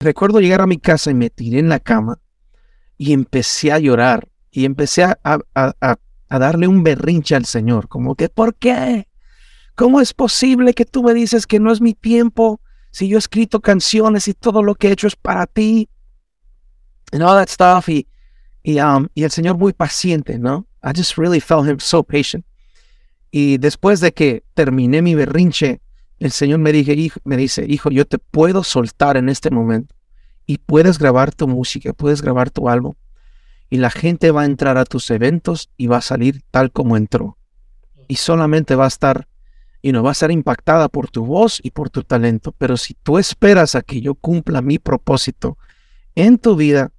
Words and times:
recuerdo 0.00 0.40
llegar 0.40 0.62
a 0.62 0.66
mi 0.66 0.78
casa 0.78 1.10
y 1.10 1.14
me 1.14 1.30
tiré 1.30 1.58
en 1.58 1.68
la 1.68 1.78
cama 1.78 2.18
y 2.96 3.12
empecé 3.12 3.70
a 3.70 3.78
llorar 3.78 4.28
y 4.50 4.64
empecé 4.64 5.04
a, 5.04 5.16
a, 5.54 5.98
darle 6.38 6.66
un 6.66 6.82
berrinche 6.82 7.36
al 7.36 7.44
Señor, 7.44 7.88
como 7.88 8.14
que, 8.14 8.28
¿por 8.28 8.54
qué? 8.54 9.06
¿Cómo 9.74 10.00
es 10.00 10.12
posible 10.12 10.74
que 10.74 10.84
tú 10.84 11.02
me 11.02 11.14
dices 11.14 11.46
que 11.46 11.60
no 11.60 11.70
es 11.70 11.80
mi 11.80 11.94
tiempo 11.94 12.60
si 12.90 13.08
yo 13.08 13.16
he 13.16 13.18
escrito 13.18 13.60
canciones 13.60 14.26
y 14.26 14.34
todo 14.34 14.62
lo 14.62 14.74
que 14.74 14.88
he 14.88 14.92
hecho 14.92 15.06
es 15.06 15.16
para 15.16 15.46
ti? 15.46 15.88
And 17.12 17.22
all 17.22 17.36
that 17.36 17.48
stuff. 17.48 17.88
Y, 17.88 18.08
y, 18.62 18.80
um, 18.80 19.08
y 19.14 19.24
el 19.24 19.30
Señor 19.30 19.56
muy 19.56 19.72
paciente, 19.72 20.38
¿no? 20.38 20.66
I 20.82 20.90
just 20.94 21.16
really 21.16 21.40
felt 21.40 21.68
him 21.68 21.78
so 21.78 22.02
patient. 22.02 22.44
Y 23.30 23.58
después 23.58 24.00
de 24.00 24.12
que 24.12 24.44
terminé 24.54 25.02
mi 25.02 25.14
berrinche, 25.14 25.80
el 26.20 26.32
Señor 26.32 26.58
me, 26.58 26.70
dije, 26.70 27.12
me 27.24 27.36
dice, 27.36 27.64
hijo, 27.66 27.90
yo 27.90 28.06
te 28.06 28.18
puedo 28.18 28.62
soltar 28.62 29.16
en 29.16 29.30
este 29.30 29.50
momento 29.50 29.94
y 30.46 30.58
puedes 30.58 30.98
grabar 30.98 31.34
tu 31.34 31.48
música, 31.48 31.94
puedes 31.94 32.20
grabar 32.20 32.50
tu 32.50 32.68
álbum. 32.68 32.94
Y 33.70 33.78
la 33.78 33.90
gente 33.90 34.30
va 34.30 34.42
a 34.42 34.46
entrar 34.46 34.76
a 34.76 34.84
tus 34.84 35.10
eventos 35.10 35.70
y 35.78 35.86
va 35.86 35.98
a 35.98 36.02
salir 36.02 36.42
tal 36.50 36.72
como 36.72 36.96
entró. 36.96 37.38
Y 38.06 38.16
solamente 38.16 38.74
va 38.74 38.84
a 38.84 38.88
estar, 38.88 39.28
y 39.80 39.92
no 39.92 40.02
va 40.02 40.10
a 40.10 40.14
ser 40.14 40.30
impactada 40.30 40.88
por 40.88 41.08
tu 41.08 41.24
voz 41.24 41.58
y 41.62 41.70
por 41.70 41.88
tu 41.88 42.02
talento. 42.02 42.52
Pero 42.58 42.76
si 42.76 42.94
tú 42.94 43.16
esperas 43.16 43.74
a 43.74 43.82
que 43.82 44.02
yo 44.02 44.14
cumpla 44.14 44.60
mi 44.60 44.78
propósito 44.78 45.56
en 46.16 46.36
tu 46.36 46.54
vida, 46.54 46.92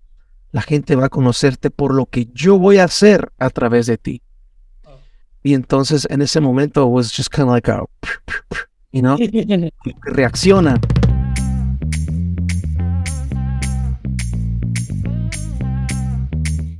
la 0.51 0.63
gente 0.63 0.95
va 0.95 1.05
a 1.05 1.09
conocerte 1.09 1.69
por 1.69 1.93
lo 1.93 2.07
que 2.07 2.27
yo 2.33 2.57
voy 2.57 2.79
a 2.79 2.85
hacer 2.85 3.31
a 3.37 3.51
través 3.51 3.85
de 3.85 3.97
ti. 3.97 4.23
Y 5.43 5.53
entonces 5.53 6.07
en 6.09 6.21
ese 6.21 6.39
momento 6.39 6.87
was 6.87 7.15
just 7.15 7.29
kind 7.29 7.47
of 7.47 7.53
like 7.53 7.69
a, 7.69 7.83
you 8.91 9.01
know, 9.01 9.17
reacciona. 10.03 10.79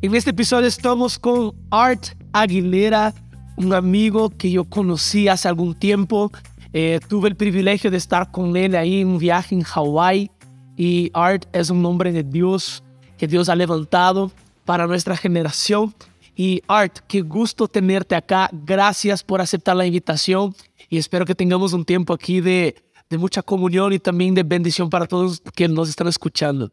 En 0.02 0.16
este 0.16 0.31
episodio 0.31 0.67
estamos 0.67 1.19
con 1.19 1.53
Art 1.69 2.08
Aguilera, 2.33 3.13
un 3.58 3.73
amigo 3.73 4.30
que 4.30 4.52
yo 4.52 4.66
conocí 4.66 5.27
hace 5.27 5.47
algún 5.47 5.75
tiempo. 5.75 6.31
Eh, 6.73 6.99
tuve 7.08 7.30
el 7.30 7.36
privilegio 7.36 7.91
de 7.91 7.97
estar 7.97 8.31
con 8.31 8.55
él 8.58 8.75
ahí 8.75 9.02
en 9.02 9.09
un 9.09 9.17
viaje 9.19 9.55
en 9.55 9.61
Hawái 9.61 10.31
y 10.75 11.11
Art 11.14 11.45
es 11.53 11.69
un 11.69 11.81
nombre 11.81 12.11
de 12.11 12.23
Dios 12.23 12.83
que 13.17 13.27
Dios 13.27 13.49
ha 13.49 13.55
levantado 13.55 14.31
para 14.66 14.88
nuestra 14.88 15.16
generación 15.16 15.93
y 16.42 16.64
Art, 16.67 17.02
qué 17.08 17.22
gusto 17.22 17.67
tenerte 17.67 18.16
acá. 18.16 18.50
Gracias 18.52 19.23
por 19.23 19.42
aceptar 19.42 19.75
la 19.75 19.86
invitación 19.86 20.56
y 20.89 20.98
espero 20.98 21.23
que 21.23 21.36
tengamos 21.36 21.72
un 21.73 21.86
tiempo 21.86 22.14
aquí 22.16 22.42
de, 22.42 22.83
de 23.11 23.17
mucha 23.20 23.44
comunión 23.44 23.94
y 23.94 24.00
también 24.00 24.33
de 24.33 24.42
bendición 24.42 24.89
para 24.89 25.06
todos 25.06 25.39
que 25.56 25.67
nos 25.67 25.88
están 25.88 26.08
escuchando. 26.08 26.72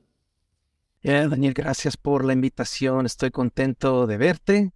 Daniel, 1.02 1.52
gracias 1.52 1.98
por 1.98 2.24
la 2.24 2.32
invitación. 2.32 3.04
Estoy 3.04 3.30
contento 3.30 4.06
de 4.06 4.16
verte 4.16 4.72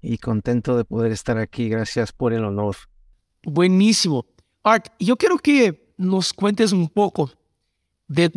y 0.00 0.16
contento 0.16 0.78
de 0.78 0.86
poder 0.86 1.12
estar 1.12 1.36
aquí. 1.36 1.68
Gracias 1.68 2.10
por 2.10 2.32
el 2.32 2.46
honor. 2.46 2.76
Buenísimo. 3.42 4.24
Art, 4.62 4.86
yo 4.98 5.18
quiero 5.18 5.36
que 5.36 5.92
nos 5.98 6.32
cuentes 6.32 6.72
un 6.72 6.88
poco 6.88 7.30
de 8.08 8.32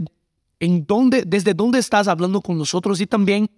en 0.59 0.86
dónde, 0.86 1.24
desde 1.26 1.54
dónde 1.54 1.80
estás 1.80 2.09
hablando 2.09 2.42
con 2.42 2.58
nosotros 2.58 3.00
y 3.00 3.08
también 3.08 3.50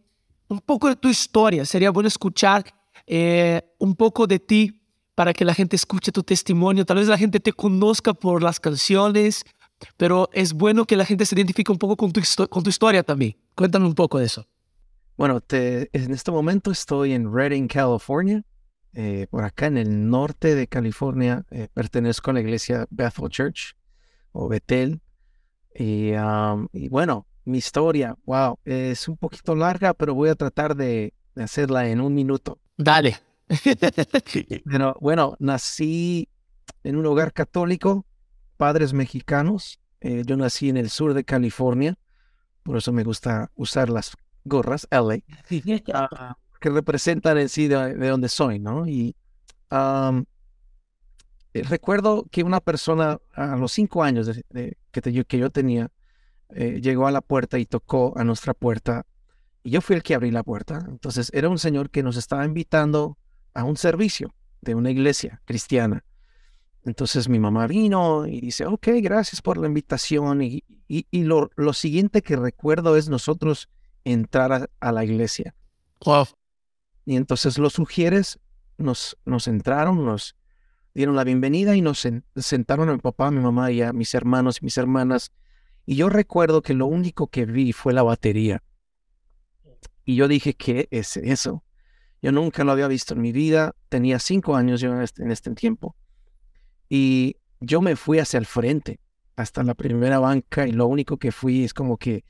un 0.47 0.59
poco 0.59 0.87
de 0.87 0.95
tu 0.95 1.07
historia. 1.07 1.65
Sería 1.65 1.91
bueno 1.91 2.07
escuchar 2.07 2.63
eh, 3.05 3.61
un 3.79 3.95
poco 3.95 4.27
de 4.27 4.39
ti 4.39 4.81
para 5.15 5.33
que 5.33 5.45
la 5.45 5.53
gente 5.53 5.75
escuche 5.75 6.11
tu 6.11 6.23
testimonio. 6.23 6.85
Tal 6.85 6.97
vez 6.97 7.07
la 7.07 7.17
gente 7.17 7.39
te 7.39 7.53
conozca 7.53 8.13
por 8.13 8.43
las 8.43 8.59
canciones, 8.59 9.43
pero 9.97 10.29
es 10.33 10.53
bueno 10.53 10.85
que 10.85 10.95
la 10.95 11.05
gente 11.05 11.25
se 11.25 11.35
identifique 11.35 11.71
un 11.71 11.77
poco 11.77 11.97
con 11.97 12.11
tu, 12.11 12.69
historia 12.69 13.03
también. 13.03 13.35
Cuéntame 13.55 13.85
un 13.85 13.95
poco 13.95 14.19
de 14.19 14.25
eso. 14.25 14.45
Bueno, 15.17 15.41
en 15.49 16.13
este 16.13 16.31
momento 16.31 16.69
estoy 16.69 17.13
en 17.13 17.33
Redding, 17.33 17.67
California. 17.67 18.43
Eh, 18.93 19.27
por 19.29 19.43
acá 19.43 19.67
en 19.67 19.77
el 19.77 20.09
norte 20.09 20.55
de 20.55 20.67
California 20.67 21.45
eh, 21.51 21.67
pertenezco 21.71 22.31
a 22.31 22.33
la 22.33 22.39
iglesia 22.39 22.87
Bethel 22.89 23.29
Church 23.29 23.75
o 24.31 24.47
Bethel. 24.47 25.01
Y 25.79 26.13
bueno, 26.89 27.27
mi 27.47 27.59
historia, 27.59 28.15
wow, 28.25 28.59
es 28.65 29.07
un 29.07 29.15
poquito 29.15 29.55
larga, 29.55 29.93
pero 29.93 30.13
voy 30.13 30.29
a 30.29 30.35
tratar 30.35 30.75
de, 30.75 31.13
hacerla 31.35 31.87
en 31.87 32.01
un 32.01 32.13
minuto. 32.13 32.59
Dale. 32.77 33.17
Pero, 34.65 34.97
bueno, 34.99 35.37
nací 35.39 36.27
en 36.83 36.97
un 36.97 37.05
hogar 37.05 37.31
católico, 37.31 38.05
padres 38.57 38.91
mexicanos. 38.91 39.79
Eh, 40.01 40.23
yo 40.25 40.35
nací 40.35 40.67
en 40.67 40.77
el 40.77 40.89
sur 40.89 41.13
de 41.13 41.23
California, 41.23 41.97
por 42.63 42.77
eso 42.77 42.91
me 42.91 43.03
gusta 43.03 43.49
usar 43.55 43.89
las 43.89 44.15
gorras 44.43 44.87
LA, 44.91 45.19
que 46.59 46.69
representan 46.69 47.37
en 47.37 47.49
sí 47.49 47.67
de, 47.67 47.95
donde 47.95 48.27
soy, 48.27 48.59
¿no? 48.59 48.85
Y 48.87 49.15
eh, 49.71 50.23
recuerdo 51.63 52.25
que 52.29 52.43
una 52.43 52.59
persona 52.59 53.19
a 53.33 53.55
los 53.55 53.71
cinco 53.71 54.03
años 54.03 54.29
que, 54.51 54.75
que 54.91 55.37
yo 55.39 55.49
tenía, 55.49 55.89
eh, 56.49 56.79
llegó 56.81 57.07
a 57.07 57.11
la 57.11 57.21
puerta 57.21 57.59
y 57.59 57.65
tocó 57.65 58.13
a 58.17 58.23
nuestra 58.23 58.53
puerta. 58.53 59.05
Y 59.63 59.71
yo 59.71 59.81
fui 59.81 59.95
el 59.95 60.03
que 60.03 60.15
abrí 60.15 60.31
la 60.31 60.43
puerta. 60.43 60.85
Entonces 60.87 61.29
era 61.33 61.49
un 61.49 61.59
señor 61.59 61.89
que 61.89 62.03
nos 62.03 62.17
estaba 62.17 62.45
invitando 62.45 63.17
a 63.53 63.63
un 63.63 63.77
servicio 63.77 64.33
de 64.61 64.75
una 64.75 64.91
iglesia 64.91 65.41
cristiana. 65.45 66.03
Entonces 66.83 67.27
mi 67.27 67.37
mamá 67.37 67.67
vino 67.67 68.25
y 68.25 68.39
dice, 68.39 68.65
ok, 68.65 68.87
gracias 69.01 69.41
por 69.41 69.57
la 69.57 69.67
invitación. 69.67 70.41
Y, 70.41 70.63
y, 70.87 71.23
lo, 71.23 71.49
lo, 71.57 71.73
siguiente 71.73 72.21
que 72.21 72.37
recuerdo 72.37 72.95
es 72.95 73.09
nosotros 73.09 73.69
entrar 74.05 74.69
a, 74.79 74.91
la 74.93 75.03
iglesia. 75.03 75.53
Y 77.05 77.17
entonces 77.17 77.57
los 77.57 77.73
sugieres 77.73 78.39
nos, 78.77 79.17
nos 79.25 79.47
entraron, 79.47 80.05
nos 80.05 80.37
dieron 80.93 81.15
la 81.15 81.25
bienvenida 81.25 81.75
y 81.75 81.81
nos 81.81 82.07
sentaron 82.35 82.89
a 82.89 82.93
mi 82.93 82.99
papá, 82.99 83.27
a 83.27 83.31
mi 83.31 83.41
mamá 83.41 83.69
y 83.71 83.81
a 83.81 83.91
mis 83.91 84.13
hermanos 84.13 84.59
y 84.61 84.65
mis 84.65 84.77
hermanas 84.77 85.33
y 85.87 85.95
yo 85.95 86.09
recuerdo 86.09 86.61
que 86.61 86.73
lo 86.73 86.85
único 86.85 87.27
que 87.27 87.45
vi 87.45 87.71
fue 87.71 87.93
la 87.93 88.03
batería. 88.03 88.61
Y 90.03 90.15
yo 90.15 90.27
dije, 90.27 90.53
¿qué 90.53 90.89
es 90.91 91.15
eso? 91.15 91.63
Yo 92.21 92.33
nunca 92.33 92.65
lo 92.65 92.73
había 92.73 92.89
visto 92.89 93.13
en 93.13 93.21
mi 93.21 93.31
vida. 93.31 93.73
Tenía 93.87 94.19
cinco 94.19 94.57
años 94.57 94.81
yo 94.81 94.93
en 94.93 95.01
este, 95.01 95.23
en 95.23 95.31
este 95.31 95.55
tiempo. 95.55 95.95
Y 96.89 97.37
yo 97.61 97.81
me 97.81 97.95
fui 97.95 98.19
hacia 98.19 98.37
el 98.37 98.45
frente, 98.45 98.99
hasta 99.37 99.63
la 99.63 99.75
primera 99.75 100.19
banca, 100.19 100.67
y 100.67 100.73
lo 100.73 100.87
único 100.87 101.15
que 101.15 101.31
fui 101.31 101.63
es 101.63 101.73
como 101.73 101.95
que, 101.95 102.25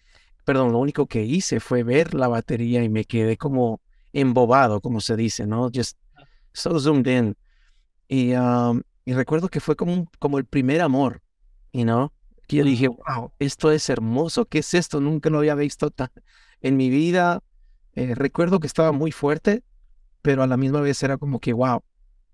perdón, 0.46 0.72
lo 0.72 0.78
único 0.78 1.08
que 1.08 1.24
hice 1.24 1.60
fue 1.60 1.82
ver 1.82 2.14
la 2.14 2.28
batería 2.28 2.84
y 2.84 2.90
me 2.90 3.06
quedé 3.06 3.38
como 3.38 3.82
embobado, 4.14 4.82
como 4.82 5.02
se 5.02 5.16
dice, 5.16 5.48
¿no? 5.48 5.72
Just 5.74 5.98
so 6.54 6.80
zoomed 6.80 7.08
in. 7.08 7.38
Y, 8.08 8.34
um, 8.34 8.84
y 9.04 9.14
recuerdo 9.14 9.50
que 9.50 9.62
fue 9.62 9.76
como, 9.76 10.06
como 10.20 10.38
el 10.38 10.46
primer 10.46 10.82
amor, 10.82 11.24
you 11.74 11.82
know? 11.84 12.12
Que 12.48 12.58
yo 12.58 12.64
dije, 12.64 12.88
wow, 12.88 13.34
esto 13.40 13.72
es 13.72 13.90
hermoso, 13.90 14.46
¿qué 14.46 14.60
es 14.60 14.74
esto? 14.74 15.02
Nunca 15.02 15.30
lo 15.30 15.40
había 15.40 15.56
visto 15.56 15.94
en 16.62 16.78
mi 16.78 16.90
vida. 16.90 17.44
Eh, 17.94 18.16
recuerdo 18.16 18.60
que 18.60 18.68
estaba 18.68 18.92
muy 18.92 19.12
fuerte, 19.12 19.64
pero 20.22 20.44
a 20.44 20.48
la 20.48 20.58
misma 20.58 20.82
vez 20.82 21.02
era 21.04 21.18
como 21.18 21.40
que, 21.40 21.54
wow, 21.54 21.84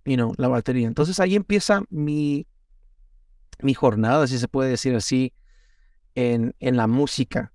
you 0.05 0.15
know, 0.15 0.33
la 0.37 0.47
batería. 0.47 0.87
Entonces 0.87 1.19
ahí 1.19 1.35
empieza 1.35 1.83
mi, 1.89 2.47
mi 3.61 3.73
jornada, 3.73 4.27
si 4.27 4.37
se 4.37 4.47
puede 4.47 4.69
decir 4.69 4.95
así, 4.95 5.33
en, 6.15 6.55
en 6.59 6.77
la 6.77 6.87
música. 6.87 7.51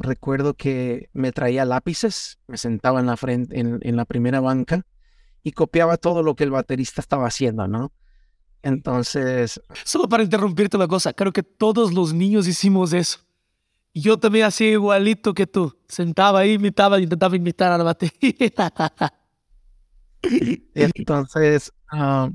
recuerdo 0.00 0.54
que 0.54 1.10
me 1.12 1.30
traía 1.30 1.64
lápices, 1.64 2.38
me 2.48 2.56
sentaba 2.56 3.00
en 3.00 3.06
la 3.06 3.16
frente, 3.16 3.58
en, 3.58 3.78
en 3.82 3.96
la 3.96 4.04
primera 4.04 4.40
banca 4.40 4.84
y 5.44 5.52
copiaba 5.52 5.96
todo 5.96 6.22
lo 6.22 6.34
que 6.34 6.44
el 6.44 6.50
baterista 6.50 7.00
estaba 7.00 7.28
haciendo, 7.28 7.68
¿no? 7.68 7.92
Entonces... 8.64 9.60
Solo 9.84 10.08
para 10.08 10.22
interrumpirte 10.22 10.76
una 10.76 10.88
cosa, 10.88 11.12
creo 11.12 11.32
que 11.32 11.42
todos 11.42 11.92
los 11.92 12.14
niños 12.14 12.48
hicimos 12.48 12.94
eso. 12.94 13.18
Yo 13.92 14.18
también 14.18 14.46
hacía 14.46 14.70
igualito 14.70 15.34
que 15.34 15.46
tú. 15.46 15.78
Sentaba 15.86 16.40
ahí, 16.40 16.54
imitaba, 16.54 16.98
intentaba 16.98 17.36
imitar 17.36 17.70
a 17.70 17.78
la 17.78 17.84
batería. 17.84 18.34
Entonces, 20.74 21.72
ah, 21.92 22.30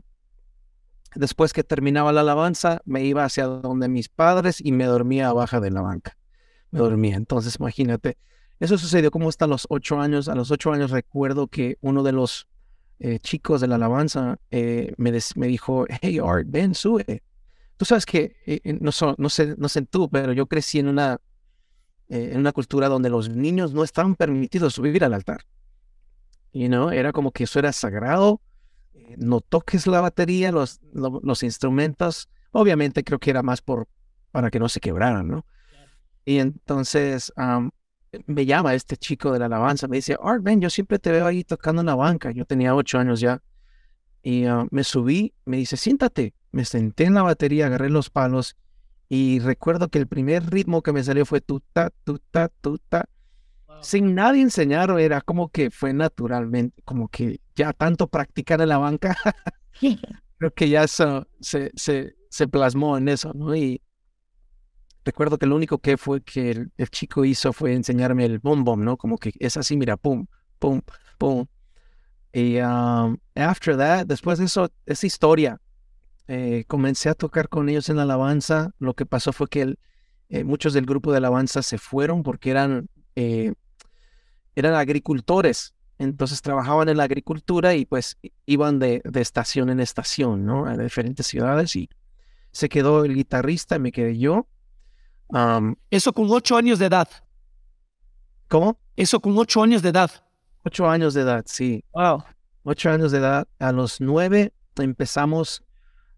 después 1.16 1.52
que 1.52 1.64
terminaba 1.64 2.14
la 2.14 2.22
alabanza, 2.22 2.82
me 2.86 3.04
iba 3.04 3.26
hacia 3.26 3.46
donde 3.46 3.90
mis 3.90 4.08
padres 4.08 4.62
y 4.64 4.72
me 4.72 4.86
dormía 4.86 5.30
abajo 5.30 5.60
de 5.60 5.72
la 5.72 5.82
banca. 5.82 6.16
Me 6.70 6.80
dormía. 6.80 7.18
Entonces, 7.18 7.58
imagínate, 7.60 8.18
eso 8.60 8.78
sucedió 8.78 9.10
como 9.10 9.28
hasta 9.28 9.48
los 9.48 9.66
ocho 9.70 10.00
años. 10.00 10.30
A 10.30 10.36
los 10.36 10.52
ocho 10.52 10.72
años 10.72 10.92
recuerdo 10.92 11.48
que 11.48 11.80
uno 11.82 12.04
de 12.04 12.12
los 12.12 12.48
eh, 13.00 13.20
chicos 13.20 13.62
de 13.62 13.68
la 13.68 13.76
alabanza 13.76 14.38
eh, 14.52 14.94
me, 14.98 15.18
me, 15.36 15.48
dijo, 15.48 15.86
hey 16.02 16.20
Art, 16.24 16.48
ven, 16.50 16.76
sube. 16.76 17.24
Tú 17.78 17.86
sabes 17.86 18.06
que, 18.06 18.36
eh, 18.46 18.60
no, 18.82 18.92
no, 19.18 19.30
sé, 19.30 19.56
no 19.58 19.70
sé 19.70 19.82
tú, 19.84 20.10
pero 20.10 20.34
yo 20.34 20.48
crecí 20.48 20.80
en 20.80 20.90
una, 20.90 21.22
en 22.10 22.38
una 22.38 22.52
cultura 22.52 22.90
donde 22.90 23.10
los 23.10 23.30
niños 23.30 23.74
no 23.74 23.86
estaban 23.86 24.16
permitidos 24.16 24.74
subir 24.74 25.04
al 25.06 25.14
altar. 25.14 25.46
You 26.52 26.68
know, 26.68 26.90
era 26.90 27.14
como 27.14 27.32
que 27.32 27.46
eso 27.46 27.60
era 27.60 27.72
sagrado. 27.72 28.42
No 29.18 29.40
toques 29.40 29.88
la 29.88 30.02
batería, 30.02 30.52
los, 30.52 30.82
los, 30.92 31.44
instrumentos. 31.44 32.28
Obviamente 32.52 33.04
creo 33.04 33.20
que 33.20 33.30
era 33.30 33.44
más 33.44 33.62
por, 33.62 33.88
para 34.32 34.52
que 34.52 34.60
no 34.60 34.68
se 34.68 34.82
quebraran, 34.82 35.28
¿no? 35.28 35.46
Y 36.26 36.40
entonces 36.40 37.32
am, 37.38 37.72
me 38.26 38.46
llama 38.46 38.74
este 38.74 38.98
chico 38.98 39.32
de 39.32 39.40
la 39.40 39.46
alabanza, 39.46 39.88
me 39.88 39.98
dice, 39.98 40.18
Art, 40.22 40.42
ven, 40.44 40.62
yo 40.62 40.70
siempre 40.70 41.00
te 41.00 41.12
veo 41.12 41.26
ahí 41.26 41.44
tocando 41.44 41.82
en 41.82 41.88
la 41.88 41.96
banca. 41.96 42.32
Yo 42.32 42.46
tenía 42.46 42.76
ocho 42.76 43.00
años 43.00 43.20
ya. 43.20 43.42
Y 44.22 44.46
ah, 44.46 44.66
me 44.72 44.84
subí, 44.84 45.34
me 45.46 45.58
dice, 45.58 45.78
siéntate. 45.78 46.34
Me 46.52 46.66
senté 46.66 47.06
en 47.06 47.14
la 47.14 47.22
batería, 47.22 47.68
agarré 47.68 47.90
los 47.90 48.10
palos 48.10 48.56
y 49.10 49.40
recuerdo 49.40 49.90
que 49.90 49.98
el 49.98 50.08
primer 50.08 50.52
ritmo 50.52 50.84
que 50.84 50.94
me 50.94 51.04
salió 51.04 51.26
fue 51.26 51.42
tuta, 51.42 51.92
tuta, 52.04 52.50
tuta. 52.62 53.10
Sin 53.82 54.14
nadie 54.14 54.44
enseñar, 54.44 54.92
era 55.00 55.22
como 55.22 55.50
que 55.50 55.72
fue 55.72 55.94
naturalmente, 55.94 56.82
como 56.84 57.08
que 57.08 57.40
ya 57.56 57.74
tanto 57.74 58.08
practicar 58.08 58.62
en 58.62 58.70
la 58.70 58.78
banca, 58.78 59.18
creo 60.38 60.54
que 60.54 60.70
ya 60.70 60.84
eso 60.84 61.28
se, 61.40 61.72
se, 61.76 62.16
se 62.30 62.48
plasmó 62.48 62.98
en 62.98 63.08
eso, 63.08 63.34
¿no? 63.34 63.56
Y 63.56 63.82
recuerdo 65.06 65.38
que 65.38 65.46
lo 65.46 65.56
único 65.56 65.80
que 65.80 65.98
fue 65.98 66.22
que 66.22 66.52
el, 66.52 66.90
chico 66.90 67.26
hizo 67.26 67.54
fue 67.54 67.74
enseñarme 67.74 68.26
el 68.26 68.40
bom 68.40 68.64
bom, 68.64 68.84
¿no? 68.84 68.98
Como 68.98 69.18
que 69.18 69.34
es 69.40 69.58
así, 69.58 69.78
mira, 69.78 69.98
pum, 69.98 70.26
pum, 70.60 70.82
pum. 71.18 71.46
Y 72.32 72.60
um, 72.60 73.18
after 73.36 73.78
that, 73.78 74.06
después 74.06 74.40
de 74.40 74.46
eso, 74.46 74.70
esa 74.86 75.08
historia, 75.08 75.60
eh, 76.28 76.64
comencé 76.68 77.10
a 77.10 77.16
tocar 77.16 77.50
con 77.50 77.70
ellos 77.70 77.90
en 77.90 77.98
la 77.98 78.04
alabanza. 78.04 78.72
Lo 78.78 78.94
que 78.94 79.06
pasó 79.06 79.34
fue 79.34 79.48
que 79.48 79.76
eh, 80.30 80.44
muchos 80.44 80.74
del 80.74 80.86
grupo 80.86 81.12
de 81.12 81.18
alabanza 81.18 81.64
se 81.64 81.80
fueron 81.80 82.22
porque 82.22 82.52
eran, 82.52 82.88
eh, 83.16 83.54
eran 84.56 84.76
agricultores. 84.76 85.74
Entonces 85.98 86.42
trabajaban 86.42 86.88
en 86.88 86.98
la 86.98 87.04
agricultura 87.04 87.74
y 87.74 87.86
pues 87.86 88.18
iban 88.46 88.80
de, 88.80 89.02
de 89.04 89.22
estación 89.22 89.70
en 89.70 89.80
estación, 89.80 90.46
¿no? 90.46 90.66
A 90.66 90.78
diferentes 90.78 91.28
ciudades 91.28 91.76
y 91.76 91.90
se 92.52 92.70
quedó 92.70 93.04
el 93.06 93.16
guitarrista, 93.16 93.80
me 93.80 93.92
quedé 93.92 94.18
yo. 94.18 94.48
Um, 95.30 95.76
Eso 95.90 96.14
con 96.14 96.28
ocho 96.30 96.58
años 96.58 96.80
de 96.80 96.88
edad. 96.88 97.08
¿Cómo? 98.48 98.80
Eso 98.96 99.20
con 99.20 99.38
ocho 99.38 99.62
años 99.62 99.82
de 99.82 99.90
edad. 99.90 100.12
Ocho 100.64 100.90
años 100.90 101.14
de 101.14 101.22
edad, 101.22 101.44
sí. 101.48 101.84
Wow. 101.94 102.24
ocho 102.64 102.90
años 102.90 103.12
de 103.12 103.20
edad. 103.20 103.48
A 103.60 103.72
los 103.72 104.02
nueve 104.02 104.54
empezamos 104.78 105.64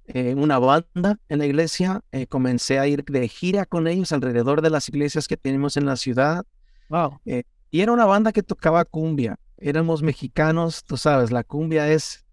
eh, 0.05 0.33
una 0.35 0.59
banda 0.59 1.19
en 1.29 1.39
la 1.39 1.45
iglesia. 1.45 2.01
eh, 2.11 2.27
comencé 2.27 2.79
a 2.79 2.87
ir 2.87 3.03
de 3.03 3.27
gira 3.27 3.65
con 3.65 3.87
ellos 3.87 4.11
alrededor 4.11 4.61
de 4.61 4.69
las 4.69 4.87
iglesias 4.89 5.27
que 5.27 5.37
tenemos 5.37 5.77
en 5.77 5.85
la 5.85 5.95
ciudad. 5.95 6.45
Wow. 6.89 7.19
Y 7.25 7.81
era 7.81 7.91
una 7.91 8.05
banda 8.05 8.31
que 8.31 8.43
tocaba 8.43 8.83
cumbia. 8.85 9.37
Éramos 9.57 10.01
mexicanos, 10.01 10.83
tú 10.83 10.97
sabes, 10.97 11.31
la 11.31 11.43
cumbia 11.43 11.87
es, 11.89 12.25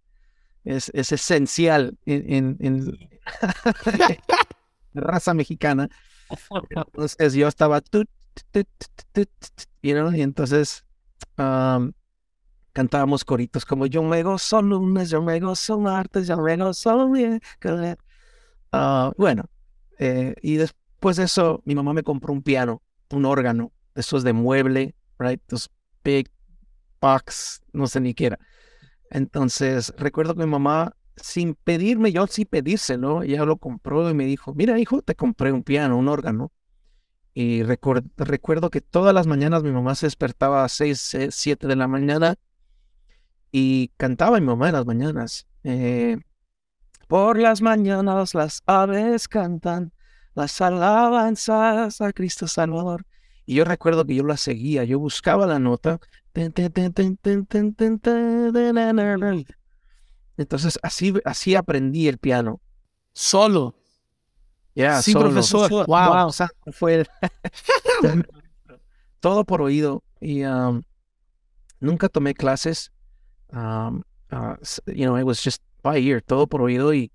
es, 0.65 0.91
es 0.95 1.13
esencial 1.13 1.97
en, 2.07 2.33
en, 2.33 2.57
en 2.61 2.87
la 2.87 4.17
raza 4.95 5.35
mexicana. 5.35 5.89
Entonces 6.75 7.35
yo 7.35 7.49
estaba 7.49 7.81
you 9.83 9.93
know, 9.95 10.13
y 10.13 10.23
entonces 10.23 10.85
am, 11.37 11.93
cantábamos 12.73 13.25
coritos 13.25 13.65
como 13.65 13.87
yo 13.87 14.03
me 14.03 14.23
gozo 14.23 14.63
lunes, 14.63 15.11
yo 15.11 15.23
me 15.23 15.41
gozo 15.41 15.79
martes, 15.79 16.27
yo 16.27 16.37
me 16.37 16.57
gozo 16.57 17.09
miércoles. 17.09 17.97
Ah, 18.73 19.13
bueno, 19.17 19.45
eh, 19.99 20.35
y 20.43 20.57
después 20.57 21.17
de 21.17 21.25
eso 21.25 21.63
mi 21.65 21.75
mamá 21.75 21.93
me 21.93 22.03
compró 22.03 22.33
un 22.33 22.43
piano, 22.43 22.83
un 23.11 23.25
órgano, 23.25 23.73
esos 23.95 24.23
de 24.23 24.33
mueble, 24.33 24.95
right, 25.19 25.41
those 25.47 25.69
big 26.05 26.31
box, 27.01 27.63
no 27.73 27.87
sé 27.87 28.01
ni 28.01 28.15
qué 28.15 28.27
era. 28.27 28.39
Entonces 29.11 29.93
recuerdo 29.97 30.35
que 30.35 30.45
mi 30.45 30.51
mamá 30.51 30.95
sin 31.23 31.55
pedirme, 31.55 32.13
yo 32.13 32.27
sin 32.27 32.47
pedírselo, 32.47 33.23
ella 33.23 33.45
lo 33.45 33.57
compró 33.57 34.09
y 34.11 34.15
me 34.15 34.25
dijo, 34.27 34.55
mira 34.55 34.79
hijo, 34.79 35.03
te 35.03 35.15
compré 35.15 35.53
un 35.53 35.63
piano, 35.63 35.97
un 35.99 36.09
órgano. 36.09 36.53
Y 37.35 37.63
recuer- 37.63 38.05
recuerdo 38.17 38.71
que 38.71 38.81
todas 38.81 39.15
las 39.15 39.27
mañanas 39.27 39.63
mi 39.63 39.71
mamá 39.71 39.95
se 39.95 40.07
despertaba 40.07 40.65
a 40.65 40.69
6, 40.69 41.17
7 41.31 41.67
de 41.67 41.77
la 41.77 41.87
mañana 41.89 42.35
y 43.53 43.89
cantaba 43.97 44.41
mi 44.41 44.47
mamá 44.47 44.69
en 44.69 44.75
las 44.75 44.87
mañanas. 44.87 45.47
eh, 45.65 46.19
por 47.09 47.39
las 47.39 47.63
mañanas 47.63 48.35
las 48.35 48.63
aves 48.67 49.29
cantan 49.29 49.93
las 50.35 50.61
alabanzas 50.61 52.01
a 52.01 52.13
Cristo 52.13 52.47
Salvador. 52.47 53.05
Y 53.47 53.55
yo 53.57 53.65
recuerdo 53.65 54.05
que 54.05 54.15
yo 54.15 54.25
la 54.25 54.37
seguía, 54.37 54.85
yo 54.85 54.99
buscaba 54.99 55.47
la 55.47 55.59
nota. 55.59 55.99
Entonces 60.39 60.79
así, 60.83 61.13
así 61.25 61.55
aprendí 61.55 62.09
el 62.09 62.17
piano. 62.19 62.61
Solo. 63.13 63.75
Ya, 64.75 65.03
Sin 65.03 65.13
solo. 65.15 65.31
profesor. 65.31 65.71
Wow. 65.87 65.87
Wow. 65.87 66.27
O 66.29 66.33
sea, 66.33 66.49
fue 66.73 66.95
el- 66.95 67.09
todo 69.21 69.45
por 69.45 69.61
oído. 69.61 70.03
Y 70.21 70.45
um, 70.45 70.83
nunca 71.81 72.09
tomé 72.09 72.35
clases. 72.35 72.93
Um, 73.53 74.03
uh, 74.33 74.55
you 74.87 75.05
know, 75.05 75.17
it 75.19 75.25
was 75.25 75.43
just 75.43 75.63
by 75.83 75.99
ear, 75.99 76.23
todo 76.23 76.47
por 76.47 76.63
oído. 76.63 76.95
Y 76.95 77.11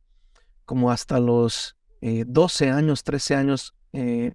como 0.66 0.92
hasta 0.92 1.20
los 1.20 1.76
eh, 2.02 2.26
12 2.28 2.70
años, 2.70 3.04
13 3.04 3.36
años, 3.36 3.74
eh, 3.94 4.34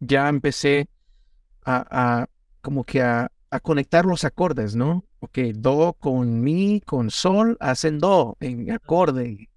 ya 0.00 0.28
empecé 0.28 0.88
a, 1.64 1.84
a 2.22 2.26
como 2.62 2.84
que 2.84 3.02
a, 3.02 3.30
a 3.50 3.60
conectar 3.60 4.04
los 4.06 4.22
acordes, 4.24 4.76
¿no? 4.76 5.04
Ok, 5.20 5.38
do 5.54 5.94
con 5.98 6.40
mi, 6.40 6.80
con 6.80 7.10
sol, 7.10 7.56
hacen 7.60 7.98
do 7.98 8.36
en 8.40 8.70
acorde. 8.70 9.48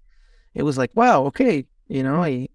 It 0.54 0.62
was 0.62 0.76
like, 0.76 0.92
wow, 0.94 1.24
okay, 1.26 1.68
you 1.88 2.02
know, 2.02 2.26
y 2.26 2.50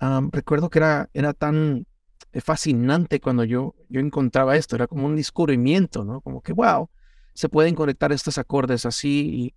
um, 0.00 0.30
recuerdo 0.30 0.68
que 0.68 0.78
era, 0.80 1.08
era 1.14 1.32
tan 1.34 1.86
eh, 2.32 2.40
fascinante 2.40 3.20
cuando 3.20 3.44
yo, 3.44 3.74
yo 3.88 4.00
encontraba 4.00 4.56
esto, 4.56 4.76
era 4.76 4.86
como 4.88 5.06
un 5.06 5.16
descubrimiento, 5.16 6.04
¿no? 6.04 6.20
Como 6.20 6.42
que, 6.42 6.52
wow, 6.52 6.90
se 7.34 7.48
pueden 7.48 7.74
conectar 7.74 8.12
estos 8.12 8.38
acordes 8.38 8.84
así. 8.86 9.54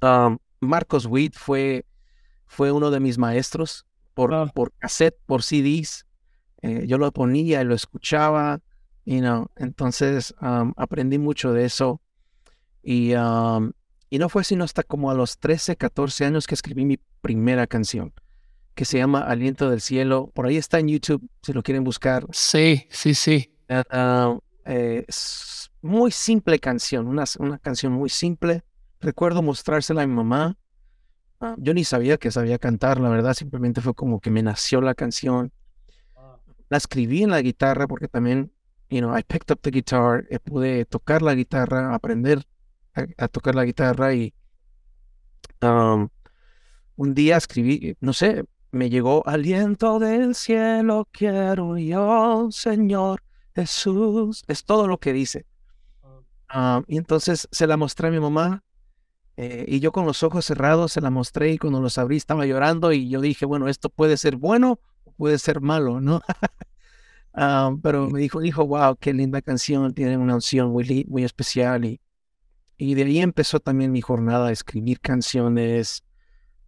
Y, 0.00 0.06
um, 0.06 0.38
Marcos 0.60 1.06
Witt 1.06 1.34
fue, 1.36 1.84
fue 2.46 2.70
uno 2.72 2.90
de 2.90 3.00
mis 3.00 3.18
maestros 3.18 3.86
por, 4.14 4.30
Wow. 4.30 4.52
por 4.54 4.72
cassette, 4.78 5.18
por 5.26 5.42
CDs. 5.42 6.06
Eh, 6.62 6.84
yo 6.86 6.98
lo 6.98 7.10
ponía 7.12 7.62
y 7.62 7.64
lo 7.64 7.74
escuchaba, 7.74 8.60
you 9.10 9.20
know, 9.20 9.50
entonces 9.56 10.34
um, 10.40 10.72
aprendí 10.76 11.18
mucho 11.18 11.52
de 11.52 11.64
eso. 11.64 12.00
Y, 12.82 13.14
um, 13.14 13.72
y 14.08 14.18
no 14.18 14.28
fue 14.28 14.44
sino 14.44 14.62
hasta 14.62 14.84
como 14.84 15.10
a 15.10 15.14
los 15.14 15.38
13, 15.38 15.76
14 15.76 16.26
años 16.26 16.46
que 16.46 16.54
escribí 16.54 16.84
mi 16.84 16.98
primera 17.20 17.66
canción, 17.66 18.12
que 18.74 18.84
se 18.84 18.98
llama 18.98 19.20
Aliento 19.20 19.68
del 19.68 19.80
Cielo. 19.80 20.30
Por 20.32 20.46
ahí 20.46 20.56
está 20.56 20.78
en 20.78 20.88
YouTube, 20.88 21.28
si 21.42 21.52
lo 21.52 21.62
quieren 21.62 21.82
buscar. 21.82 22.24
Sí, 22.30 22.86
sí, 22.90 23.14
sí. 23.14 23.52
Uh, 23.68 23.96
uh, 23.96 24.40
eh, 24.64 25.04
es 25.08 25.70
muy 25.82 26.12
simple 26.12 26.60
canción, 26.60 27.08
una, 27.08 27.24
una 27.40 27.58
canción 27.58 27.92
muy 27.92 28.10
simple. 28.10 28.62
Recuerdo 29.00 29.42
mostrársela 29.42 30.02
a 30.02 30.06
mi 30.06 30.14
mamá. 30.14 30.56
Ah, 31.40 31.56
yo 31.58 31.74
ni 31.74 31.82
sabía 31.82 32.16
que 32.16 32.30
sabía 32.30 32.58
cantar, 32.58 33.00
la 33.00 33.08
verdad, 33.08 33.34
simplemente 33.34 33.80
fue 33.80 33.94
como 33.94 34.20
que 34.20 34.30
me 34.30 34.42
nació 34.42 34.80
la 34.80 34.94
canción. 34.94 35.52
La 36.68 36.76
escribí 36.76 37.24
en 37.24 37.30
la 37.30 37.42
guitarra 37.42 37.88
porque 37.88 38.06
también, 38.06 38.52
you 38.90 39.00
know, 39.00 39.16
I 39.16 39.22
picked 39.22 39.50
up 39.50 39.60
the 39.62 39.70
guitar, 39.70 40.26
eh, 40.30 40.38
pude 40.38 40.84
tocar 40.84 41.22
la 41.22 41.34
guitarra, 41.34 41.94
aprender 41.94 42.42
a, 42.94 43.06
a 43.24 43.28
tocar 43.28 43.54
la 43.54 43.64
guitarra 43.64 44.14
y 44.14 44.34
um, 45.62 46.08
un 46.96 47.14
día 47.14 47.36
escribí, 47.36 47.96
no 48.00 48.12
sé, 48.12 48.44
me 48.72 48.90
llegó 48.90 49.26
aliento 49.26 49.98
del 49.98 50.34
cielo, 50.34 51.08
quiero 51.12 51.78
yo, 51.78 52.48
Señor 52.50 53.22
Jesús. 53.54 54.44
Es 54.46 54.64
todo 54.64 54.86
lo 54.86 54.98
que 54.98 55.12
dice. 55.12 55.46
Ah, 56.48 56.82
y 56.86 56.96
entonces 56.96 57.48
se 57.52 57.66
la 57.66 57.76
mostré 57.76 58.08
a 58.08 58.10
mi 58.10 58.18
mamá 58.18 58.64
eh, 59.36 59.64
y 59.68 59.78
yo 59.80 59.92
con 59.92 60.04
los 60.04 60.22
ojos 60.22 60.44
cerrados 60.44 60.92
se 60.92 61.00
la 61.00 61.10
mostré 61.10 61.52
y 61.52 61.58
cuando 61.58 61.80
los 61.80 61.96
abrí 61.96 62.16
estaba 62.16 62.44
llorando 62.44 62.92
y 62.92 63.08
yo 63.08 63.20
dije, 63.20 63.46
bueno, 63.46 63.68
esto 63.68 63.88
puede 63.88 64.16
ser 64.16 64.36
bueno 64.36 64.80
o 65.04 65.12
puede 65.12 65.38
ser 65.38 65.60
malo, 65.60 66.00
¿no? 66.00 66.22
Ah, 67.32 67.72
pero 67.82 68.08
me 68.08 68.20
dijo, 68.20 68.40
dijo, 68.40 68.66
wow, 68.66 68.96
qué 68.96 69.12
linda 69.12 69.40
canción, 69.40 69.94
tiene 69.94 70.16
una 70.16 70.34
unción 70.34 70.70
muy, 70.70 71.06
muy 71.08 71.24
especial 71.24 71.84
y, 71.84 72.00
y 72.76 72.94
de 72.94 73.04
ahí 73.04 73.18
empezó 73.20 73.60
también 73.60 73.92
mi 73.92 74.00
jornada 74.00 74.48
a 74.48 74.52
escribir 74.52 75.00
canciones, 75.00 76.02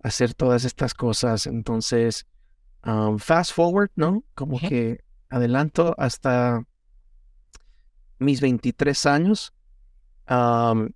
hacer 0.01 0.35
todas 0.35 0.65
estas 0.65 0.95
cosas. 0.95 1.47
Entonces, 1.47 2.27
um, 2.85 3.19
fast 3.19 3.53
forward, 3.53 3.91
¿no? 3.97 4.23
Como 4.35 4.59
que 4.59 5.03
adelanto 5.31 5.95
hasta 5.99 6.65
mis 8.19 8.41
23 8.41 9.07
años. 9.07 9.53
um, 10.29 10.91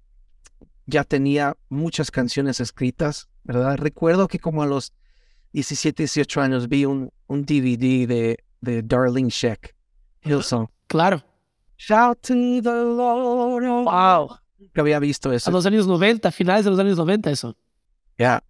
ya 0.86 1.02
tenía 1.02 1.56
muchas 1.68 2.10
canciones 2.10 2.60
escritas, 2.60 3.28
¿verdad? 3.42 3.76
Recuerdo 3.76 4.28
que 4.28 4.38
como 4.38 4.62
a 4.62 4.66
los 4.66 4.92
17, 5.52 6.04
18 6.04 6.40
años 6.40 6.68
vi 6.68 6.84
un, 6.84 7.10
un 7.26 7.44
DVD 7.44 8.06
de, 8.06 8.44
de 8.66 8.82
Darlene 8.82 9.30
Sheck, 9.30 9.74
Hillsong. 10.22 10.68
Claro. 10.88 11.22
Shout 11.78 12.18
to 12.22 12.34
the 12.34 12.60
Lord. 12.62 13.64
oh 13.66 13.84
Wow. 13.84 14.36
Que 14.74 14.80
había 14.80 14.98
visto 14.98 15.30
A 15.30 15.34
eso. 15.34 15.50
los 15.50 15.64
años 15.66 15.86
90, 15.86 16.30
finales 16.32 16.64
de 16.64 16.70
los 16.70 16.80
años 16.80 16.96
90 16.98 17.30
eso. 17.30 17.56
Ya. 18.18 18.42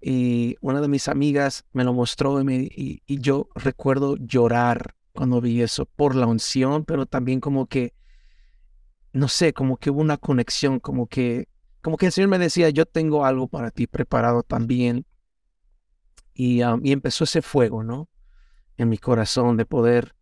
Y 0.00 0.56
una 0.60 0.80
de 0.80 0.88
mis 0.88 1.08
amigas 1.08 1.64
me 1.72 1.82
lo 1.84 1.92
mostró 1.92 2.40
y, 2.40 2.44
me- 2.44 2.68
y- 2.70 3.02
y 3.06 3.20
yo 3.20 3.48
recuerdo 3.54 4.16
llorar 4.16 4.94
cuando 5.12 5.40
vi 5.40 5.60
eso, 5.62 5.86
por 5.86 6.14
la 6.14 6.26
unción, 6.26 6.84
pero 6.84 7.06
también 7.06 7.40
como 7.40 7.66
que, 7.66 7.92
no 9.12 9.26
sé, 9.26 9.52
como 9.52 9.76
que 9.76 9.90
hubo 9.90 10.00
una 10.00 10.16
conexión, 10.16 10.78
como 10.78 11.08
que, 11.08 11.48
como 11.82 11.96
que 11.96 12.06
el 12.06 12.12
Señor 12.12 12.30
me 12.30 12.38
decía, 12.38 12.70
yo 12.70 12.86
tengo 12.86 13.24
algo 13.24 13.48
para 13.48 13.72
ti 13.72 13.88
preparado 13.88 14.44
también. 14.44 15.04
Y, 16.34 16.62
um, 16.62 16.80
y 16.84 16.92
empezó 16.92 17.24
ese 17.24 17.42
fuego, 17.42 17.82
¿no? 17.82 18.08
En 18.78 18.88
mi 18.88 18.96
corazón 18.96 19.58
de 19.58 19.66
poder 19.66 20.14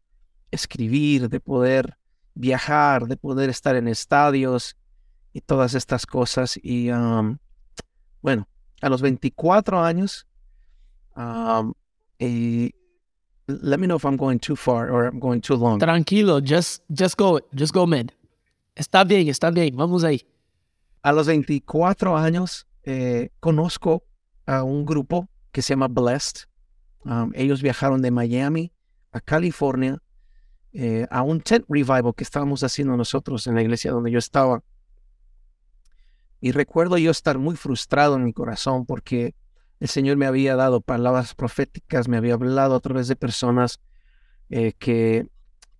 escribir, 0.50 1.28
de 1.28 1.38
poder 1.38 1.96
viajar, 2.34 3.06
de 3.06 3.16
poder 3.16 3.50
estar 3.50 3.76
en 3.76 3.86
estadios 3.86 4.76
y 5.32 5.40
todas 5.40 5.74
estas 5.74 6.06
cosas. 6.06 6.58
Y 6.62 6.90
um, 6.90 7.38
bueno, 8.22 8.48
a 8.80 8.88
los 8.88 9.02
24 9.02 9.80
años, 9.80 10.26
um, 11.16 11.74
y 12.18 12.74
let 13.46 13.78
me 13.78 13.86
know 13.86 13.96
if 13.96 14.04
I'm 14.04 14.16
going 14.16 14.38
too 14.38 14.56
far 14.56 14.90
or 14.90 15.06
I'm 15.06 15.20
going 15.20 15.40
too 15.40 15.56
long. 15.56 15.78
Tranquilo, 15.78 16.40
just, 16.40 16.82
just 16.92 17.16
go, 17.16 17.40
just 17.54 17.72
go, 17.72 17.86
man. 17.86 18.10
Está 18.74 19.04
bien, 19.04 19.28
está 19.28 19.50
bien, 19.50 19.76
vamos 19.76 20.04
ahí. 20.04 20.22
A 21.02 21.12
los 21.12 21.26
24 21.26 22.16
años, 22.16 22.66
eh, 22.82 23.30
conozco 23.40 24.04
a 24.46 24.62
un 24.62 24.84
grupo 24.84 25.28
que 25.52 25.62
se 25.62 25.72
llama 25.72 25.88
Blessed. 25.88 26.46
Ellos 27.34 27.62
viajaron 27.62 28.02
de 28.02 28.10
Miami 28.10 28.72
a 29.12 29.20
California 29.20 30.02
eh, 30.72 31.06
a 31.10 31.22
un 31.22 31.40
tent 31.40 31.64
revival 31.68 32.14
que 32.14 32.24
estábamos 32.24 32.62
haciendo 32.62 32.96
nosotros 32.96 33.46
en 33.46 33.54
la 33.54 33.62
iglesia 33.62 33.92
donde 33.92 34.10
yo 34.10 34.18
estaba. 34.18 34.62
Y 36.40 36.52
recuerdo 36.52 36.98
yo 36.98 37.10
estar 37.10 37.38
muy 37.38 37.56
frustrado 37.56 38.16
en 38.16 38.24
mi 38.24 38.32
corazón 38.32 38.84
porque 38.84 39.34
el 39.80 39.88
Señor 39.88 40.16
me 40.16 40.26
había 40.26 40.56
dado 40.56 40.80
palabras 40.80 41.34
proféticas, 41.34 42.08
me 42.08 42.16
había 42.16 42.34
hablado 42.34 42.74
a 42.74 42.80
través 42.80 43.08
de 43.08 43.16
personas 43.16 43.80
eh, 44.50 44.72
que, 44.78 45.28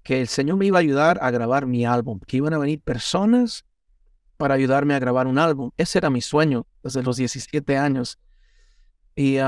que 0.02 0.20
el 0.20 0.28
Señor 0.28 0.56
me 0.56 0.66
iba 0.66 0.78
a 0.78 0.80
ayudar 0.80 1.18
a 1.20 1.30
grabar 1.30 1.66
mi 1.66 1.84
álbum, 1.84 2.20
que 2.20 2.38
iban 2.38 2.54
a 2.54 2.58
venir 2.58 2.80
personas 2.80 3.64
para 4.36 4.54
ayudarme 4.54 4.94
a 4.94 4.98
grabar 4.98 5.26
un 5.26 5.38
álbum. 5.38 5.70
Ese 5.76 5.98
era 5.98 6.10
mi 6.10 6.20
sueño 6.20 6.66
desde 6.82 7.02
los 7.02 7.16
17 7.16 7.76
años. 7.76 8.18
Y, 9.14 9.38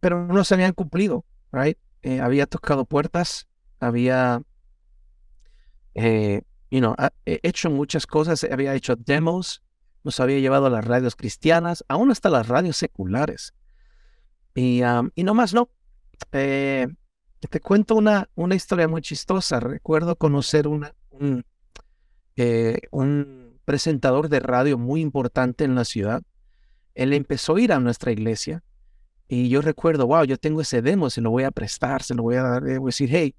pero 0.00 0.26
no 0.26 0.44
se 0.44 0.54
habían 0.54 0.72
cumplido, 0.72 1.24
right? 1.52 1.78
Eh, 2.02 2.20
había 2.20 2.46
tocado 2.46 2.86
puertas, 2.86 3.46
había, 3.78 4.42
eh, 5.94 6.42
you 6.70 6.80
know, 6.80 6.94
hecho 7.24 7.70
muchas 7.70 8.06
cosas, 8.06 8.44
había 8.44 8.74
hecho 8.74 8.96
demos, 8.96 9.62
nos 10.02 10.18
había 10.18 10.38
llevado 10.38 10.66
a 10.66 10.70
las 10.70 10.84
radios 10.84 11.14
cristianas, 11.14 11.84
aún 11.88 12.10
hasta 12.10 12.30
las 12.30 12.48
radios 12.48 12.78
seculares. 12.78 13.52
Y, 14.54 14.80
y 15.14 15.24
no 15.24 15.34
más, 15.34 15.52
no. 15.52 15.68
Eh, 16.32 16.88
te 17.38 17.60
cuento 17.60 17.94
una, 17.94 18.28
una 18.34 18.54
historia 18.54 18.88
muy 18.88 19.02
chistosa. 19.02 19.60
Recuerdo 19.60 20.16
conocer 20.16 20.66
una, 20.66 20.94
un, 21.10 21.44
un 22.90 23.60
presentador 23.64 24.28
de 24.28 24.40
radio 24.40 24.78
muy 24.78 25.00
importante 25.02 25.64
en 25.64 25.74
la 25.74 25.84
ciudad. 25.84 26.22
Él 26.94 27.12
empezó 27.12 27.56
a 27.56 27.60
ir 27.60 27.72
a 27.72 27.78
nuestra 27.78 28.10
iglesia 28.10 28.62
y 29.32 29.48
yo 29.48 29.62
recuerdo, 29.62 30.08
wow, 30.08 30.24
yo 30.24 30.38
tengo 30.38 30.60
ese 30.60 30.82
demo, 30.82 31.08
se 31.08 31.20
lo 31.20 31.30
voy 31.30 31.44
a 31.44 31.52
prestar, 31.52 32.02
se 32.02 32.16
lo 32.16 32.24
voy 32.24 32.34
a 32.34 32.42
dar, 32.42 32.62
voy 32.64 32.74
a 32.74 32.80
decir, 32.86 33.10
hey, 33.12 33.36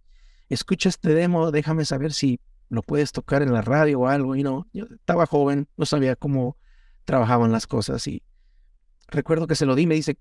escucha 0.47 0.87
este 0.87 1.13
demo, 1.13 1.51
déjame 1.51 1.83
saber 1.83 2.13
si 2.13 2.39
lo 2.69 2.81
puedes 2.81 3.11
tocar 3.11 3.41
en 3.41 3.51
la 3.51 3.61
radio 3.61 3.99
o 3.99 4.07
algo. 4.07 4.37
Y 4.37 4.41
no, 4.41 4.67
yo 4.71 4.85
estaba 4.85 5.25
joven, 5.25 5.67
no 5.75 5.85
sabía 5.85 6.15
cómo 6.15 6.55
trabajaban 7.03 7.51
las 7.51 7.67
cosas. 7.67 8.07
Y 8.07 8.23
recuerdo 9.09 9.47
que 9.47 9.55
se 9.55 9.65
lo 9.65 9.75
di, 9.75 9.85
me 9.85 9.95
dice, 9.95 10.17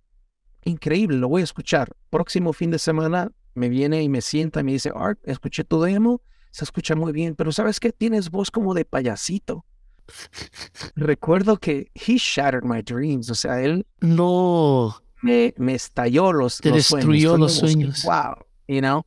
increíble, 0.64 1.18
lo 1.18 1.28
voy 1.28 1.42
a 1.42 1.44
escuchar. 1.44 1.94
Próximo 2.10 2.52
fin 2.52 2.72
de 2.72 2.80
semana 2.80 3.30
me 3.54 3.68
viene 3.68 4.02
y 4.02 4.08
me 4.08 4.22
sienta 4.22 4.62
y 4.62 4.64
me 4.64 4.72
dice, 4.72 4.90
Art, 4.92 5.20
escuché 5.22 5.62
tu 5.62 5.80
demo, 5.80 6.20
se 6.50 6.64
escucha 6.64 6.96
muy 6.96 7.12
bien, 7.12 7.36
pero 7.36 7.52
¿sabes 7.52 7.78
qué? 7.78 7.92
Tienes 7.92 8.32
voz 8.32 8.50
como 8.50 8.74
de 8.74 8.84
payasito. 8.84 9.64
Recuerdo 10.96 11.58
que 11.58 11.92
he 11.94 12.16
shattered 12.16 12.64
my 12.64 12.82
dreams, 12.82 13.30
o 13.30 13.36
sea, 13.36 13.62
él 13.62 13.86
no 14.00 15.00
me, 15.22 15.54
me 15.58 15.74
estalló 15.74 16.32
los, 16.32 16.58
Te 16.58 16.70
destruyó 16.70 17.36
los 17.36 17.54
sueños. 17.54 18.04
wow, 18.04 18.34
you 18.68 18.80
know. 18.80 19.04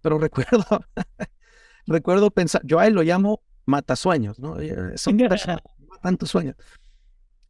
Pero 0.00 0.18
recuerdo, 0.18 0.64
recuerdo 1.86 2.30
pensar, 2.30 2.62
yo 2.64 2.78
a 2.78 2.86
él 2.86 2.94
lo 2.94 3.02
llamo 3.02 3.42
matasueños, 3.64 4.38
¿no? 4.38 4.60
Eh, 4.60 4.96
son 4.96 5.18
tantos 6.02 6.30
sueños. 6.30 6.56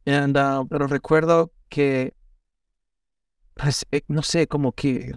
And, 0.05 0.37
uh, 0.37 0.67
pero 0.67 0.87
recuerdo 0.87 1.51
que, 1.69 2.13
pues, 3.55 3.85
eh, 3.91 4.01
no 4.07 4.23
sé, 4.23 4.47
como 4.47 4.71
que 4.71 5.13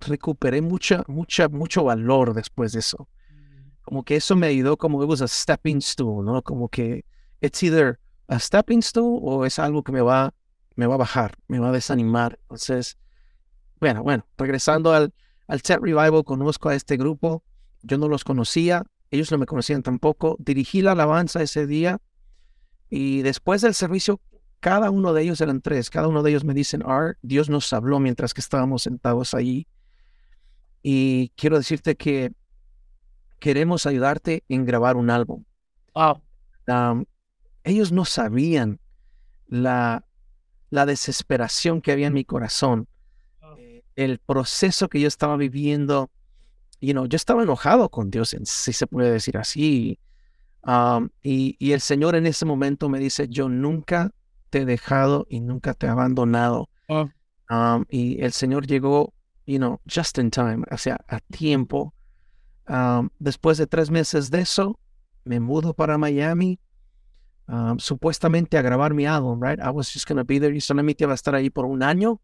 recuperé 0.00 0.60
mucha, 0.60 1.04
mucha, 1.06 1.48
mucho 1.48 1.84
valor 1.84 2.34
después 2.34 2.72
de 2.72 2.80
eso. 2.80 3.08
Como 3.82 4.04
que 4.04 4.16
eso 4.16 4.34
me 4.34 4.48
ayudó 4.48 4.76
como 4.76 5.02
it 5.02 5.08
was 5.08 5.22
a 5.22 5.28
stepping 5.28 5.80
stool, 5.80 6.24
¿no? 6.24 6.42
Como 6.42 6.68
que 6.68 7.04
it's 7.40 7.62
either 7.62 8.00
a 8.28 8.38
stepping 8.38 8.82
stool 8.82 9.20
o 9.22 9.46
es 9.46 9.58
algo 9.58 9.82
que 9.82 9.92
me 9.92 10.00
va, 10.00 10.34
me 10.76 10.86
va 10.86 10.94
a 10.94 10.98
bajar, 10.98 11.36
me 11.48 11.58
va 11.58 11.70
a 11.70 11.72
desanimar. 11.72 12.38
Entonces, 12.42 12.98
bueno, 13.80 14.02
bueno, 14.02 14.26
regresando 14.38 14.92
al, 14.92 15.12
al 15.48 15.60
Set 15.62 15.80
Revival 15.80 16.24
conozco 16.24 16.68
a 16.68 16.74
este 16.74 16.96
grupo, 16.96 17.42
yo 17.82 17.98
no 17.98 18.08
los 18.08 18.24
conocía, 18.24 18.84
ellos 19.10 19.30
no 19.30 19.38
me 19.38 19.46
conocían 19.46 19.82
tampoco, 19.82 20.36
dirigí 20.38 20.82
la 20.82 20.92
alabanza 20.92 21.42
ese 21.42 21.66
día 21.66 22.00
y 22.88 23.22
después 23.22 23.62
del 23.62 23.74
servicio, 23.74 24.20
cada 24.60 24.90
uno 24.90 25.12
de 25.12 25.22
ellos 25.22 25.40
eran 25.40 25.60
tres, 25.60 25.90
cada 25.90 26.08
uno 26.08 26.22
de 26.22 26.30
ellos 26.30 26.44
me 26.44 26.54
dicen, 26.54 26.82
Art, 26.86 27.18
Dios 27.22 27.50
nos 27.50 27.72
habló 27.72 28.00
mientras 28.00 28.34
que 28.34 28.40
estábamos 28.40 28.82
sentados 28.82 29.34
allí 29.34 29.66
y 30.82 31.30
quiero 31.36 31.56
decirte 31.56 31.96
que 31.96 32.32
queremos 33.38 33.86
ayudarte 33.86 34.44
en 34.48 34.64
grabar 34.64 34.96
un 34.96 35.10
álbum. 35.10 35.44
ellos 37.64 37.92
no 37.92 38.04
sabían 38.04 38.80
la, 39.46 40.05
la 40.70 40.86
desesperación 40.86 41.80
que 41.80 41.92
había 41.92 42.08
en 42.08 42.14
mi 42.14 42.24
corazón 42.24 42.88
el 43.96 44.18
proceso 44.18 44.88
que 44.88 45.00
yo 45.00 45.08
estaba 45.08 45.36
viviendo, 45.36 46.10
you 46.80 46.92
know, 46.92 47.06
yo 47.06 47.16
estaba 47.16 47.42
enojado 47.42 47.88
con 47.88 48.10
Dios, 48.10 48.36
si 48.44 48.72
se 48.72 48.86
puede 48.86 49.10
decir 49.10 49.38
así. 49.38 49.98
Um, 50.62 51.08
y, 51.22 51.56
y, 51.58 51.72
el 51.72 51.80
Señor 51.80 52.14
en 52.14 52.26
ese 52.26 52.44
momento 52.44 52.88
me 52.88 52.98
dice, 52.98 53.28
yo 53.28 53.48
nunca 53.48 54.10
te 54.50 54.60
he 54.60 54.64
dejado 54.64 55.26
y 55.30 55.40
nunca 55.40 55.74
te 55.74 55.86
he 55.86 55.88
abandonado. 55.88 56.68
Oh. 56.88 57.08
Um, 57.48 57.84
y 57.88 58.20
el 58.22 58.32
Señor 58.32 58.66
llegó, 58.66 59.14
you 59.46 59.58
know, 59.58 59.80
just 59.88 60.18
in 60.18 60.30
time, 60.30 60.64
o 60.70 60.76
sea, 60.76 60.98
a 61.08 61.20
tiempo. 61.20 61.94
Um, 62.68 63.08
después 63.18 63.58
de 63.58 63.66
tres 63.66 63.90
meses 63.90 64.30
de 64.30 64.40
eso, 64.40 64.78
me 65.24 65.38
mudo 65.40 65.72
para 65.72 65.98
Miami, 65.98 66.58
supuestamente 67.78 68.58
a 68.58 68.62
grabar 68.62 68.94
mi 68.94 69.06
álbum, 69.06 69.40
right? 69.40 69.60
I 69.60 69.70
was 69.70 69.92
just 69.92 70.06
to 70.08 70.24
be 70.24 70.40
there 70.40 70.54
y 70.54 70.60
solamente 70.60 71.04
iba 71.04 71.12
a 71.12 71.14
estar 71.14 71.34
ahí 71.34 71.50
por 71.50 71.64
un 71.64 71.82
año. 71.82 72.20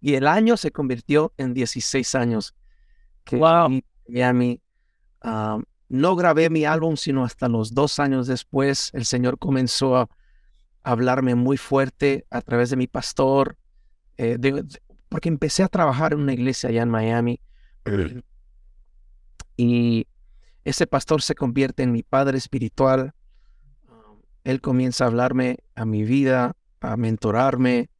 Y 0.00 0.14
el 0.14 0.26
año 0.26 0.56
se 0.56 0.70
convirtió 0.70 1.32
en 1.36 1.52
16 1.52 2.14
años. 2.14 2.54
Que 3.24 3.36
wow. 3.36 3.68
Miami. 4.08 4.60
no 5.88 6.16
grabé 6.16 6.48
mi 6.48 6.64
álbum, 6.64 6.96
sino 6.96 7.24
hasta 7.24 7.48
los 7.48 7.74
dos 7.74 7.98
años 7.98 8.26
después. 8.26 8.90
El 8.94 9.04
Señor 9.04 9.38
comenzó 9.38 9.96
a 9.96 10.08
hablarme 10.82 11.34
muy 11.34 11.56
fuerte 11.58 12.26
a 12.30 12.40
través 12.40 12.70
de 12.70 12.76
mi 12.76 12.86
pastor, 12.86 13.58
eh, 14.16 14.38
porque 15.08 15.28
empecé 15.28 15.62
a 15.62 15.68
trabajar 15.68 16.12
en 16.14 16.20
una 16.20 16.32
iglesia 16.32 16.70
allá 16.70 16.82
en 16.82 16.90
Miami. 16.90 17.40
y 19.56 20.06
ese 20.64 20.86
pastor 20.86 21.22
se 21.22 21.34
convierte 21.34 21.82
en 21.82 21.92
mi 21.92 22.02
padre 22.02 22.38
espiritual. 22.38 23.14
Él 24.44 24.60
comienza 24.60 25.04
a 25.04 25.06
hablarme 25.08 25.58
a 25.74 25.84
mi 25.84 26.04
vida, 26.04 26.56
a 26.80 26.96
mentorarme. 26.96 27.90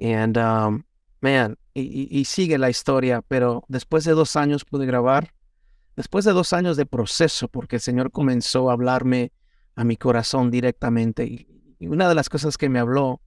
And 0.00 0.38
um, 0.38 0.84
man, 1.20 1.56
y, 1.74 2.24
sigue 2.24 2.58
la 2.58 2.70
historia, 2.70 3.22
pero 3.22 3.64
después 3.68 4.04
de 4.04 4.12
dos 4.12 4.36
años 4.36 4.64
pude 4.64 4.86
grabar, 4.86 5.32
después 5.96 6.24
de 6.24 6.32
dos 6.32 6.52
años 6.52 6.76
de 6.76 6.86
proceso, 6.86 7.48
porque 7.48 7.76
el 7.76 7.82
Señor 7.82 8.10
comenzó 8.10 8.70
a 8.70 8.72
hablarme 8.72 9.32
a 9.74 9.84
mi 9.84 9.96
corazón 9.96 10.50
directamente. 10.50 11.24
Y, 11.24 11.46
una 11.80 12.08
de 12.08 12.14
las 12.14 12.28
cosas 12.28 12.58
que 12.58 12.68
me 12.68 12.80
habló 12.80 13.20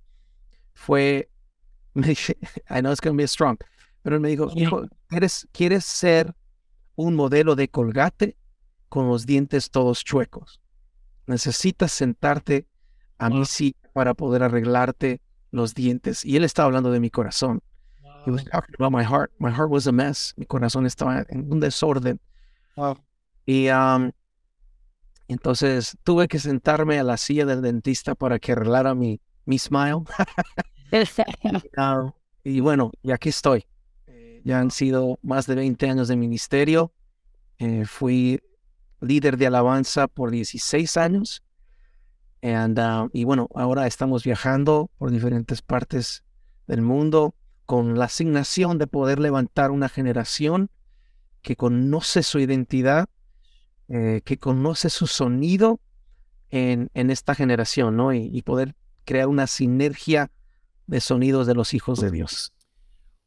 fue, 0.74 1.30
me 1.94 2.08
dije, 2.08 2.38
I 2.70 2.80
know 2.80 2.92
it's 2.92 3.02
going 3.02 3.14
to 3.14 3.18
be 3.18 3.28
strong, 3.28 3.58
pero 4.02 4.16
él 4.16 4.22
me 4.22 4.30
dijo, 4.30 4.50
hijo, 4.56 4.88
¿quieres, 5.08 5.48
¿quieres 5.52 5.86
ser 5.86 6.34
un 6.96 7.16
modelo 7.16 7.56
de 7.56 7.70
colgate 7.70 8.38
con 8.90 9.08
los 9.08 9.26
dientes 9.26 9.72
todos 9.72 10.04
chuecos? 10.04 10.61
Necesitas 11.28 11.92
sentarte 11.92 12.68
a 13.18 13.30
mí 13.30 13.46
sí 13.46 13.76
para 13.94 14.14
poder 14.14 14.44
arreglarte 14.44 15.22
los 15.52 15.74
dientes. 15.74 16.26
Y 16.26 16.38
él 16.38 16.44
estaba 16.44 16.66
hablando 16.68 16.92
de 16.92 17.00
mi 17.00 17.10
corazón. 17.10 17.62
He 18.26 18.32
was 18.32 18.46
talking 18.46 18.76
about 18.78 18.92
my 18.92 19.04
heart. 19.04 19.32
My 19.40 19.52
heart 19.52 19.70
was 19.70 19.88
a 19.88 19.92
mess. 19.92 20.34
Mi 20.38 20.46
corazón 20.46 20.86
estaba 20.86 21.26
en 21.30 21.52
un 21.52 21.60
desorden. 21.60 22.20
Y 23.46 23.70
um, 23.70 24.12
entonces 25.28 25.98
tuve 26.04 26.28
que 26.28 26.40
sentarme 26.40 27.00
a 27.00 27.04
la 27.04 27.18
silla 27.18 27.46
del 27.46 27.62
dentista 27.62 28.16
para 28.16 28.40
que 28.40 28.52
arreglara 28.52 28.94
mi, 28.94 29.20
mi 29.46 29.58
smile. 29.58 30.04
y 32.44 32.60
bueno, 32.60 32.92
y 33.02 33.12
aquí 33.12 33.30
estoy. 33.30 33.66
Eh, 34.08 34.42
ya 34.44 34.60
han 34.60 34.72
sido 34.72 35.20
más 35.22 35.48
de 35.48 35.56
20 35.56 35.90
años 35.90 36.08
de 36.08 36.16
ministerio. 36.16 36.94
Eh, 37.58 37.86
fui 37.86 38.42
líder 39.02 39.38
de 39.38 39.48
alabanza 39.48 40.08
por 40.08 40.32
16 40.32 40.98
años. 40.98 41.44
And, 42.42 42.80
uh, 42.80 43.10
y 43.14 43.24
bueno, 43.24 43.50
ahora 43.54 43.88
estamos 43.88 44.24
viajando 44.24 44.90
por 44.98 45.12
diferentes 45.12 45.62
partes 45.62 46.24
del 46.68 46.82
mundo 46.82 47.36
con 47.66 47.98
la 47.98 48.06
asignación 48.06 48.78
de 48.78 48.88
poder 48.88 49.20
levantar 49.20 49.72
una 49.72 49.90
generación 49.90 50.70
que 51.42 51.56
conoce 51.56 52.24
su 52.24 52.40
identidad, 52.40 53.08
eh, 53.88 54.22
que 54.24 54.38
conoce 54.38 54.90
su 54.90 55.08
sonido 55.08 55.80
en, 56.50 56.90
en 56.94 57.10
esta 57.12 57.36
generación, 57.36 57.96
¿no? 57.96 58.14
Y, 58.14 58.30
y, 58.32 58.42
poder 58.42 58.76
crear 59.06 59.28
una 59.28 59.48
sinergia 59.48 60.32
de 60.88 61.00
sonidos 61.00 61.48
de 61.48 61.56
los 61.56 61.74
hijos 61.74 62.00
de 62.00 62.12
Dios. 62.12 62.54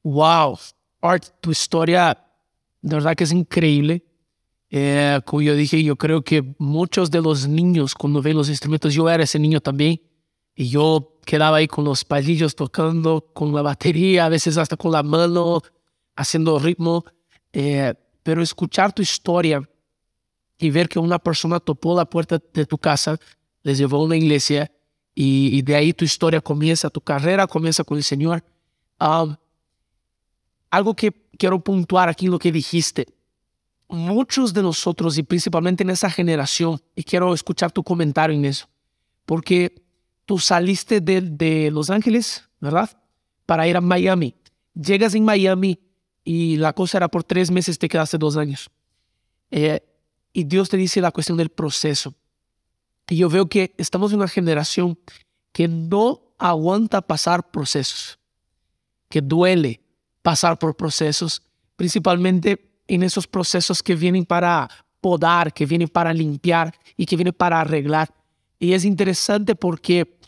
Wow, 0.03 0.59
Art, 1.01 1.25
tu 1.41 1.51
historia 1.51 2.25
de 2.85 2.97
verdad 2.97 3.17
que 3.17 3.25
es 3.25 3.33
increíble. 3.33 4.05
Eh, 4.71 5.21
como 5.25 5.43
yo 5.43 5.55
dije, 5.55 5.83
yo 5.83 5.97
creo 5.97 6.23
que 6.23 6.55
muchos 6.59 7.11
de 7.11 7.21
los 7.21 7.47
niños 7.47 7.95
cuando 7.95 8.23
ven 8.23 8.37
los 8.37 8.49
instrumentos, 8.49 8.93
yo 8.95 9.09
era 9.09 9.23
ese 9.23 9.39
niño 9.39 9.61
también, 9.61 10.01
y 10.55 10.69
yo 10.69 11.19
quedaba 11.25 11.59
ahí 11.59 11.69
con 11.69 11.85
los 11.85 12.05
palillos 12.05 12.55
tocando, 12.55 13.31
con 13.33 13.55
la 13.55 13.63
batería, 13.63 14.27
a 14.27 14.29
veces 14.29 14.57
hasta 14.57 14.77
con 14.77 14.93
la 14.93 15.03
mano, 15.03 15.63
haciendo 16.17 16.59
ritmo. 16.59 17.05
Eh, 17.53 17.95
pero 18.23 18.43
escuchar 18.43 18.93
tu 18.93 19.03
historia 19.03 19.63
y 20.59 20.71
ver 20.71 20.89
que 20.89 20.99
una 20.99 21.19
persona 21.19 21.61
topó 21.61 21.97
la 21.97 22.09
puerta 22.09 22.41
de 22.53 22.67
tu 22.67 22.79
casa, 22.79 23.19
les 23.63 23.79
llevó 23.79 23.99
a 23.99 24.05
una 24.05 24.17
iglesia 24.17 24.73
y, 25.15 25.63
de 25.63 25.77
ahí 25.77 25.93
tu 25.93 26.05
historia 26.05 26.41
comienza, 26.41 26.91
tu 26.91 27.01
carrera 27.01 27.47
comienza 27.47 27.85
con 27.85 27.97
el 27.97 28.03
Señor. 28.03 28.43
Um, 28.99 29.37
algo 30.71 30.95
que 30.97 31.13
quiero 31.39 31.63
puntuar 31.63 32.09
aquí, 32.09 32.27
lo 32.27 32.39
que 32.39 32.51
dijiste. 32.51 33.07
Muchos 33.89 34.55
de 34.55 34.63
nosotros, 34.63 35.19
y 35.19 35.23
principalmente 35.23 35.83
en 35.83 35.91
esa 35.91 36.11
generación, 36.11 36.81
y 36.97 37.05
quiero 37.05 37.35
escuchar 37.35 37.71
tu 37.71 37.83
comentario 37.83 38.37
en 38.37 38.45
eso, 38.45 38.69
porque 39.27 39.83
tú 40.25 40.39
saliste 40.39 41.01
de, 41.01 41.21
de 41.21 41.71
Los 41.71 41.91
Ángeles, 41.91 42.49
¿verdad? 42.61 42.91
Para 43.47 43.69
ir 43.69 43.77
a 43.77 43.81
Miami. 43.81 44.35
Llegas 44.75 45.15
en 45.15 45.25
Miami 45.25 45.79
y 46.25 46.57
la 46.57 46.73
cosa 46.73 46.99
era 46.99 47.09
por 47.09 47.23
tres 47.25 47.51
meses, 47.51 47.79
te 47.79 47.89
quedaste 47.89 48.19
dos 48.19 48.37
años. 48.37 48.71
Eh, 49.51 49.81
y 50.33 50.45
Dios 50.45 50.69
te 50.69 50.77
dice 50.77 51.01
la 51.01 51.13
cuestión 51.13 51.39
del 51.39 51.51
proceso. 51.51 52.15
Y 53.09 53.17
yo 53.17 53.29
veo 53.29 53.49
que 53.49 53.75
estamos 53.77 54.13
en 54.13 54.19
una 54.19 54.29
generación 54.29 54.99
que 55.53 55.69
no 55.69 56.35
aguanta 56.39 57.03
pasar 57.03 57.51
procesos, 57.51 58.19
que 59.09 59.21
duele, 59.21 59.81
pasar 60.23 60.59
por 60.59 60.77
procesos, 60.77 61.43
principalmente 61.77 62.74
en 62.89 63.03
esos 63.03 63.27
procesos 63.27 63.83
que 63.83 63.95
vienen 63.95 64.25
para 64.25 64.69
podar, 65.01 65.53
que 65.53 65.67
vienen 65.67 65.89
para 65.89 66.13
limpiar 66.13 66.75
y 66.97 67.07
que 67.07 67.17
vienen 67.17 67.35
para 67.35 67.61
arreglar. 67.61 68.13
Y 68.59 68.73
es 68.73 68.85
interesante 68.85 69.55
porque 69.55 70.19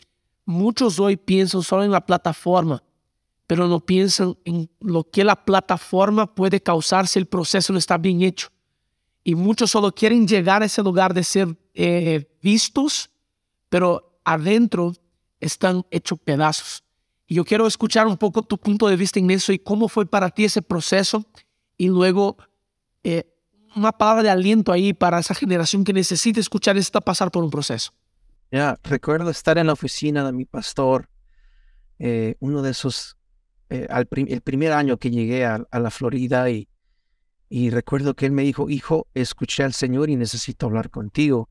muchos 0.45 0.99
hoy 0.99 1.17
piensan 1.17 1.63
solo 1.63 1.83
en 1.83 1.91
la 1.91 2.05
plataforma, 2.05 2.83
pero 3.47 3.67
no 3.67 3.79
piensan 3.79 4.37
en 4.45 4.69
lo 4.79 5.03
que 5.09 5.23
la 5.23 5.35
plataforma 5.35 6.33
puede 6.33 6.61
causar 6.61 7.07
si 7.07 7.19
el 7.19 7.25
proceso 7.25 7.73
no 7.73 7.79
está 7.79 7.97
bien 7.97 8.21
hecho. 8.21 8.49
Y 9.23 9.35
muchos 9.35 9.71
solo 9.71 9.91
quieren 9.91 10.27
llegar 10.27 10.61
a 10.61 10.65
ese 10.65 10.81
lugar 10.83 11.13
de 11.13 11.23
ser 11.23 11.57
eh, 11.73 12.29
vistos, 12.41 13.09
pero 13.69 14.19
adentro 14.23 14.93
están 15.39 15.85
hechos 15.91 16.19
pedazos. 16.19 16.83
Y 17.27 17.35
yo 17.35 17.43
quiero 17.43 17.67
escuchar 17.67 18.07
un 18.07 18.17
poco 18.17 18.41
tu 18.41 18.57
punto 18.57 18.87
de 18.87 18.95
vista 18.95 19.19
en 19.19 19.29
eso 19.31 19.51
y 19.51 19.59
cómo 19.59 19.89
fue 19.89 20.05
para 20.05 20.29
ti 20.29 20.45
ese 20.45 20.61
proceso 20.61 21.25
y 21.77 21.87
luego 21.87 22.37
eh, 23.09 23.23
una 23.73 23.93
palabra 23.93 24.21
de 24.23 24.29
aliento 24.29 24.73
ahí 24.73 24.91
para 24.91 25.19
esa 25.19 25.33
generación 25.33 25.85
que 25.85 25.93
necesita 25.93 26.41
escuchar 26.41 26.75
esto 26.75 26.99
pasar 26.99 27.31
por 27.31 27.41
un 27.41 27.49
proceso. 27.49 27.93
Ya, 28.51 28.77
recuerdo 28.83 29.29
estar 29.29 29.57
en 29.57 29.67
la 29.67 29.73
oficina 29.73 30.25
de 30.25 30.33
mi 30.33 30.43
pastor, 30.43 31.07
eh, 31.99 32.35
uno 32.39 32.61
de 32.61 32.71
esos, 32.71 33.15
eh, 33.69 33.87
al 33.89 34.09
el 34.11 34.41
primer 34.41 34.73
año 34.73 34.97
que 34.97 35.09
llegué 35.09 35.45
a, 35.45 35.65
a, 35.71 35.79
la 35.79 35.89
Florida 35.89 36.49
y, 36.49 36.67
y 37.47 37.69
recuerdo 37.69 38.13
que 38.13 38.25
él 38.25 38.33
me 38.33 38.43
dijo, 38.43 38.69
hijo, 38.69 39.07
escuché 39.13 39.63
al 39.63 39.71
Señor 39.71 40.09
y 40.09 40.17
necesito 40.17 40.65
hablar 40.65 40.89
contigo. 40.89 41.49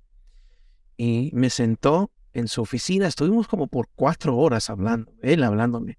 Y 0.98 1.30
me 1.32 1.48
sentó 1.48 2.10
en 2.34 2.48
su 2.48 2.60
oficina, 2.60 3.06
estuvimos 3.06 3.48
como 3.48 3.66
por 3.66 3.88
cuatro 3.94 4.36
horas 4.36 4.68
hablando, 4.68 5.10
él 5.22 5.42
hablándome. 5.42 5.96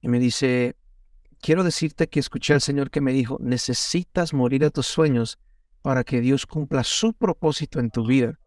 Y 0.00 0.08
me 0.08 0.18
dice, 0.18 0.76
quiero 1.40 1.64
decirte 1.64 2.08
que 2.08 2.20
escuché 2.20 2.54
al 2.54 2.60
Señor 2.60 2.90
que 2.90 3.00
me 3.00 3.12
dijo, 3.12 3.38
necesitas 3.40 4.32
morir 4.32 4.64
a 4.64 4.70
tus 4.70 4.86
sueños 4.86 5.38
para 5.82 6.04
que 6.04 6.20
Dios 6.20 6.46
cumpla 6.46 6.84
su 6.84 7.12
propósito 7.12 7.80
en 7.80 7.90
tu 7.90 8.06
vida. 8.06 8.38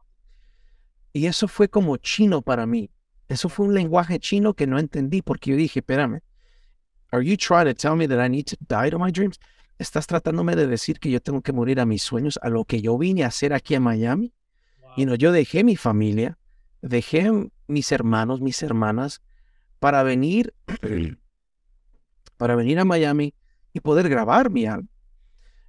Y 1.11 1.25
eso 1.25 1.47
fue 1.47 1.69
como 1.69 1.97
chino 1.97 2.41
para 2.41 2.65
mí. 2.65 2.89
Eso 3.27 3.49
fue 3.49 3.67
un 3.67 3.73
lenguaje 3.73 4.19
chino 4.19 4.53
que 4.53 4.67
no 4.67 4.79
entendí 4.79 5.21
porque 5.21 5.51
yo 5.51 5.57
dije, 5.57 5.79
espérame, 5.79 6.21
are 7.11 7.25
you 7.25 7.37
trying 7.37 7.65
to 7.65 7.73
tell 7.73 7.95
me 7.95 8.07
that 8.07 8.23
I 8.23 8.29
need 8.29 8.45
to 8.45 8.57
die 8.59 8.89
to 8.91 8.99
my 8.99 9.11
dreams? 9.11 9.39
¿Estás 9.79 10.07
tratándome 10.07 10.55
de 10.55 10.67
decir 10.67 10.99
que 10.99 11.09
yo 11.09 11.19
tengo 11.19 11.41
que 11.41 11.51
morir 11.51 11.79
a 11.79 11.85
mis 11.85 12.03
sueños, 12.03 12.39
a 12.41 12.49
lo 12.49 12.65
que 12.65 12.81
yo 12.81 12.97
vine 12.97 13.23
a 13.23 13.27
hacer 13.27 13.53
aquí 13.53 13.75
en 13.75 13.83
Miami? 13.83 14.33
Y 14.95 15.05
no, 15.05 15.15
yo 15.15 15.31
dejé 15.31 15.63
mi 15.63 15.75
familia, 15.75 16.37
dejé 16.81 17.31
mis 17.67 17.91
hermanos, 17.91 18.41
mis 18.41 18.61
hermanas, 18.61 19.21
para 19.79 20.03
venir, 20.03 20.53
para 22.43 22.55
venir 22.55 22.77
a 22.79 22.83
Miami 22.85 23.33
y 23.71 23.79
poder 23.79 24.09
grabar 24.09 24.49
mi 24.49 24.65
álbum. 24.65 24.89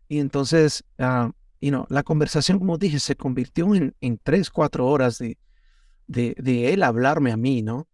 Y 0.08 0.18
entonces, 0.18 0.82
uh, 0.98 1.30
you 1.60 1.70
know, 1.70 1.86
la 1.88 2.02
conversación, 2.02 2.58
como 2.58 2.78
dije, 2.78 2.98
se 2.98 3.14
convirtió 3.14 3.72
en, 3.76 3.94
en 4.00 4.18
tres, 4.18 4.50
cuatro 4.50 4.88
horas 4.88 5.18
de, 5.18 5.38
de, 6.08 6.34
de, 6.36 6.72
él 6.72 6.82
hablarme 6.82 7.30
a 7.30 7.36
mí, 7.36 7.62
¿no? 7.62 7.86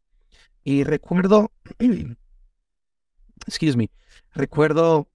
Y 0.64 0.85
recuerdo, 0.85 1.53
excuse 3.47 3.77
me, 3.77 3.90
recuerdo, 4.33 5.09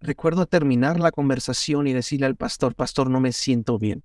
recuerdo 0.00 0.46
terminar 0.46 0.98
la 0.98 1.12
conversación 1.12 1.86
y 1.88 1.92
decirle 1.92 2.24
al 2.24 2.36
pastor, 2.36 2.74
pastor, 2.74 3.10
no 3.10 3.20
me 3.20 3.32
siento 3.32 3.78
bien 3.78 4.02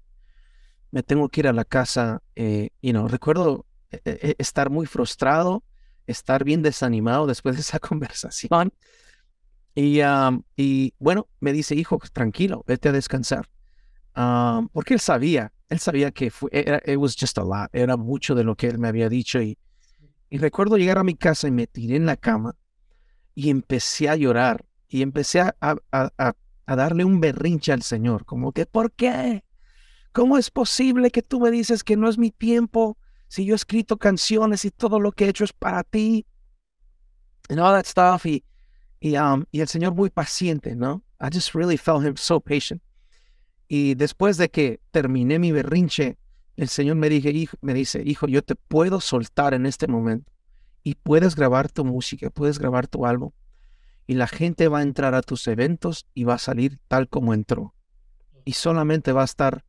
me 0.92 1.04
tengo 1.04 1.30
que 1.30 1.42
ir 1.42 1.48
a 1.48 1.54
la 1.54 1.66
casa. 1.66 2.22
Eh, 2.36 2.70
you 2.82 2.92
know, 2.92 3.08
recuerdo 3.08 3.66
eh, 3.92 4.00
eh, 4.06 4.36
estar 4.38 4.70
muy 4.70 4.86
frustrado, 4.86 5.64
estar 6.08 6.44
bien 6.44 6.62
desanimado 6.62 7.28
después 7.28 7.56
de 7.56 7.62
esa 7.62 7.80
conversación. 7.80 8.74
Y, 9.76 10.00
y 10.56 10.94
bueno, 10.98 11.28
me 11.40 11.54
dice, 11.54 11.76
hijo, 11.76 12.00
tranquilo, 12.12 12.64
vete 12.66 12.90
a 12.90 12.92
descansar. 12.92 13.48
porque 14.72 14.96
él 14.96 15.00
sabía, 15.00 15.54
él 15.70 15.80
sabía 15.80 16.10
que 16.12 16.32
fue, 16.32 16.50
era, 16.52 16.82
it 16.86 16.98
was 16.98 17.16
just 17.16 17.38
a 17.38 17.44
lot, 17.44 17.70
era 17.74 17.96
mucho 17.96 18.34
de 18.34 18.44
lo 18.44 18.56
que 18.56 18.68
él 18.68 18.80
me 18.80 18.88
había 18.88 19.08
dicho. 19.08 19.40
Y, 19.40 19.58
y 20.32 20.40
recuerdo 20.40 20.78
llegar 20.78 20.98
a 20.98 21.04
mi 21.04 21.14
casa 21.14 21.48
y 21.48 21.52
me 21.52 21.68
tiré 21.68 21.96
en 21.96 22.08
la 22.08 22.18
cama 22.18 22.56
y 23.36 23.52
empecé 23.52 24.10
a 24.10 24.16
llorar 24.16 24.66
y 24.88 25.04
empecé 25.04 25.42
a, 25.42 25.56
a, 25.62 25.78
a, 25.92 26.34
a 26.66 26.76
darle 26.76 27.06
un 27.06 27.20
berrinche 27.20 27.72
al 27.72 27.84
Señor, 27.84 28.26
como 28.26 28.52
que, 28.54 28.66
¿por 28.66 28.92
qué? 28.92 29.44
¿Cómo 30.12 30.40
es 30.40 30.50
posible 30.50 31.12
que 31.12 31.22
tú 31.22 31.40
me 31.40 31.52
dices 31.52 31.84
que 31.84 31.98
no 31.98 32.10
es 32.10 32.18
mi 32.18 32.32
tiempo 32.32 32.98
si 33.28 33.46
yo 33.46 33.54
he 33.54 33.56
escrito 33.56 33.98
canciones 33.98 34.66
y 34.66 34.72
todo 34.72 35.00
lo 35.00 35.12
que 35.12 35.26
he 35.26 35.30
hecho 35.30 35.44
es 35.44 35.54
para 35.54 35.84
ti? 35.84 36.26
And 37.50 37.60
all 37.60 37.74
that 37.74 37.86
stuff. 37.86 38.26
Y, 38.26 38.44
y, 39.00 39.18
um, 39.18 39.46
y 39.52 39.62
el 39.62 39.68
Señor 39.68 39.94
muy 39.94 40.10
paciente, 40.10 40.76
¿no? 40.76 41.04
I 41.20 41.30
just 41.34 41.54
really 41.54 41.78
felt 41.78 42.06
him 42.06 42.16
so 42.16 42.40
patient. 42.40 42.82
Y 43.68 43.96
después 43.96 44.38
de 44.38 44.50
que 44.50 44.80
terminé 44.92 45.40
mi 45.40 45.52
berrinche, 45.52 46.18
el 46.56 46.70
Señor 46.70 46.96
me, 46.96 47.10
me 47.62 47.74
dice, 47.74 48.02
hijo, 48.06 48.28
yo 48.28 48.42
te 48.42 48.56
puedo 48.56 49.02
soltar 49.02 49.54
en 49.54 49.66
este 49.66 49.88
momento 49.88 50.32
y 50.84 50.96
puedes 50.96 51.36
grabar 51.36 51.70
tu 51.70 51.84
música, 51.84 52.30
puedes 52.30 52.60
grabar 52.60 52.88
tu 52.88 53.06
álbum. 53.06 53.32
Y 54.08 54.14
la 54.14 54.28
gente 54.28 54.70
va 54.70 54.80
a 54.80 54.84
entrar 54.84 55.16
a 55.16 55.22
tus 55.22 55.48
eventos 55.48 56.08
y 56.14 56.24
va 56.24 56.36
a 56.36 56.40
salir 56.40 56.80
tal 56.88 57.10
como 57.10 57.34
entró. 57.34 57.76
Y 58.46 58.54
solamente 58.54 59.12
va 59.12 59.24
a 59.24 59.26
estar 59.26 59.66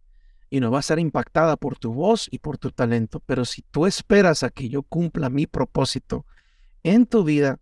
y 0.50 0.60
no 0.60 0.70
va 0.70 0.78
a 0.78 0.82
ser 0.82 0.98
impactada 0.98 1.56
por 1.56 1.78
tu 1.78 1.92
voz 1.92 2.28
y 2.30 2.38
por 2.38 2.58
tu 2.58 2.70
talento. 2.70 3.20
Pero 3.20 3.44
si 3.44 3.62
tú 3.62 3.86
esperas 3.86 4.42
a 4.42 4.50
que 4.50 4.68
yo 4.68 4.82
cumpla 4.82 5.28
mi 5.30 5.46
propósito 5.46 6.24
en 6.82 7.06
tu 7.06 7.24
vida, 7.24 7.58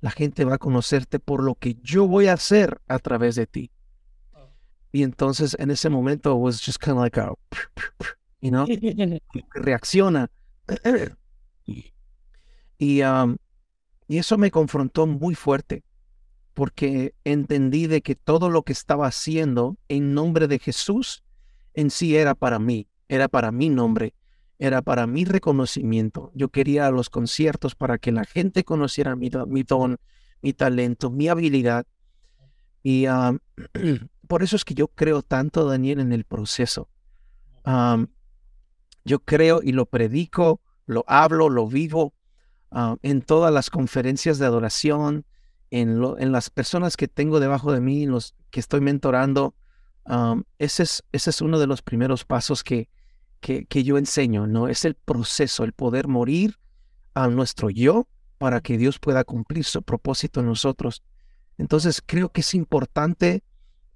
la 0.00 0.10
gente 0.10 0.44
va 0.44 0.54
a 0.54 0.58
conocerte 0.58 1.18
por 1.18 1.42
lo 1.42 1.54
que 1.54 1.74
yo 1.82 2.06
voy 2.06 2.28
a 2.28 2.34
hacer 2.34 2.80
a 2.88 2.98
través 2.98 3.34
de 3.34 3.46
ti. 3.46 3.70
Y 4.92 5.02
entonces 5.02 5.56
en 5.58 5.70
ese 5.70 5.88
momento 5.88 6.34
was 6.34 6.60
just 6.64 6.82
kind 6.82 6.96
of 6.96 7.02
like 7.02 7.20
a, 7.20 7.32
you 8.40 8.50
know, 8.50 8.66
reacciona. 9.54 10.30
Y, 12.78 13.02
um, 13.02 13.36
y 14.08 14.18
eso 14.18 14.38
me 14.38 14.50
confrontó 14.50 15.06
muy 15.06 15.34
fuerte 15.34 15.84
porque 16.54 17.14
entendí 17.24 17.86
de 17.86 18.02
que 18.02 18.16
todo 18.16 18.50
lo 18.50 18.62
que 18.62 18.72
estaba 18.72 19.06
haciendo 19.06 19.76
en 19.88 20.14
nombre 20.14 20.48
de 20.48 20.58
Jesús 20.58 21.22
en 21.74 21.90
sí 21.90 22.16
era 22.16 22.34
para 22.34 22.58
mí, 22.58 22.88
era 23.08 23.28
para 23.28 23.52
mi 23.52 23.68
nombre, 23.68 24.14
era 24.58 24.82
para 24.82 25.06
mi 25.06 25.24
reconocimiento. 25.24 26.30
Yo 26.34 26.50
quería 26.50 26.90
los 26.90 27.10
conciertos 27.10 27.74
para 27.74 27.98
que 27.98 28.12
la 28.12 28.24
gente 28.24 28.64
conociera 28.64 29.16
mi, 29.16 29.30
don, 29.30 29.98
mi 30.42 30.52
talento, 30.52 31.10
mi 31.10 31.28
habilidad. 31.28 31.86
Y 32.82 33.06
por 34.28 34.42
eso 34.42 34.56
es 34.56 34.64
que 34.64 34.74
yo 34.74 34.88
creo 34.88 35.22
tanto, 35.22 35.64
Daniel, 35.64 36.00
en 36.00 36.12
el 36.12 36.24
proceso. 36.24 36.88
yo 39.04 39.18
creo 39.20 39.60
y 39.62 39.72
lo 39.72 39.86
predico, 39.86 40.60
lo 40.86 41.04
hablo, 41.06 41.48
lo 41.48 41.66
vivo 41.66 42.14
en 43.02 43.22
todas 43.22 43.52
las 43.52 43.70
conferencias 43.70 44.38
de 44.38 44.46
adoración, 44.46 45.24
en, 45.70 46.02
en, 46.18 46.32
las 46.32 46.50
personas 46.50 46.96
que 46.96 47.08
tengo 47.08 47.40
debajo 47.40 47.72
de 47.72 47.80
mí, 47.80 48.06
los 48.06 48.34
que 48.50 48.60
estoy 48.60 48.80
mentorando. 48.80 49.54
Ese, 50.58 50.82
es, 50.82 51.04
ese 51.12 51.30
es 51.30 51.40
uno 51.40 51.58
de 51.58 51.66
los 51.66 51.82
primeros 51.82 52.24
pasos 52.24 52.64
que, 52.64 52.88
que, 53.40 53.66
que 53.66 53.84
yo 53.84 53.98
enseño, 53.98 54.46
¿no? 54.46 54.68
Es 54.68 54.84
el 54.84 54.94
proceso, 54.94 55.64
el 55.64 55.72
poder 55.72 56.08
morir 56.08 56.58
a 57.14 57.28
nuestro 57.28 57.70
yo 57.70 58.08
para 58.38 58.60
que 58.60 58.78
Dios 58.78 58.98
pueda 58.98 59.24
cumplir 59.24 59.64
su 59.64 59.82
propósito 59.82 60.40
en 60.40 60.46
nosotros. 60.46 61.02
Entonces 61.58 62.02
creo 62.04 62.30
que 62.30 62.40
es 62.40 62.54
importante 62.54 63.44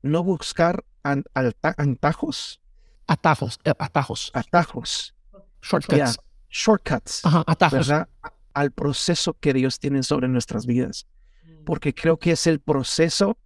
no 0.02 0.22
buscar 0.22 0.84
atajos. 1.02 2.60
Atajos, 3.06 3.58
eh, 3.64 3.72
atajos. 3.78 4.30
Atajos. 4.34 5.14
Shortcuts. 5.62 6.18
shortcuts. 6.50 7.22
atajos. 7.24 7.88
¿verdad? 7.88 8.08
Al 8.52 8.70
proceso 8.70 9.34
que 9.34 9.52
Dios 9.52 9.78
tiene 9.78 10.02
sobre 10.02 10.28
nuestras 10.28 10.66
vidas. 10.66 11.06
Mm. 11.42 11.64
Porque 11.64 11.94
creo 11.94 12.18
que 12.18 12.32
es 12.32 12.46
el 12.46 12.60
proceso 12.60 13.38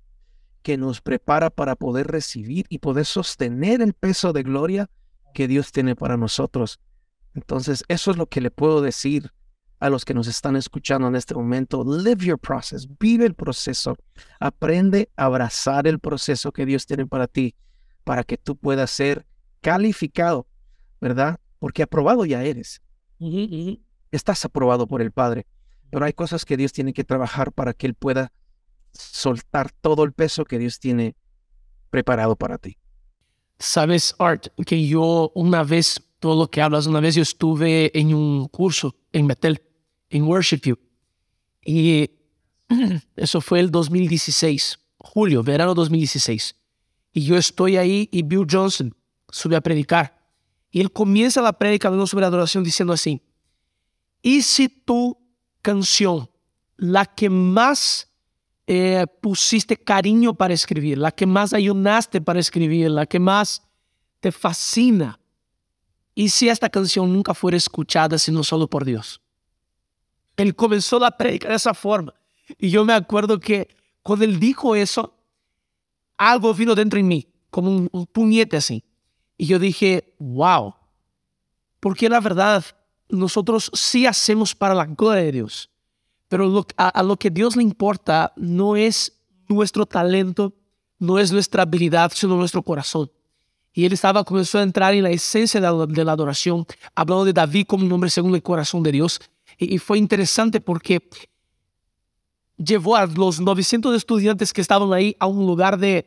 que 0.62 0.76
nos 0.76 1.00
prepara 1.00 1.50
para 1.50 1.76
poder 1.76 2.08
recibir 2.08 2.66
y 2.68 2.78
poder 2.78 3.06
sostener 3.06 3.80
el 3.82 3.94
peso 3.94 4.32
de 4.32 4.42
gloria 4.42 4.90
que 5.34 5.48
Dios 5.48 5.72
tiene 5.72 5.96
para 5.96 6.16
nosotros. 6.16 6.80
Entonces, 7.34 7.84
eso 7.88 8.10
es 8.10 8.16
lo 8.16 8.26
que 8.26 8.40
le 8.40 8.50
puedo 8.50 8.80
decir 8.82 9.32
a 9.80 9.90
los 9.90 10.04
que 10.04 10.14
nos 10.14 10.26
están 10.26 10.56
escuchando 10.56 11.08
en 11.08 11.16
este 11.16 11.34
momento. 11.34 11.84
Live 11.84 12.24
your 12.24 12.38
process, 12.38 12.88
vive 12.98 13.26
el 13.26 13.34
proceso, 13.34 13.96
aprende 14.40 15.08
a 15.16 15.26
abrazar 15.26 15.86
el 15.86 16.00
proceso 16.00 16.52
que 16.52 16.66
Dios 16.66 16.86
tiene 16.86 17.06
para 17.06 17.26
ti, 17.26 17.54
para 18.04 18.24
que 18.24 18.36
tú 18.36 18.56
puedas 18.56 18.90
ser 18.90 19.24
calificado, 19.60 20.46
¿verdad? 21.00 21.38
Porque 21.58 21.82
aprobado 21.82 22.24
ya 22.24 22.42
eres. 22.42 22.82
Estás 24.10 24.44
aprobado 24.44 24.86
por 24.86 25.02
el 25.02 25.12
Padre, 25.12 25.46
pero 25.90 26.04
hay 26.04 26.12
cosas 26.12 26.44
que 26.44 26.56
Dios 26.56 26.72
tiene 26.72 26.92
que 26.92 27.04
trabajar 27.04 27.52
para 27.52 27.74
que 27.74 27.86
Él 27.86 27.94
pueda 27.94 28.32
soltar 28.92 29.70
todo 29.72 30.04
el 30.04 30.12
peso 30.12 30.44
que 30.44 30.58
Dios 30.58 30.78
tiene 30.78 31.16
preparado 31.90 32.36
para 32.36 32.58
ti. 32.58 32.76
Sabes, 33.58 34.14
Art, 34.18 34.48
que 34.66 34.86
yo 34.86 35.32
una 35.34 35.64
vez, 35.64 36.00
todo 36.20 36.40
lo 36.42 36.50
que 36.50 36.62
hablas, 36.62 36.86
una 36.86 37.00
vez 37.00 37.14
yo 37.14 37.22
estuve 37.22 37.96
en 37.98 38.14
un 38.14 38.48
curso 38.48 38.94
en 39.12 39.26
Betel 39.26 39.62
en 40.10 40.24
Worship 40.24 40.60
You. 40.64 40.78
Y 41.64 42.10
eso 43.16 43.40
fue 43.40 43.60
el 43.60 43.70
2016, 43.70 44.78
julio, 44.98 45.42
verano 45.42 45.74
2016. 45.74 46.56
Y 47.12 47.24
yo 47.24 47.36
estoy 47.36 47.76
ahí 47.76 48.08
y 48.12 48.22
Bill 48.22 48.46
Johnson 48.50 48.94
sube 49.30 49.56
a 49.56 49.60
predicar. 49.60 50.18
Y 50.70 50.80
él 50.80 50.92
comienza 50.92 51.40
la 51.40 51.54
prédica 51.54 51.88
hablando 51.88 52.06
sobre 52.06 52.26
adoración 52.26 52.62
diciendo 52.62 52.92
así, 52.92 53.22
¿y 54.22 54.42
si 54.42 54.68
tu 54.68 55.18
canción, 55.62 56.30
la 56.76 57.06
que 57.06 57.30
más 57.30 58.07
eh, 58.70 59.06
pusiste 59.22 59.78
cariño 59.78 60.34
para 60.34 60.52
escribir, 60.52 60.98
la 60.98 61.10
que 61.10 61.24
más 61.24 61.54
ayunaste 61.54 62.20
para 62.20 62.38
escribir, 62.38 62.90
la 62.90 63.06
que 63.06 63.18
más 63.18 63.62
te 64.20 64.30
fascina, 64.30 65.18
y 66.14 66.28
si 66.28 66.50
esta 66.50 66.68
canción 66.68 67.10
nunca 67.10 67.32
fuera 67.32 67.56
escuchada 67.56 68.18
sino 68.18 68.44
solo 68.44 68.68
por 68.68 68.84
Dios? 68.84 69.22
Él 70.36 70.54
comenzó 70.54 70.98
la 70.98 71.16
predica 71.16 71.48
de 71.48 71.54
esa 71.54 71.72
forma. 71.72 72.12
Y 72.58 72.68
yo 72.68 72.84
me 72.84 72.92
acuerdo 72.92 73.40
que 73.40 73.68
cuando 74.02 74.26
él 74.26 74.38
dijo 74.38 74.76
eso, 74.76 75.16
algo 76.18 76.52
vino 76.52 76.74
dentro 76.74 76.98
de 76.98 77.04
mí, 77.04 77.26
como 77.50 77.70
un, 77.70 78.06
puñete 78.12 78.58
así. 78.58 78.84
Y 79.38 79.46
yo 79.46 79.58
dije, 79.58 80.14
wow, 80.18 80.74
porque 81.80 82.08
la 82.10 82.20
verdad, 82.20 82.64
nosotros 83.08 83.70
sí 83.72 84.04
hacemos 84.04 84.54
para 84.54 84.74
la 84.74 84.84
gloria 84.84 85.22
de 85.22 85.32
Dios, 85.32 85.70
pero 86.28 86.66
a, 86.76 87.02
lo 87.02 87.16
que 87.16 87.30
Dios 87.30 87.56
le 87.56 87.62
importa 87.62 88.32
no 88.36 88.76
es 88.76 89.18
nuestro 89.48 89.86
talento, 89.86 90.52
no 90.98 91.18
es 91.18 91.32
nuestra 91.32 91.62
habilidad, 91.62 92.12
sino 92.14 92.36
nuestro 92.36 92.62
corazón. 92.62 93.10
Y 93.72 93.86
él 93.86 93.92
estaba, 93.92 94.24
comenzó 94.24 94.58
a 94.58 94.62
entrar 94.62 94.92
en 94.94 95.04
la 95.04 95.10
esencia 95.10 95.60
de 95.60 96.04
la, 96.04 96.12
adoración, 96.12 96.66
hablando 96.94 97.24
de 97.24 97.32
David 97.32 97.66
como 97.66 97.84
un 97.84 97.92
hombre 97.92 98.10
según 98.10 98.34
el 98.34 98.42
corazón 98.42 98.82
de 98.82 98.92
Dios. 98.92 99.20
Y, 99.56 99.78
fue 99.78 99.98
interesante 99.98 100.60
porque 100.60 101.08
llevó 102.56 102.96
a 102.96 103.06
los 103.06 103.40
900 103.40 103.96
estudiantes 103.96 104.52
que 104.52 104.60
estaban 104.60 104.92
ahí 104.92 105.16
a 105.18 105.26
un 105.26 105.46
lugar 105.46 105.78
de 105.78 106.04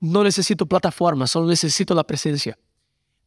no 0.00 0.22
necesito 0.22 0.66
plataforma, 0.66 1.26
solo 1.26 1.48
necesito 1.48 1.94
la 1.94 2.04
presencia. 2.04 2.56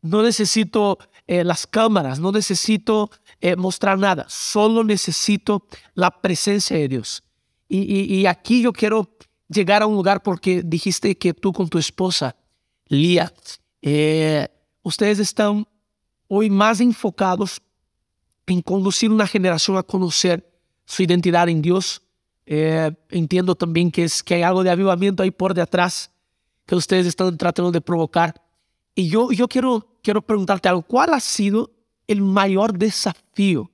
No 0.07 0.23
necesito 0.23 0.97
eh, 1.27 1.43
las 1.43 1.67
cámaras, 1.67 2.19
no 2.19 2.31
necesito 2.31 3.09
eh, 3.41 3.55
mostrar 3.55 3.99
nada, 3.99 4.25
solo 4.29 4.83
necesito 4.83 5.67
la 5.93 6.09
presencia 6.09 6.77
de 6.77 6.87
Dios. 6.87 7.23
Y, 7.69 8.25
aquí 8.25 8.61
yo 8.61 8.71
quiero 8.71 9.09
llegar 9.49 9.81
a 9.81 9.87
un 9.87 9.95
lugar 9.95 10.23
porque 10.23 10.61
dijiste 10.63 11.17
que 11.17 11.33
tú 11.33 11.51
con 11.51 11.67
tu 11.67 11.77
esposa, 11.77 12.35
Lía, 12.87 13.33
eh, 13.81 14.47
ustedes 14.83 15.19
están 15.19 15.67
hoy 16.29 16.49
más 16.49 16.79
enfocados 16.79 17.61
en 18.45 18.61
conducir 18.61 19.11
una 19.11 19.27
generación 19.27 19.77
a 19.77 19.83
conocer 19.83 20.49
su 20.85 21.03
identidad 21.03 21.49
en 21.49 21.61
Dios. 21.61 22.01
Eh, 22.45 22.91
entiendo 23.09 23.55
también 23.55 23.91
que, 23.91 24.05
es, 24.05 24.23
que 24.23 24.35
hay 24.35 24.41
algo 24.43 24.63
de 24.63 24.69
avivamiento 24.69 25.21
ahí 25.21 25.31
por 25.31 25.53
detrás 25.53 26.09
que 26.65 26.75
ustedes 26.75 27.05
están 27.05 27.37
tratando 27.37 27.71
de 27.71 27.81
provocar. 27.81 28.41
Y 28.95 29.09
yo, 29.09 29.31
yo 29.31 29.47
quiero, 29.47 29.96
quiero 30.07 30.21
preguntarte 30.21 30.69
algo. 30.69 30.83
¿Cuál 30.83 31.13
ha 31.13 31.19
sido 31.19 31.69
el 32.07 32.21
mayor 32.21 32.71
desafío 32.71 33.69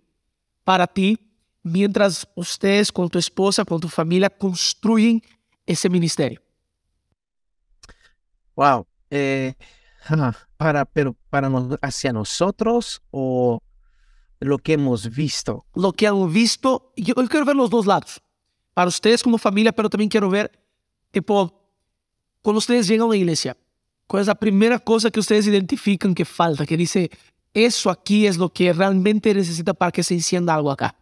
para 0.63 0.87
ti 0.87 1.19
mientras 1.61 2.27
ustedes 2.33 2.91
con 2.91 3.07
tu 3.07 3.19
esposa, 3.19 3.63
con 3.63 3.79
tu 3.79 3.87
familia 3.87 4.31
construyen 4.31 5.21
ese 5.63 5.89
ministerio? 5.89 6.41
Wow. 8.55 8.87
Eh, 9.11 9.53
para, 10.57 10.85
pero 10.85 11.15
para 11.29 11.51
hacia 11.83 12.11
nosotros 12.11 13.03
o 13.11 13.61
lo 14.39 14.57
que 14.57 14.73
hemos 14.73 15.13
visto. 15.13 15.67
Lo 15.75 15.93
que 15.93 16.07
han 16.07 16.33
visto, 16.33 16.93
yo, 16.95 17.13
quiero 17.13 17.45
ver 17.45 17.55
los 17.55 17.69
dos 17.69 17.85
lados. 17.85 18.23
Para 18.73 18.87
ustedes 18.87 19.21
como 19.21 19.37
familia, 19.37 19.71
pero 19.71 19.87
también 19.87 20.09
quiero 20.09 20.31
ver, 20.31 20.51
tipo, 21.11 21.61
cuando 22.41 22.57
ustedes 22.57 22.87
llegan 22.87 23.03
a 23.03 23.09
una 23.09 23.17
iglesia, 23.17 23.55
¿cuál 24.07 24.21
es 24.21 24.27
la 24.27 24.35
primera 24.35 24.79
cosa 24.79 25.11
que 25.11 25.19
ustedes 25.19 25.47
identifican 25.47 26.13
que 26.13 26.25
falta? 26.25 26.65
Que 26.65 26.77
dice, 26.77 27.09
eso 27.53 27.89
aquí 27.89 28.25
es 28.27 28.37
lo 28.37 28.49
que 28.49 28.73
realmente 28.73 29.33
necesita 29.33 29.73
para 29.73 29.91
que 29.91 30.03
se 30.03 30.13
encienda 30.13 30.55
algo 30.55 30.71
acá. 30.71 30.95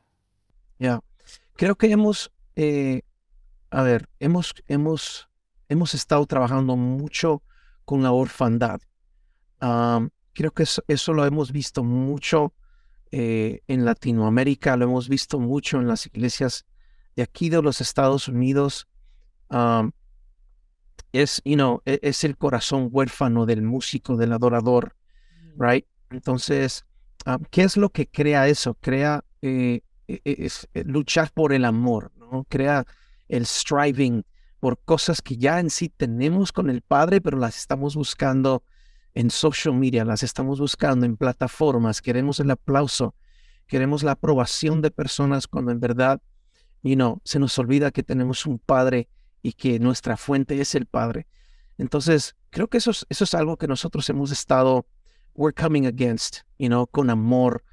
Creo 1.56 1.76
que 1.76 1.92
hemos, 1.92 2.32
eh, 2.56 3.04
a 3.70 3.84
ver, 3.84 4.10
hemos, 4.20 4.56
hemos, 4.68 5.30
hemos 5.70 5.94
estado 5.94 6.26
trabajando 6.26 6.76
mucho 6.76 7.44
con 7.86 8.02
la 8.02 8.12
orfandad. 8.12 8.82
creo 10.34 10.52
que 10.52 10.64
eso, 10.64 11.14
lo 11.14 11.26
hemos 11.26 11.52
visto 11.52 11.84
mucho 11.84 12.54
eh, 13.12 13.62
en 13.68 13.86
Latinoamérica, 13.86 14.76
lo 14.76 14.86
hemos 14.86 15.08
visto 15.08 15.40
mucho 15.40 15.80
en 15.80 15.88
las 15.88 16.06
iglesias 16.08 16.66
de 17.16 17.24
aquí 17.24 17.50
de 17.50 17.62
los 17.62 17.80
Estados 17.80 18.28
Unidos. 18.28 18.88
Es, 21.12 21.42
you 21.46 21.56
know, 21.56 21.82
e, 21.86 22.00
es 22.02 22.24
el 22.24 22.38
corazón 22.38 22.90
huérfano 22.92 23.46
del 23.46 23.62
músico, 23.62 24.18
del 24.18 24.34
adorador, 24.34 24.96
right? 25.58 25.86
Entonces, 26.10 26.86
¿qué 27.50 27.64
es 27.64 27.78
lo 27.78 27.90
que 27.90 28.08
crea 28.08 28.48
eso? 28.48 28.76
Crea 28.76 29.24
eh, 29.42 29.82
e, 30.08 30.22
e, 30.26 30.46
es, 30.46 30.68
eh, 30.74 30.84
luchar 30.86 31.32
por 31.32 31.54
el 31.54 31.66
amor, 31.66 32.12
¿no? 32.18 32.46
Crea 32.50 32.86
el 33.30 33.46
striving 33.46 34.26
por 34.60 34.80
cosas 34.80 35.22
que 35.22 35.38
ya 35.38 35.60
en 35.60 35.70
sí 35.70 35.90
tenemos 35.90 36.52
con 36.52 36.70
el 36.70 36.82
Padre, 36.82 37.22
pero 37.22 37.38
las 37.38 37.58
estamos 37.58 37.96
buscando 37.96 38.64
en 39.14 39.30
social 39.30 39.74
media, 39.74 40.06
las 40.06 40.24
estamos 40.24 40.60
buscando 40.60 41.06
en 41.06 41.18
plataformas, 41.18 42.02
queremos 42.02 42.40
el 42.40 42.52
aplauso, 42.52 43.16
queremos 43.68 44.04
la 44.04 44.12
aprobación 44.12 44.82
de 44.82 44.92
personas 44.92 45.48
cuando 45.48 45.72
en 45.72 45.80
verdad, 45.80 46.22
you 46.84 46.96
know, 46.96 47.20
se 47.24 47.40
nos 47.40 47.58
olvida 47.58 47.92
que 47.92 48.04
tenemos 48.04 48.46
un 48.46 48.60
Padre 48.60 49.10
y 49.42 49.54
que 49.54 49.80
nuestra 49.80 50.18
fuente 50.18 50.60
es 50.62 50.76
el 50.76 50.86
Padre. 50.86 51.28
Entonces, 51.78 52.36
creo 52.50 52.68
que 52.68 52.78
eso 52.78 52.92
es, 52.92 53.06
eso 53.10 53.24
es 53.24 53.34
algo 53.34 53.58
que 53.58 53.68
nosotros 53.68 54.10
hemos 54.10 54.32
estado, 54.32 54.86
we're 55.34 55.54
coming 55.54 55.86
against, 55.86 56.40
you 56.60 56.68
know, 56.68 56.86
con 56.88 57.10
amor, 57.10 57.64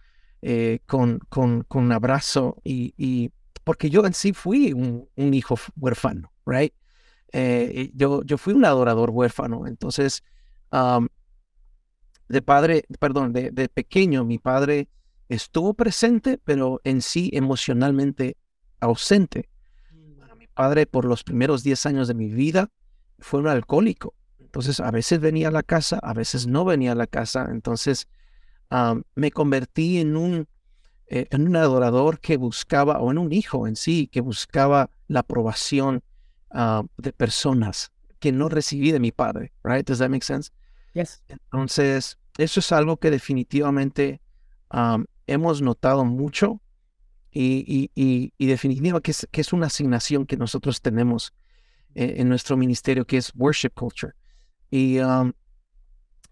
eh, 0.43 0.81
con, 0.87 1.19
con, 1.29 1.65
con 1.65 1.91
abrazo 1.93 2.57
y, 2.65 2.95
y, 2.97 3.31
porque 3.65 3.91
yo 3.91 4.07
en 4.07 4.15
sí 4.15 4.33
fui 4.33 4.73
un, 4.73 5.09
un 5.17 5.35
hijo 5.35 5.57
huérfano, 5.77 6.33
right? 6.47 6.73
Eh, 7.33 7.91
yo, 7.95 8.23
yo 8.23 8.39
fui 8.39 8.55
un 8.55 8.65
adorador 8.65 9.11
huérfano, 9.11 9.67
entonces 9.67 10.23
um, 10.73 11.09
de 12.29 12.41
padre, 12.41 12.85
perdón, 12.99 13.33
de, 13.33 13.51
de 13.51 13.69
pequeño, 13.69 14.25
mi 14.25 14.39
padre 14.39 14.89
estuvo 15.29 15.75
presente, 15.75 16.39
pero 16.43 16.81
en 16.85 17.03
sí 17.03 17.31
emocionalmente 17.33 18.37
ausente. 18.81 19.49
Padre 20.59 20.87
por 20.87 21.05
los 21.05 21.23
primeros 21.23 21.63
10 21.63 21.87
años 21.87 22.09
de 22.09 22.15
mi 22.15 22.31
vida 22.31 22.73
fue 23.21 23.39
un 23.39 23.47
alcohólico. 23.47 24.15
Entonces, 24.41 24.81
a 24.81 24.91
veces 24.91 25.21
venía 25.21 25.49
a 25.49 25.51
la 25.53 25.63
casa, 25.63 26.01
a 26.03 26.13
veces 26.15 26.49
no 26.49 26.65
venía 26.65 26.91
a 26.91 26.95
la 26.97 27.07
casa. 27.07 27.47
Entonces, 27.49 28.09
me 29.15 29.31
convertí 29.31 30.01
en 30.01 30.17
un, 30.17 30.49
eh, 31.07 31.29
en 31.31 31.47
un 31.47 31.55
adorador 31.55 32.19
que 32.19 32.37
buscaba, 32.37 32.99
o 32.99 33.13
en 33.13 33.19
un 33.19 33.33
hijo 33.33 33.69
en 33.69 33.77
sí, 33.77 34.09
que 34.09 34.21
buscaba 34.21 34.91
la 35.07 35.21
aprobación 35.21 36.03
ah, 36.51 36.83
de 36.97 37.13
personas 37.13 37.93
que 38.19 38.33
no 38.33 38.49
recibí 38.49 38.91
de 38.91 38.99
mi 38.99 39.13
padre. 39.13 39.53
Right? 39.63 39.87
Does 39.87 40.01
that 40.01 40.11
make 40.11 40.25
sense? 40.25 40.51
Yes. 40.93 41.23
Entonces, 41.29 42.19
eso 42.37 42.59
es 42.59 42.73
algo 42.73 42.97
que 42.97 43.13
definitivamente 43.13 44.21
hemos 45.29 45.63
notado 45.63 46.05
mucho 46.05 46.61
y, 47.31 47.91
y, 47.95 48.33
y, 48.37 48.47
definitivamente 48.47 49.03
que 49.03 49.11
es, 49.11 49.29
que 49.31 49.41
es, 49.41 49.53
una 49.53 49.67
asignación 49.67 50.27
que 50.27 50.37
nosotros 50.37 50.81
tenemos 50.81 51.35
eh, 51.95 52.15
en, 52.19 52.29
nuestro 52.29 52.57
ministerio, 52.57 53.07
que 53.07 53.19
es 53.19 53.33
worship 53.35 53.71
culture. 53.75 54.15
Y 54.71 54.99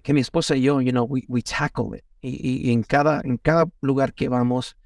que 0.02 0.14
mi 0.14 0.20
esposa 0.20 0.56
y 0.56 0.62
yo, 0.62 0.80
you 0.80 0.92
know, 0.92 1.04
we, 1.04 1.24
we 1.28 1.42
tackle 1.42 1.96
it. 1.96 2.04
Y, 2.22 2.72
en, 2.72 2.82
cada, 2.82 3.20
en 3.24 3.36
cada 3.36 3.66
lugar 3.80 4.14
que 4.14 4.28
vamos. 4.28 4.76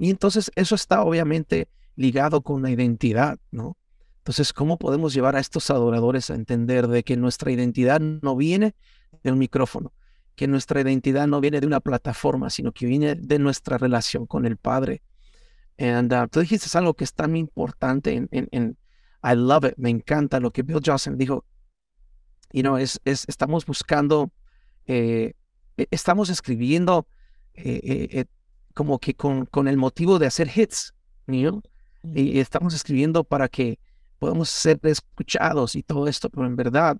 y 0.00 0.10
entonces 0.10 0.50
eso 0.56 0.74
está 0.74 1.02
obviamente 1.02 1.68
ligado 1.94 2.42
con 2.42 2.62
la 2.62 2.70
identidad, 2.70 3.38
¿no? 3.50 3.76
Entonces, 4.18 4.52
¿cómo 4.52 4.76
podemos 4.76 5.14
llevar 5.14 5.36
a 5.36 5.40
estos 5.40 5.70
adoradores 5.70 6.30
a 6.30 6.34
entender 6.34 6.88
de 6.88 7.04
que 7.04 7.16
nuestra 7.16 7.52
identidad 7.52 8.00
no 8.00 8.34
viene 8.34 8.74
de 9.22 9.30
un 9.30 9.38
micrófono, 9.38 9.92
que 10.34 10.48
nuestra 10.48 10.80
identidad 10.80 11.28
no 11.28 11.40
viene 11.40 11.60
de 11.60 11.66
una 11.68 11.78
plataforma, 11.78 12.50
sino 12.50 12.72
que 12.72 12.86
viene 12.86 13.14
de 13.14 13.38
nuestra 13.38 13.78
relación 13.78 14.26
con 14.26 14.44
el 14.44 14.56
Padre? 14.56 15.02
And 15.78 16.12
uh, 16.12 16.28
tú 16.28 16.40
dijiste 16.40 16.76
algo 16.78 16.94
que 16.94 17.04
es 17.04 17.12
tan 17.12 17.36
importante 17.36 18.14
en, 18.14 18.28
en, 18.30 18.78
I 19.22 19.34
love 19.34 19.64
it, 19.64 19.74
me 19.76 19.90
encanta 19.90 20.40
lo 20.40 20.50
que 20.50 20.62
Bill 20.62 20.80
Johnson 20.84 21.18
dijo. 21.18 21.44
You 22.52 22.62
know, 22.62 22.76
es, 22.76 23.00
es 23.04 23.24
estamos 23.28 23.66
buscando, 23.66 24.30
eh, 24.86 25.34
e, 25.76 25.88
estamos 25.90 26.30
escribiendo 26.30 27.06
eh, 27.54 28.08
eh, 28.10 28.24
como 28.72 28.98
que 28.98 29.14
con, 29.14 29.46
con, 29.46 29.68
el 29.68 29.76
motivo 29.76 30.18
de 30.18 30.26
hacer 30.26 30.50
hits, 30.54 30.94
you 31.26 31.62
y 32.14 32.38
estamos 32.38 32.72
escribiendo 32.72 33.24
para 33.24 33.48
que 33.48 33.78
podamos 34.18 34.48
ser 34.48 34.78
escuchados 34.84 35.74
y 35.74 35.82
todo 35.82 36.06
esto, 36.06 36.30
pero 36.30 36.46
en 36.46 36.56
verdad 36.56 36.96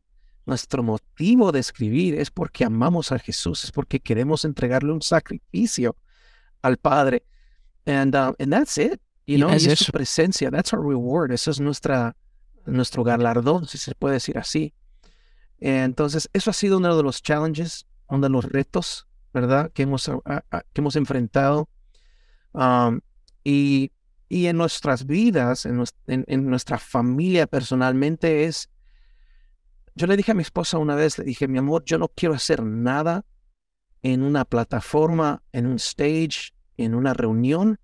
nuestro 0.47 0.83
motivo 0.83 1.53
de 1.53 1.61
escribir 1.61 2.15
es 2.15 2.31
porque 2.31 2.65
amamos 2.65 3.12
a 3.12 3.19
Jesús, 3.19 3.65
es 3.65 3.73
porque 3.73 4.01
queremos 4.01 4.45
entregarle 4.45 4.93
un 4.93 5.03
sacrificio 5.03 5.97
al 6.62 6.77
Padre. 6.77 7.25
And, 7.87 8.14
uh, 8.14 8.35
and 8.38 8.53
that's 8.53 8.79
it. 8.79 9.01
You 9.27 9.38
know, 9.38 9.49
es, 9.51 9.62
su 9.79 9.92
presencia. 9.92 10.51
That's 10.51 10.72
our 10.72 10.81
reward. 10.81 11.33
Eso 11.33 11.51
es 11.51 11.61
nuestra, 11.61 12.16
nuestro 12.64 13.05
galardón, 13.05 13.66
si 13.66 13.79
se 13.79 13.94
puede 13.94 14.14
decir 14.14 14.38
así. 14.38 14.75
Entonces, 15.59 16.29
eso 16.33 16.51
ha 16.51 16.53
sido 16.53 16.79
uno 16.79 16.96
de 16.96 17.03
los 17.03 17.22
challenges, 17.22 17.87
uno 18.09 18.20
de 18.27 18.29
los 18.29 18.44
retos, 18.44 19.07
¿verdad? 19.33 19.72
Que 19.72 19.83
hemos, 19.83 20.07
que 20.07 20.81
hemos 20.81 20.96
enfrentado. 20.96 21.68
Um, 22.53 23.01
y, 23.42 23.92
y, 24.29 24.46
en 24.46 24.57
nuestras 24.57 25.07
vidas, 25.07 25.66
en, 25.66 25.85
en, 26.07 26.51
nuestra 26.51 26.79
familia 26.79 27.46
personalmente 27.46 28.44
es... 28.44 28.70
Yo 29.94 30.07
le 30.07 30.16
dije 30.16 30.33
a 30.33 30.35
mi 30.35 30.42
esposa 30.42 30.79
una 30.79 30.94
vez, 30.94 31.18
le 31.18 31.25
dije, 31.25 31.49
mi 31.49 31.59
amor, 31.59 31.85
yo 31.85 31.99
no 31.99 32.09
quiero 32.09 32.35
hacer 32.35 32.62
nada 32.62 33.25
en 34.03 34.22
una 34.22 34.44
plataforma, 34.44 35.42
en 35.53 35.66
un 35.66 35.77
stage, 35.77 36.53
en 36.77 36.95
una 36.95 37.15
reunión 37.15 37.79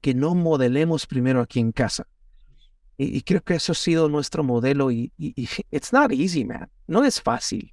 que 0.00 0.14
no 0.14 0.34
modelemos 0.34 1.06
primero 1.06 1.40
aquí 1.40 1.60
en 1.60 1.72
casa. 1.72 2.06
Y, 3.00 3.22
creo 3.22 3.42
que 3.42 3.54
eso 3.54 3.72
ha 3.72 3.76
sido 3.76 4.08
nuestro 4.08 4.42
modelo 4.42 4.90
y, 4.90 5.12
it's 5.70 5.92
not 5.92 6.10
easy, 6.10 6.44
man. 6.44 6.68
No 6.88 7.04
es 7.04 7.20
fácil. 7.20 7.72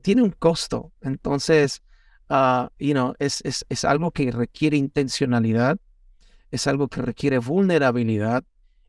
Tiene 0.00 0.22
un 0.22 0.30
costo. 0.30 0.92
Entonces, 1.02 1.82
uh, 2.30 2.68
you 2.78 2.92
know, 2.92 3.14
es, 3.18 3.42
es, 3.44 3.66
es 3.68 3.84
algo 3.84 4.10
que 4.10 4.30
requiere 4.30 4.78
intencionalidad, 4.78 5.78
es 6.50 6.66
algo 6.66 6.88
que 6.88 7.02
requiere 7.02 7.38
vulnerabilidad 7.38 8.44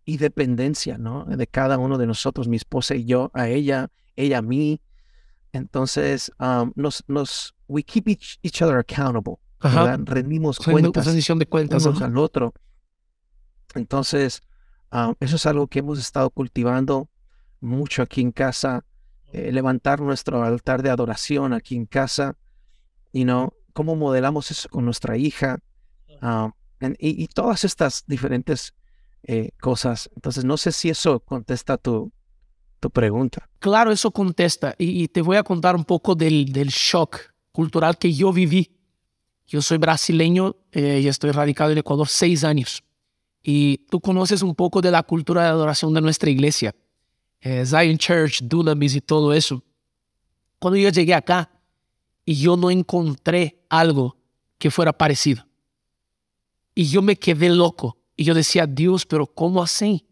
y 0.06 0.18
dependencia, 0.18 0.98
¿no? 0.98 1.26
De 1.26 1.48
cada 1.48 1.78
uno 1.78 1.98
de 1.98 2.08
nosotros, 2.08 2.48
mi 2.48 2.56
esposa 2.58 2.96
y 2.96 3.06
yo, 3.06 3.32
a 3.34 3.50
ella, 3.50 3.90
ella 4.16 4.38
a 4.38 4.42
mí. 4.42 4.82
Entonces, 5.52 6.32
um, 6.40 6.72
nos, 6.76 7.04
nos, 7.08 7.54
we 7.68 7.84
keep 7.84 8.08
each, 8.08 8.40
each 8.44 8.62
other 8.62 8.78
accountable. 8.78 9.40
Ajá. 9.60 9.98
Rendimos 10.04 10.60
cuentas, 10.60 11.06
de 11.06 11.46
cuentas 11.46 11.86
unos 11.86 12.02
al 12.02 12.18
otro. 12.18 12.54
Entonces, 13.74 14.42
ah, 14.92 15.14
eso 15.20 15.36
es 15.36 15.46
algo 15.46 15.68
que 15.68 15.80
hemos 15.80 16.00
estado 16.00 16.30
cultivando 16.30 17.10
mucho 17.60 18.02
aquí 18.02 18.22
en 18.22 18.32
casa, 18.32 18.86
eh, 19.32 19.52
levantar 19.52 20.02
nuestro 20.02 20.44
altar 20.44 20.84
de 20.84 20.90
adoración 20.90 21.54
aquí 21.54 21.76
en 21.76 21.86
casa, 21.86 22.38
y 23.12 23.26
no 23.26 23.54
cómo 23.74 23.96
modelamos 23.96 24.52
eso 24.52 24.70
con 24.70 24.86
nuestra 24.86 25.18
hija, 25.18 25.60
ah, 26.22 26.52
y, 27.00 27.28
todas 27.28 27.64
estas 27.64 28.04
diferentes 28.06 28.76
eh, 29.24 29.52
cosas. 29.60 30.10
Entonces, 30.16 30.46
no 30.46 30.58
sé 30.58 30.72
si 30.72 30.90
eso 30.90 31.20
contesta 31.22 31.78
tu, 31.78 32.12
tu 32.80 32.90
pregunta. 32.92 33.50
Claro, 33.60 33.92
eso 33.92 34.12
contesta, 34.12 34.76
y, 34.78 35.08
te 35.08 35.22
voy 35.22 35.38
a 35.38 35.44
contar 35.44 35.76
un 35.76 35.86
poco 35.86 36.14
del, 36.14 36.52
del 36.52 36.70
shock 36.70 37.20
cultural 37.52 37.98
que 37.98 38.14
yo 38.14 38.32
viví 38.32 38.75
yo 39.48 39.62
soy 39.62 39.78
brasileño 39.78 40.56
eh, 40.72 41.02
y 41.04 41.08
estoy 41.08 41.32
radicado 41.32 41.72
en 41.72 41.78
Ecuador 41.78 42.08
seis 42.08 42.44
años. 42.44 42.84
Y 43.44 43.78
tú 43.90 44.02
conoces 44.02 44.42
un 44.42 44.56
poco 44.56 44.82
de 44.82 44.90
la 44.90 45.04
cultura 45.04 45.44
de 45.44 45.50
adoración 45.50 45.94
de 45.94 46.02
nuestra 46.02 46.30
iglesia, 46.32 46.74
eh, 47.42 47.64
Zion 47.66 47.98
Church, 47.98 48.42
Dunamis 48.42 48.96
y 48.96 49.02
todo 49.02 49.34
eso. 49.34 49.64
Cuando 50.58 50.78
yo 50.78 50.90
llegué 50.90 51.14
acá 51.14 51.52
y 52.26 52.36
yo 52.36 52.58
no 52.58 52.72
encontré 52.72 53.64
algo 53.70 54.18
que 54.58 54.72
fuera 54.72 54.92
parecido. 54.92 55.46
Y 56.74 56.86
yo 56.86 57.04
me 57.04 57.16
quedé 57.18 57.50
loco. 57.50 57.98
Y 58.18 58.24
yo 58.24 58.34
decía, 58.34 58.66
Dios, 58.66 59.06
pero 59.06 59.28
¿cómo 59.28 59.62
así? 59.62 60.06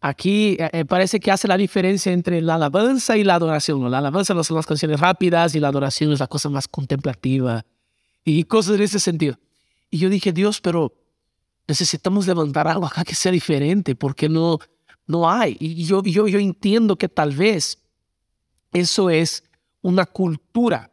Aquí 0.00 0.56
eh, 0.58 0.84
parece 0.84 1.18
que 1.18 1.30
hace 1.30 1.48
la 1.48 1.56
diferencia 1.56 2.12
entre 2.12 2.40
la 2.40 2.54
alabanza 2.54 3.16
y 3.16 3.24
la 3.24 3.34
adoración. 3.34 3.90
La 3.90 3.98
alabanza 3.98 4.34
no 4.34 4.44
son 4.44 4.56
las 4.56 4.66
canciones 4.66 5.00
rápidas 5.00 5.54
y 5.54 5.60
la 5.60 5.68
adoración 5.68 6.12
es 6.12 6.20
la 6.20 6.28
cosa 6.28 6.48
más 6.48 6.68
contemplativa 6.68 7.64
y 8.24 8.44
cosas 8.44 8.76
en 8.76 8.82
ese 8.82 9.00
sentido. 9.00 9.38
Y 9.90 9.98
yo 9.98 10.08
dije, 10.08 10.32
Dios, 10.32 10.60
pero 10.60 10.94
necesitamos 11.66 12.26
levantar 12.26 12.68
algo 12.68 12.86
acá 12.86 13.04
que 13.04 13.14
sea 13.14 13.32
diferente, 13.32 13.94
porque 13.94 14.28
no, 14.28 14.58
no 15.06 15.30
hay. 15.30 15.56
Y 15.60 15.84
yo, 15.84 16.02
yo, 16.02 16.28
yo 16.28 16.38
entiendo 16.38 16.96
que 16.96 17.08
tal 17.08 17.34
vez 17.34 17.78
eso 18.72 19.10
es 19.10 19.44
una 19.82 20.06
cultura 20.06 20.92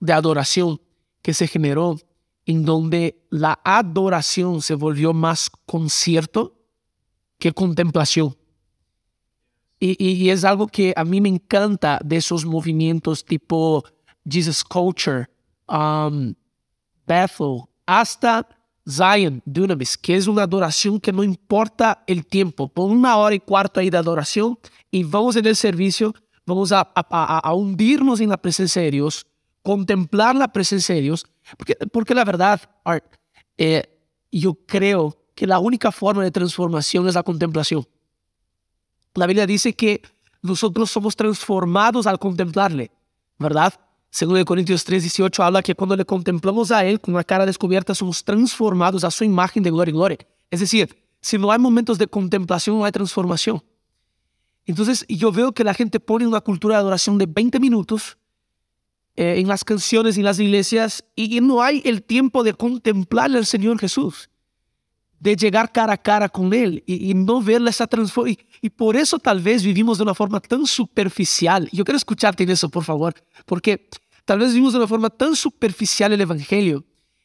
de 0.00 0.12
adoración 0.12 0.80
que 1.22 1.34
se 1.34 1.46
generó 1.46 1.98
en 2.46 2.64
donde 2.64 3.22
la 3.30 3.60
adoración 3.64 4.62
se 4.62 4.74
volvió 4.74 5.12
más 5.12 5.50
concierto 5.66 6.56
que 7.38 7.52
contemplación. 7.52 8.36
Y, 9.78 9.96
y, 10.04 10.28
es 10.28 10.44
algo 10.44 10.66
que 10.66 10.92
a 10.94 11.04
mí 11.04 11.22
me 11.22 11.30
encanta 11.30 11.98
de 12.04 12.16
esos 12.16 12.44
movimientos 12.44 13.24
tipo 13.24 13.82
Jesus 14.28 14.62
Culture, 14.62 15.26
um, 15.66 16.34
Bethel, 17.10 17.64
hasta 17.86 18.46
Zion, 18.88 19.42
Dunamis, 19.44 19.98
que 19.98 20.14
es 20.14 20.28
una 20.28 20.44
adoración 20.44 21.00
que 21.00 21.12
no 21.12 21.24
importa 21.24 22.04
el 22.06 22.24
tiempo, 22.24 22.68
por 22.68 22.88
una 22.88 23.16
hora 23.16 23.34
y 23.34 23.40
cuarto 23.40 23.80
ahí 23.80 23.90
de 23.90 23.98
adoración 23.98 24.56
y 24.92 25.02
vamos 25.02 25.34
en 25.34 25.44
el 25.46 25.56
servicio, 25.56 26.14
vamos 26.46 26.70
a, 26.70 26.86
hundirnos 27.52 28.20
en 28.20 28.28
la 28.28 28.36
presencia 28.36 28.80
de 28.82 28.92
Dios, 28.92 29.26
contemplar 29.62 30.36
la 30.36 30.52
presencia 30.52 30.94
de 30.94 31.00
Dios, 31.00 31.26
porque, 31.58 31.74
porque 31.92 32.14
la 32.14 32.24
verdad, 32.24 32.60
Art, 32.84 33.04
eh, 33.58 33.82
yo 34.30 34.54
creo 34.54 35.18
que 35.34 35.48
la 35.48 35.58
única 35.58 35.90
forma 35.90 36.22
de 36.22 36.30
transformación 36.30 37.08
es 37.08 37.16
la 37.16 37.24
contemplación. 37.24 37.88
La 39.14 39.26
Biblia 39.26 39.46
dice 39.46 39.74
que 39.74 40.00
nosotros 40.42 40.92
somos 40.92 41.16
transformados 41.16 42.06
al 42.06 42.20
contemplarle, 42.20 42.92
¿verdad? 43.36 43.74
Segundo 44.10 44.44
Corintios 44.44 44.84
3, 44.84 45.02
18 45.02 45.42
habla 45.42 45.62
que 45.62 45.74
cuando 45.74 45.96
le 45.96 46.04
contemplamos 46.04 46.72
a 46.72 46.84
Él 46.84 47.00
con 47.00 47.14
la 47.14 47.22
cara 47.22 47.46
descubierta 47.46 47.94
somos 47.94 48.24
transformados 48.24 49.04
a 49.04 49.10
su 49.10 49.22
imagen 49.22 49.62
de 49.62 49.70
gloria 49.70 49.90
y 49.90 49.94
gloria. 49.94 50.18
Es 50.50 50.60
decir, 50.60 50.96
si 51.20 51.38
no 51.38 51.52
hay 51.52 51.58
momentos 51.58 51.96
de 51.96 52.08
contemplación, 52.08 52.78
no 52.78 52.84
hay 52.84 52.92
transformación. 52.92 53.62
Entonces 54.66 55.04
yo 55.08 55.30
veo 55.30 55.52
que 55.52 55.64
la 55.64 55.74
gente 55.74 56.00
pone 56.00 56.26
una 56.26 56.40
cultura 56.40 56.76
de 56.76 56.80
adoración 56.80 57.18
de 57.18 57.26
20 57.26 57.60
minutos 57.60 58.18
eh, 59.16 59.36
en 59.38 59.48
las 59.48 59.64
canciones 59.64 60.18
y 60.18 60.22
las 60.22 60.38
iglesias 60.38 61.04
y, 61.14 61.40
no 61.40 61.62
hay 61.62 61.82
el 61.84 62.02
tiempo 62.02 62.42
de 62.42 62.54
contemplar 62.54 63.30
al 63.36 63.46
Señor 63.46 63.78
Jesús 63.78 64.30
de 65.18 65.36
llegar 65.36 65.70
cara 65.70 65.92
a 65.92 65.98
cara 65.98 66.28
con 66.28 66.52
Él 66.54 66.82
y, 66.86 67.12
no 67.14 67.42
ver 67.42 67.60
esa 67.68 67.86
transformación. 67.86 68.44
Y, 68.62 68.70
por 68.70 68.96
eso 68.96 69.18
tal 69.18 69.40
vez 69.40 69.62
vivimos 69.62 69.98
de 69.98 70.04
una 70.04 70.14
forma 70.14 70.40
tan 70.40 70.66
superficial. 70.66 71.68
Yo 71.72 71.84
quiero 71.84 71.98
escucharte 71.98 72.44
en 72.44 72.50
eso, 72.50 72.68
por 72.70 72.84
favor, 72.84 73.14
porque 73.44 73.88
tal 74.30 74.38
vez 74.38 74.50
vivimos 74.50 74.72
de 74.72 74.78
una 74.78 74.86
forma 74.86 75.10
tan 75.10 75.34
superficial 75.34 76.12
el 76.12 76.20
Evangelio 76.20 76.84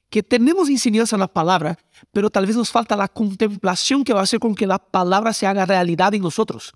que 0.09 0.23
tenemos 0.23 0.69
enseñanza 0.69 1.15
en 1.15 1.19
la 1.19 1.27
palabra, 1.27 1.77
pero 2.11 2.31
tal 2.31 2.47
vez 2.47 2.55
nos 2.55 2.71
falta 2.71 2.95
la 2.95 3.07
contemplación 3.07 4.03
que 4.03 4.11
va 4.11 4.21
a 4.21 4.23
hacer 4.23 4.39
con 4.39 4.55
que 4.55 4.65
la 4.65 4.79
palabra 4.79 5.31
se 5.31 5.45
haga 5.45 5.67
realidad 5.67 6.15
en 6.15 6.23
nosotros. 6.23 6.73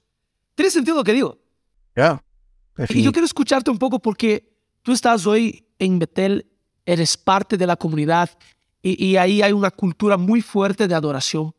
¿Tiene 0.54 0.70
sentido 0.70 0.98
lo 0.98 1.04
que 1.04 1.14
digo? 1.14 1.40
Ya. 1.96 2.24
Y 2.90 3.02
yo 3.02 3.12
quiero 3.12 3.26
escucharte 3.26 3.72
un 3.72 3.80
poco 3.80 3.98
porque 3.98 4.56
tú 4.84 4.92
estás 4.92 5.26
hoy 5.26 5.68
en 5.80 5.98
Betel, 5.98 6.46
eres 6.86 7.18
parte 7.18 7.58
de 7.58 7.66
la 7.66 7.76
comunidad 7.76 8.30
y, 8.84 9.04
y 9.04 9.18
ahí 9.18 9.42
hay 9.42 9.52
una 9.52 9.72
cultura 9.72 10.16
muy 10.16 10.44
fuerte 10.44 10.88
de 10.88 10.94
adoración. 10.94 11.56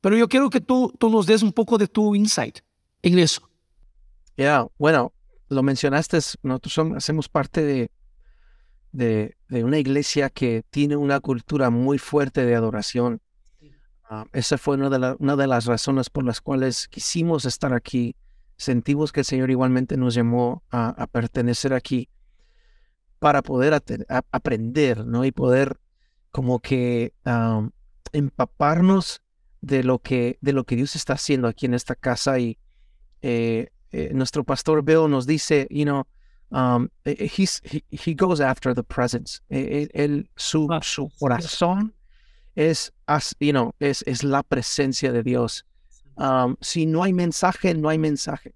Pero 0.00 0.16
yo 0.16 0.28
quiero 0.28 0.50
que 0.50 0.60
tú, 0.60 0.92
tú 0.98 1.10
nos 1.10 1.26
des 1.26 1.44
un 1.44 1.52
poco 1.52 1.78
de 1.78 1.86
tu 1.86 2.16
insight 2.16 2.58
en 3.02 3.20
eso. 3.20 3.48
Ya, 4.36 4.66
bueno, 4.78 5.12
lo 5.48 5.62
mencionaste, 5.62 6.18
nosotros 6.42 6.74
somos, 6.74 6.96
hacemos 6.96 7.28
parte 7.28 7.62
de, 7.62 7.92
de, 8.92 9.36
de, 9.48 9.64
una 9.64 9.78
iglesia 9.78 10.30
que 10.30 10.64
tiene 10.70 10.96
una 10.96 11.20
cultura 11.20 11.70
muy 11.70 11.98
fuerte 11.98 12.44
de 12.44 12.54
adoración. 12.54 13.20
Uh, 14.10 14.24
esa 14.32 14.58
fue 14.58 14.76
una 14.76 14.90
de, 14.90 14.98
la, 14.98 15.16
una 15.18 15.36
de 15.36 15.46
las 15.46 15.66
razones 15.66 16.10
por 16.10 16.24
las 16.24 16.40
cuales 16.40 16.88
quisimos 16.88 17.44
estar 17.44 17.72
aquí. 17.72 18.16
Sentimos 18.56 19.12
que 19.12 19.20
el 19.20 19.26
Señor 19.26 19.50
igualmente 19.50 19.96
nos 19.96 20.14
llamó 20.14 20.62
a, 20.70 20.88
a 20.88 21.06
pertenecer 21.06 21.72
aquí 21.72 22.08
para 23.20 23.42
poder 23.42 23.74
a, 23.74 24.22
aprender, 24.32 25.06
¿no? 25.06 25.24
Y 25.24 25.30
poder 25.30 25.78
como 26.32 26.58
que 26.58 27.12
um, 27.24 27.70
empaparnos 28.12 29.22
de 29.60 29.84
lo 29.84 30.00
que 30.00 30.38
de 30.40 30.52
lo 30.52 30.64
que 30.64 30.74
Dios 30.74 30.96
está 30.96 31.12
haciendo 31.12 31.46
aquí 31.46 31.66
en 31.66 31.74
esta 31.74 31.94
casa 31.94 32.38
y 32.38 32.58
eh, 33.22 33.68
eh, 33.92 34.10
nuestro 34.14 34.42
pastor 34.42 34.82
Bill 34.82 35.08
nos 35.10 35.26
dice, 35.26 35.68
you 35.70 35.84
know, 35.84 36.06
um, 36.50 36.88
eh, 37.04 37.16
eh, 37.18 37.28
he's, 37.28 37.60
he, 37.64 37.82
he, 37.90 38.14
goes 38.14 38.40
after 38.40 38.74
the 38.74 38.82
presence. 38.82 39.40
Él, 39.50 40.28
su, 40.36 40.68
ah, 40.70 40.80
su 40.82 41.10
corazón 41.18 41.92
es, 42.56 42.92
you 43.38 43.52
know, 43.52 43.74
es, 43.80 44.02
es 44.06 44.24
la 44.24 44.42
presencia 44.42 45.12
de 45.12 45.22
Dios. 45.22 45.64
Um, 46.16 46.56
si 46.60 46.86
no 46.86 47.02
hay 47.02 47.12
mensaje, 47.12 47.74
no 47.74 47.88
hay 47.88 47.98
mensaje. 47.98 48.54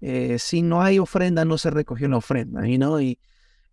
Eh, 0.00 0.38
si 0.38 0.62
no 0.62 0.82
hay 0.82 0.98
ofrenda, 0.98 1.44
no 1.44 1.58
se 1.58 1.70
recogió 1.70 2.08
la 2.08 2.16
ofrenda, 2.16 2.66
you 2.66 2.76
know? 2.76 2.98
y, 3.00 3.18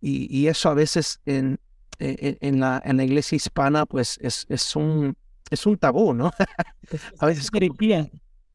y, 0.00 0.26
y, 0.30 0.46
eso 0.46 0.68
a 0.68 0.74
veces 0.74 1.20
en, 1.26 1.58
en, 1.98 2.38
en, 2.40 2.60
la, 2.60 2.80
en 2.84 2.98
la 2.98 3.04
iglesia 3.04 3.36
hispana, 3.36 3.84
pues 3.84 4.18
es, 4.22 4.46
es, 4.48 4.76
un, 4.76 5.16
es 5.50 5.66
un 5.66 5.76
tabú, 5.76 6.14
¿no? 6.14 6.30
a 7.18 7.26
veces 7.26 7.50
como, 7.50 7.60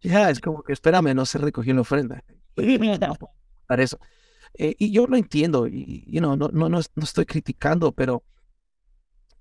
ya, 0.01 0.30
es 0.30 0.39
como 0.39 0.63
que 0.63 0.73
espérame, 0.73 1.13
no 1.13 1.25
se 1.25 1.38
recogió 1.38 1.73
la 1.73 1.82
ofrenda. 1.82 2.23
Para 3.67 3.84
eso. 3.84 3.99
Eh, 4.58 4.76
y 4.80 4.91
yo 4.91 5.08
lo 5.08 5.18
entiendo, 5.18 5.68
y 5.68 6.06
you 6.08 6.20
know, 6.20 6.36
no, 6.36 6.50
no, 6.50 6.70
no, 6.70 6.80
no, 6.96 7.04
estoy 7.04 7.26
criticando, 7.26 7.91
pero 7.91 8.24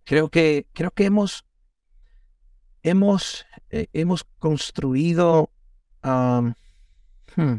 creo 0.05 0.29
que, 0.29 0.66
creo 0.72 0.90
que 0.90 1.05
hemos, 1.05 1.44
hemos, 2.83 3.46
eh, 3.70 3.87
hemos 3.92 4.24
construido, 4.38 5.50
um, 6.03 6.55
hmm, 7.37 7.59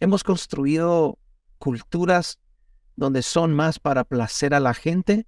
hemos 0.00 0.24
construido 0.24 1.18
culturas 1.58 2.38
donde 2.96 3.22
son 3.22 3.54
más 3.54 3.78
para 3.78 4.04
placer 4.04 4.54
a 4.54 4.60
la 4.60 4.74
gente 4.74 5.26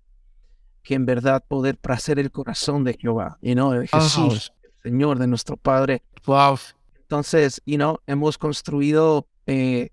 que 0.82 0.94
en 0.94 1.04
verdad 1.04 1.44
poder 1.46 1.76
placer 1.76 2.18
el 2.18 2.30
corazón 2.30 2.84
de 2.84 2.94
Jehová, 2.94 3.38
you 3.42 3.52
know, 3.52 3.72
de 3.72 3.86
Jesús, 3.86 4.52
el 4.62 4.72
Señor 4.82 5.18
de 5.18 5.26
nuestro 5.26 5.56
Padre. 5.56 6.02
Wow. 6.24 6.58
Entonces, 7.02 7.60
you 7.66 7.76
know, 7.76 8.00
hemos 8.06 8.38
construido 8.38 9.28
eh, 9.46 9.90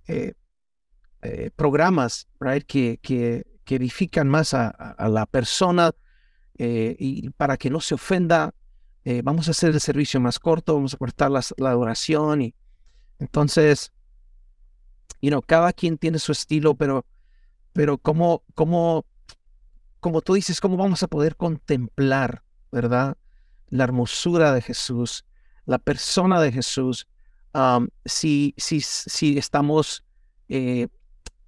eh, 1.22 1.46
eh, 1.46 1.52
programas, 1.56 2.28
right, 2.40 2.66
que, 2.66 3.00
que, 3.02 3.46
que, 3.66 3.76
edifican 3.76 4.28
más 4.28 4.54
a, 4.54 4.96
la 5.10 5.26
persona 5.26 5.92
y 6.60 7.30
para 7.32 7.58
que 7.58 7.70
no 7.70 7.80
se 7.80 7.94
ofenda, 7.96 8.54
vamos 9.24 9.48
a 9.48 9.52
hacer 9.52 9.74
el 9.74 9.80
servicio 9.80 10.20
más 10.20 10.40
corto, 10.40 10.74
vamos 10.74 10.94
a 10.94 10.98
cortar 10.98 11.30
la, 11.30 11.42
la 11.58 11.78
oración 11.78 12.42
y 12.42 12.56
entonces, 13.20 13.92
you 15.22 15.30
know, 15.30 15.42
cada 15.42 15.74
quien 15.74 15.98
tiene 15.98 16.20
su 16.20 16.32
estilo, 16.32 16.76
pero, 16.76 17.06
pero 17.74 17.98
como, 17.98 18.44
como, 18.56 19.06
como 20.00 20.22
tú 20.22 20.34
dices, 20.34 20.62
cómo 20.62 20.78
vamos 20.78 21.04
a 21.04 21.08
poder 21.08 21.36
contemplar, 21.36 22.44
¿verdad? 22.72 23.18
La 23.70 23.84
hermosura 23.84 24.54
de 24.54 24.62
Jesús, 24.62 25.26
la 25.66 25.80
persona 25.80 26.40
de 26.42 26.52
Jesús, 26.52 27.08
um, 27.54 27.88
si, 28.06 28.54
si, 28.58 28.82
si 28.82 29.38
estamos 29.38 30.04
eh, 30.50 30.88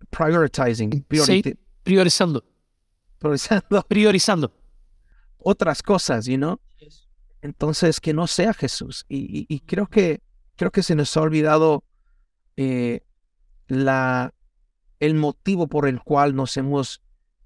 prioritizing, 0.10 1.06
sí, 1.26 1.44
priorizando. 1.84 2.44
Priorizando. 3.18 3.84
Priorizando. 3.88 4.54
Otras 5.38 5.82
cosas, 5.82 6.26
you 6.26 6.38
know? 6.38 6.60
Entonces, 7.42 8.02
que 8.02 8.14
no 8.14 8.28
sea 8.28 8.54
Jesús. 8.54 9.06
Y, 9.08 9.18
y, 9.18 9.46
y, 9.48 9.60
creo, 9.62 9.88
que, 9.88 10.22
creo 10.56 10.72
que 10.72 10.84
se 10.84 10.96
nos 10.96 11.16
ha 11.16 11.22
olvidado 11.22 11.84
eh, 12.58 13.02
la, 13.68 14.34
el 15.00 15.16
motivo 15.16 15.68
por 15.68 15.88
el 15.88 16.02
cual 16.02 16.36
nos 16.36 16.58
hemos 16.58 17.02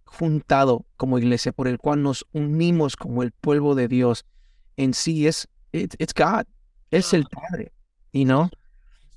juntado 0.05 0.85
como 0.97 1.19
iglesia, 1.19 1.51
por 1.51 1.67
el 1.67 1.77
cual 1.77 2.01
nos 2.01 2.25
unimos 2.31 2.95
como 2.95 3.23
el 3.23 3.31
pueblo 3.31 3.75
de 3.75 3.87
Dios 3.87 4.25
en 4.77 4.93
sí 4.93 5.27
es 5.27 5.47
it, 5.71 5.95
it's 5.99 6.13
God, 6.13 6.45
es 6.91 7.13
el 7.13 7.25
Padre, 7.25 7.73
y 8.11 8.25
no. 8.25 8.49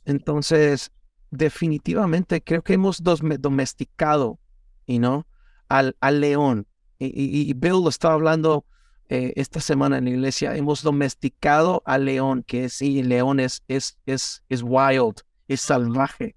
Entonces, 0.05 0.91
definitivamente 1.37 2.43
creo 2.43 2.63
que 2.63 2.75
hemos 2.75 3.03
domesticado, 3.03 4.39
y 4.87 4.99
no, 4.99 5.27
al, 5.69 5.97
al 6.01 6.21
león. 6.21 6.67
Y, 6.99 7.53
Bill 7.55 7.83
lo 7.83 7.89
estaba 7.89 8.15
hablando 8.15 8.65
eh, 9.09 9.33
esta 9.37 9.61
semana 9.61 9.99
en 9.99 10.05
la 10.05 10.11
iglesia. 10.11 10.57
Hemos 10.57 10.83
domesticado 10.83 11.83
al 11.85 12.07
león, 12.07 12.43
que 12.43 12.69
sí, 12.69 13.01
el 13.01 13.11
león 13.11 13.39
es, 13.39 13.63
es, 13.69 13.99
es, 14.07 14.43
es 14.49 14.63
wild, 14.63 15.23
es 15.49 15.61
salvaje, 15.61 16.37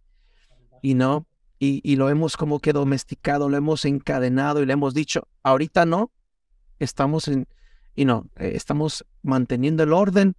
y 0.81 0.95
no. 0.95 1.25
Y, 1.59 1.81
y, 1.83 1.97
lo 1.97 2.09
hemos 2.09 2.37
como 2.37 2.59
que 2.59 2.71
domesticado, 2.71 3.49
lo 3.49 3.57
hemos 3.57 3.83
encadenado 3.83 4.61
y 4.61 4.65
le 4.65 4.73
hemos 4.73 4.93
dicho, 4.93 5.27
ahorita 5.43 5.85
no, 5.85 6.11
estamos 6.79 7.27
en, 7.27 7.47
y 7.95 8.05
no, 8.05 8.27
eh, 8.37 8.53
estamos 8.55 9.05
manteniendo 9.23 9.83
el 9.83 9.91
orden, 9.91 10.37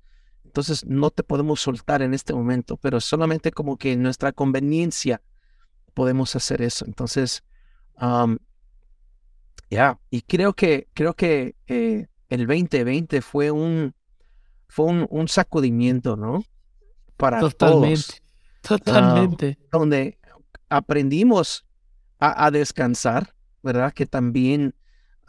entonces 0.51 0.85
no 0.85 1.11
te 1.11 1.23
podemos 1.23 1.61
soltar 1.61 2.03
en 2.03 2.13
este 2.13 2.35
momento, 2.35 2.77
pero 2.77 3.01
solamente 3.01 3.53
como 3.53 3.77
que 3.77 3.93
en 3.93 4.03
nuestra 4.03 4.33
conveniencia 4.33 5.23
podemos 5.95 6.35
hacer 6.35 6.61
eso. 6.61 6.85
Entonces, 6.87 7.45
ya, 9.71 10.01
y 10.11 10.23
creo 10.23 10.53
que, 10.55 10.89
creo 10.93 11.15
que 11.15 11.55
eh, 11.69 12.09
el 12.29 12.47
2020 12.49 13.23
fue 13.23 13.53
un, 13.53 13.95
fue 14.69 14.87
un, 14.87 15.29
sacudimiento, 15.29 16.17
¿no? 16.17 16.43
Para 17.17 17.39
totalmente, 17.39 18.03
todos. 18.63 18.81
Totalmente. 18.83 19.59
donde 19.71 20.19
aprendimos 20.69 21.65
a, 22.19 22.47
a, 22.47 22.51
descansar, 22.51 23.35
¿verdad? 23.63 23.93
Que 23.93 24.07
también 24.07 24.75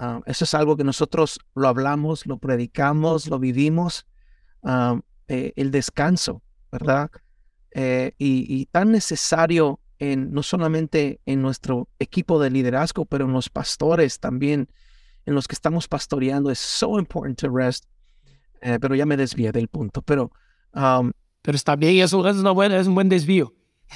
Uh, 0.01 0.23
eso 0.25 0.45
es 0.45 0.53
algo 0.55 0.75
que 0.77 0.83
nosotros 0.83 1.39
lo 1.53 1.67
hablamos, 1.67 2.25
lo 2.25 2.39
predicamos, 2.39 3.27
lo 3.27 3.37
vivimos, 3.37 4.07
eh, 5.33 5.53
el 5.55 5.71
descanso, 5.71 6.41
¿verdad? 6.73 7.09
Eh, 7.71 8.11
y, 8.17 8.45
y, 8.53 8.65
tan 8.65 8.91
necesario 8.91 9.79
en, 9.97 10.33
no 10.33 10.43
solamente 10.43 11.21
en 11.25 11.41
nuestro 11.41 11.87
equipo 11.99 12.37
de 12.37 12.49
liderazgo, 12.49 13.05
pero 13.05 13.23
en 13.23 13.31
los 13.31 13.47
pastores 13.47 14.19
también, 14.19 14.67
en 15.25 15.33
los 15.33 15.47
que 15.47 15.55
estamos 15.55 15.87
pastoreando, 15.87 16.51
es 16.51 16.59
so 16.59 16.99
important 16.99 17.39
to 17.39 17.47
rest. 17.49 17.85
Eh, 18.59 18.77
pero 18.81 18.93
ya 18.93 19.05
me 19.05 19.15
desvié 19.15 19.53
del 19.53 19.69
punto, 19.69 20.01
pero... 20.01 20.33
Um, 20.73 21.13
pero 21.41 21.55
está 21.55 21.77
bien, 21.77 22.03
eso 22.03 22.27
es, 22.27 22.35
una 22.35 22.51
buena, 22.51 22.77
es 22.77 22.87
un 22.87 22.95
buen 22.95 23.07
desvío. 23.07 23.53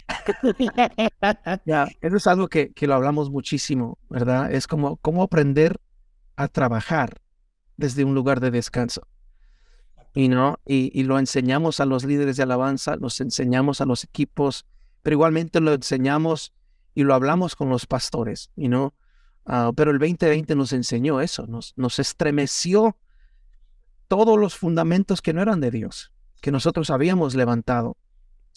ya, 1.66 1.90
eso 2.00 2.16
es 2.16 2.28
algo 2.28 2.48
que, 2.48 2.72
que, 2.72 2.88
lo 2.88 2.94
hablamos 2.94 3.30
muchísimo, 3.30 3.98
¿verdad? 4.10 4.54
Es 4.54 4.68
como 4.68 4.96
cómo 4.98 5.22
aprender 5.22 5.82
a 6.38 6.48
trabajar 6.48 7.22
desde 7.76 8.06
un 8.06 8.16
lugar 8.16 8.40
de 8.40 8.52
descanso. 8.52 9.06
Y, 10.16 10.30
¿no? 10.30 10.60
y, 10.66 11.04
lo 11.04 11.20
enseñamos 11.20 11.82
a 11.82 11.86
los 11.86 12.06
líderes 12.06 12.38
de 12.38 12.44
alabanza, 12.44 12.96
los 12.96 13.20
enseñamos 13.20 13.82
a 13.82 13.86
los 13.86 14.06
equipos, 14.06 14.66
pero 15.04 15.16
igualmente 15.16 15.60
lo 15.60 15.74
enseñamos 15.74 16.54
y 16.94 17.04
lo 17.04 17.14
hablamos 17.14 17.58
con 17.58 17.68
los 17.68 17.86
pastores, 17.86 18.50
y 18.56 18.70
¿no? 18.70 18.94
Uh, 19.46 19.74
pero 19.76 19.92
el 19.92 20.00
2020 20.00 20.56
nos 20.56 20.74
enseñó 20.74 21.20
eso, 21.20 21.46
nos, 21.48 21.74
nos 21.76 22.00
estremeció 22.00 22.98
todos 24.08 24.40
los 24.40 24.56
fundamentos 24.56 25.22
que 25.22 25.34
no 25.34 25.42
eran 25.42 25.60
de 25.60 25.70
Dios, 25.70 26.12
que 26.42 26.52
nosotros 26.52 26.90
habíamos 26.90 27.36
levantado. 27.36 27.98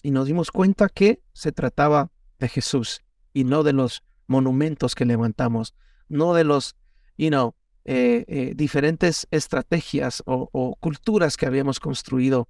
Y 0.01 0.11
nos 0.11 0.27
dimos 0.27 0.51
cuenta 0.51 0.87
que 0.87 1.21
se 1.33 1.51
trataba 1.51 2.09
de 2.39 2.47
Jesús 2.47 3.01
y 3.33 3.43
no 3.43 3.63
de 3.63 3.73
los 3.73 4.03
monumentos 4.27 4.95
que 4.95 5.05
levantamos, 5.05 5.75
no 6.07 6.33
de 6.33 6.45
los, 6.45 6.75
you 7.17 7.29
know, 7.29 7.53
eh, 7.91 8.23
eh, 8.27 8.53
diferentes 8.55 9.27
estrategias 9.31 10.21
o, 10.27 10.75
culturas 10.79 11.35
que 11.35 11.47
habíamos 11.47 11.79
construido. 11.79 12.47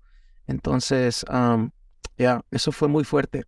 Entonces, 0.47 1.25
ya, 2.17 2.41
eso 2.51 2.73
fue 2.73 2.89
muy 2.89 3.05
fuerte. 3.05 3.45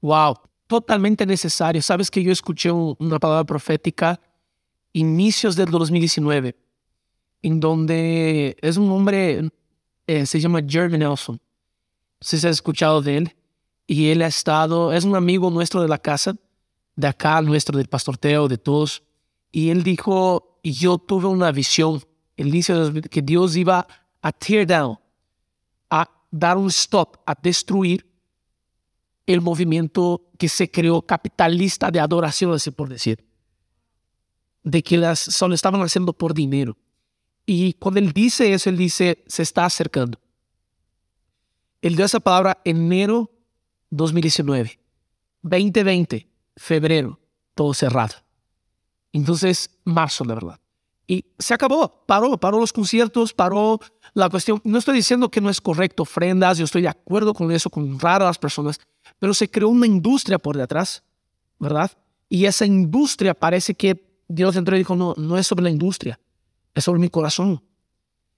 Wow, 0.00 0.34
totalmente 0.66 1.24
necesario. 1.24 1.80
Sabes 1.80 2.10
que 2.10 2.24
yo 2.24 2.32
escuché 2.32 2.72
una 2.72 3.20
palabra 3.20 3.44
profética 3.44 4.20
inicios 4.92 5.54
del 5.54 5.70
2019 5.70 6.56
en 7.42 7.60
donde 7.60 8.56
es 8.60 8.76
un 8.76 8.90
hombre, 8.90 9.48
eh, 10.08 10.26
se 10.26 10.40
llama 10.40 10.60
Jeremy 10.66 10.98
Nelson. 10.98 11.40
Si 12.20 12.36
se 12.36 12.48
ha 12.48 12.50
escuchado 12.50 13.00
de 13.00 13.16
él. 13.16 13.36
Y 13.86 14.10
él 14.10 14.22
ha 14.22 14.26
estado, 14.26 14.92
es 14.92 15.04
un 15.04 15.14
amigo 15.14 15.50
nuestro 15.50 15.80
de 15.80 15.88
la 15.88 15.98
casa, 15.98 16.34
de 16.96 17.06
acá, 17.06 17.40
nuestro, 17.42 17.78
del 17.78 17.86
pastorteo, 17.86 18.48
de 18.48 18.58
todos. 18.58 19.04
Y 19.50 19.70
él 19.70 19.82
dijo, 19.82 20.60
yo 20.62 20.98
tuve 20.98 21.26
una 21.26 21.52
visión. 21.52 22.02
Él 22.36 22.50
dice 22.50 22.74
que 23.10 23.22
Dios 23.22 23.56
iba 23.56 23.86
a 24.20 24.32
tear 24.32 24.66
down, 24.66 24.98
a 25.90 26.08
dar 26.30 26.56
un 26.56 26.68
stop, 26.68 27.16
a 27.26 27.34
destruir 27.34 28.06
el 29.26 29.40
movimiento 29.40 30.30
que 30.38 30.48
se 30.48 30.70
creó 30.70 31.02
capitalista 31.02 31.90
de 31.90 32.00
adoración, 32.00 32.52
así 32.52 32.70
por 32.70 32.88
decir. 32.88 33.24
De 34.62 34.82
que 34.82 34.96
las 34.96 35.18
solo 35.18 35.54
estaban 35.54 35.82
haciendo 35.82 36.12
por 36.12 36.34
dinero. 36.34 36.76
Y 37.44 37.74
cuando 37.74 38.00
él 38.00 38.12
dice 38.12 38.52
eso, 38.52 38.70
él 38.70 38.76
dice, 38.76 39.24
se 39.26 39.42
está 39.42 39.64
acercando. 39.64 40.18
Él 41.80 41.96
dio 41.96 42.04
esa 42.04 42.20
palabra 42.20 42.60
enero 42.64 43.30
2019. 43.90 44.78
2020, 45.42 46.28
febrero, 46.56 47.18
todo 47.54 47.72
cerrado. 47.72 48.16
Entonces, 49.12 49.70
marzo, 49.84 50.24
la 50.24 50.34
verdad. 50.34 50.60
Y 51.06 51.24
se 51.38 51.54
acabó, 51.54 52.04
paró, 52.06 52.36
paró 52.38 52.60
los 52.60 52.72
conciertos, 52.72 53.32
paró 53.32 53.80
la 54.12 54.28
cuestión. 54.28 54.60
No 54.62 54.78
estoy 54.78 54.96
diciendo 54.96 55.30
que 55.30 55.40
no 55.40 55.48
es 55.48 55.60
correcto 55.60 56.02
ofrendas, 56.02 56.58
yo 56.58 56.64
estoy 56.64 56.82
de 56.82 56.88
acuerdo 56.88 57.32
con 57.32 57.50
eso, 57.50 57.70
con 57.70 57.98
raras 57.98 58.38
personas, 58.38 58.78
pero 59.18 59.32
se 59.32 59.50
creó 59.50 59.70
una 59.70 59.86
industria 59.86 60.38
por 60.38 60.56
detrás, 60.56 61.02
¿verdad? 61.58 61.90
Y 62.28 62.44
esa 62.44 62.66
industria 62.66 63.32
parece 63.32 63.74
que 63.74 64.22
Dios 64.28 64.54
entró 64.56 64.76
y 64.76 64.80
dijo, 64.80 64.94
no, 64.94 65.14
no 65.16 65.38
es 65.38 65.46
sobre 65.46 65.64
la 65.64 65.70
industria, 65.70 66.20
es 66.74 66.84
sobre 66.84 67.00
mi 67.00 67.08
corazón, 67.08 67.62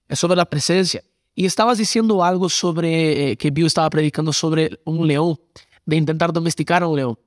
es 0.07 0.17
sobre 0.17 0.37
la 0.37 0.45
presencia. 0.45 1.03
Y 1.35 1.45
estabas 1.45 1.77
diciendo 1.77 2.23
algo 2.23 2.47
sobre, 2.47 3.31
eh, 3.31 3.37
que 3.37 3.51
Bill 3.51 3.65
estaba 3.65 3.89
predicando 3.89 4.31
sobre 4.31 4.79
un 4.85 5.05
león, 5.05 5.37
de 5.85 5.95
intentar 5.97 6.31
domesticar 6.31 6.83
a 6.83 6.87
un 6.87 6.95
león. 6.95 7.19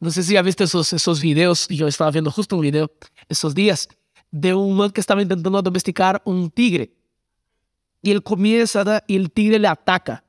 No 0.00 0.10
sé 0.10 0.22
si 0.22 0.32
ya 0.32 0.42
viste 0.42 0.64
esos, 0.64 0.94
esos 0.94 1.20
videos, 1.20 1.68
yo 1.68 1.86
estaba 1.86 2.10
viendo 2.10 2.30
justo 2.30 2.56
un 2.56 2.62
video 2.62 2.90
esos 3.28 3.54
días, 3.54 3.86
de 4.30 4.54
un 4.54 4.74
man 4.74 4.90
que 4.90 5.00
estaba 5.00 5.20
intentando 5.20 5.60
domesticar 5.60 6.22
un 6.24 6.50
tigre. 6.50 6.94
Y 8.02 8.10
él 8.10 8.22
comienza 8.22 9.04
y 9.06 9.16
el 9.16 9.30
tigre 9.30 9.58
le 9.58 9.68
ataca 9.68 10.24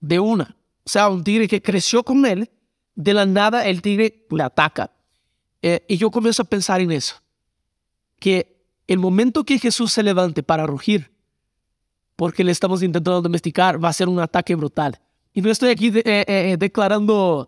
de 0.00 0.20
una. 0.20 0.54
O 0.84 0.88
sea, 0.88 1.08
un 1.08 1.24
tigre 1.24 1.48
que 1.48 1.62
creció 1.62 2.02
con 2.02 2.26
él, 2.26 2.50
de 2.94 3.14
la 3.14 3.24
nada 3.24 3.66
el 3.66 3.80
tigre 3.80 4.26
le 4.30 4.42
ataca. 4.42 4.92
Eh, 5.62 5.84
y 5.88 5.96
yo 5.96 6.10
comienzo 6.10 6.42
a 6.42 6.44
pensar 6.44 6.82
en 6.82 6.92
eso. 6.92 7.16
Que 8.18 8.62
el 8.86 8.98
momento 8.98 9.44
que 9.44 9.58
Jesús 9.58 9.92
se 9.92 10.02
levante 10.02 10.42
para 10.42 10.66
rugir, 10.66 11.10
porque 12.16 12.44
le 12.44 12.52
estamos 12.52 12.82
intentando 12.82 13.22
domesticar, 13.22 13.82
va 13.82 13.88
a 13.88 13.94
ser 13.94 14.08
un 14.08 14.20
ataque 14.20 14.54
brutal. 14.54 15.00
Y 15.32 15.40
no 15.40 15.50
estoy 15.50 15.70
aquí 15.70 15.88
eh, 15.94 16.02
eh, 16.04 16.56
declarando 16.58 17.46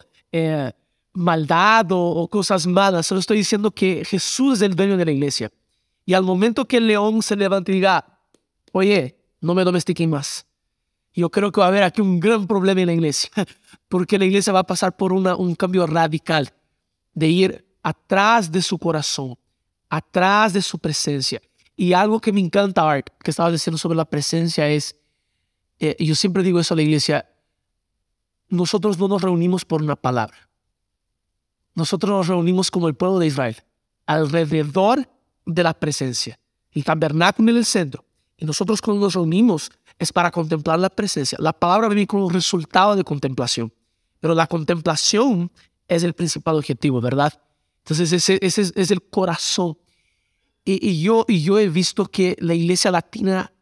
maldad 1.19 1.87
o, 1.91 2.29
cosas 2.29 2.67
malas, 2.67 3.07
solo 3.07 3.19
estoy 3.19 3.39
diciendo 3.39 3.73
que 3.73 4.05
Jesús 4.05 4.59
es 4.59 4.63
el 4.63 4.77
dueño 4.77 4.97
de 4.97 5.05
la 5.05 5.11
iglesia. 5.11 5.51
Y 6.07 6.15
al 6.15 6.23
momento 6.23 6.67
que 6.67 6.77
el 6.77 6.87
león 6.87 7.23
se 7.23 7.35
levante 7.35 7.73
y 7.73 7.77
diga, 7.77 8.21
oye, 8.73 9.19
no 9.41 9.55
me 9.55 9.65
domestiquen 9.65 10.11
más. 10.11 10.47
Yo 11.13 11.29
creo 11.31 11.51
que 11.51 11.61
va 11.61 11.67
a 11.67 11.69
haber 11.71 11.83
aquí 11.83 12.01
un 12.01 12.21
gran 12.21 12.47
problema 12.47 12.81
en 12.83 12.87
la 12.87 12.93
iglesia, 12.93 13.31
porque 13.89 14.19
la 14.19 14.27
iglesia 14.27 14.53
va 14.53 14.61
a 14.61 14.67
pasar 14.67 14.97
por 14.97 15.13
una, 15.13 15.35
un 15.35 15.57
cambio 15.57 15.87
radical 15.87 16.53
de 17.15 17.29
ir 17.29 17.67
atrás 17.83 18.53
de 18.53 18.63
su 18.63 18.79
corazón, 18.79 19.37
atrás 19.89 20.53
de 20.53 20.63
su 20.63 20.79
presencia. 20.79 21.43
Y 21.77 21.93
algo 21.95 22.21
que 22.21 22.33
me 22.33 22.41
encanta, 22.41 22.89
Art, 22.89 23.09
que 23.23 23.33
estaba 23.33 23.51
diciendo 23.51 23.77
sobre 23.77 23.97
la 23.97 24.05
presencia 24.05 24.69
es, 24.69 24.97
eh, 25.81 25.97
yo 25.99 26.15
siempre 26.15 26.45
digo 26.45 26.61
eso 26.61 26.75
a 26.75 26.77
la 26.77 26.83
iglesia, 26.83 27.29
nosotros 28.49 28.99
no 28.99 29.09
nos 29.09 29.21
reunimos 29.21 29.65
por 29.65 29.83
una 29.83 29.97
palabra. 29.97 30.48
Nosotros 31.79 32.11
nos 32.11 32.27
reunimos 32.27 32.73
como 32.73 32.89
el 32.89 32.97
pueblo 32.97 33.21
de 33.21 33.29
Israel, 33.29 33.57
alrededor 34.05 35.09
de 35.47 35.63
la 35.63 35.73
presencia. 35.73 36.37
El 36.73 36.83
tabernáculo 36.83 37.53
en 37.53 37.57
el 37.57 37.65
centro. 37.65 38.05
Y 38.37 38.45
nosotros 38.45 38.83
cuando 38.83 39.05
nos 39.05 39.15
reunimos 39.15 39.71
es 39.97 40.13
para 40.13 40.33
contemplar 40.33 40.81
la 40.81 40.91
presencia. 40.91 41.39
La 41.41 41.53
palabra 41.53 41.87
viene 41.87 42.09
como 42.09 42.29
resultado 42.31 42.97
de 42.97 43.05
contemplación. 43.05 43.73
Pero 44.19 44.35
la 44.35 44.49
contemplación 44.49 45.53
es 45.87 46.03
el 46.03 46.15
principal 46.15 46.57
objetivo, 46.57 47.01
¿verdad? 47.01 47.33
Entonces 47.85 48.13
ese, 48.13 48.41
ese 48.43 48.73
es, 48.75 48.91
el 48.91 49.01
corazón. 49.01 49.79
Y, 50.65 51.01
yo, 51.01 51.27
y 51.29 51.43
yo 51.43 51.61
he 51.61 51.69
visto 51.69 52.07
que 52.07 52.37
la 52.41 52.55
iglesia 52.55 52.91
latina, 52.91 53.53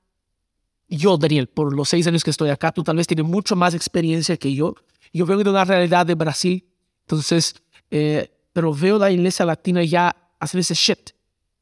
yo 0.88 1.18
Daniel, 1.18 1.48
por 1.48 1.76
los 1.76 1.90
seis 1.90 2.06
años 2.06 2.24
que 2.24 2.30
estoy 2.30 2.48
acá, 2.48 2.72
tú 2.72 2.82
tal 2.82 2.96
vez 2.96 3.06
tienes 3.06 3.26
mucho 3.26 3.56
más 3.56 3.74
experiencia 3.74 4.38
que 4.38 4.54
yo. 4.54 4.74
Yo 5.12 5.26
vengo 5.26 5.44
de 5.44 5.50
una 5.50 5.66
realidad 5.66 6.06
de 6.06 6.14
Brasil, 6.14 6.66
entonces, 7.06 7.54
eh, 7.90 8.30
pero 8.52 8.72
veo 8.72 8.98
la 8.98 9.10
iglesia 9.10 9.44
latina 9.44 9.82
ya 9.84 10.16
hacer 10.38 10.60
ese 10.60 10.74
shift 10.74 11.10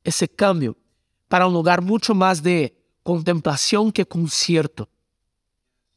ese 0.04 0.28
cambio 0.28 0.76
para 1.28 1.46
un 1.46 1.54
lugar 1.54 1.80
mucho 1.80 2.14
más 2.14 2.42
de 2.42 2.76
contemplación 3.02 3.90
que 3.90 4.06
concierto. 4.06 4.88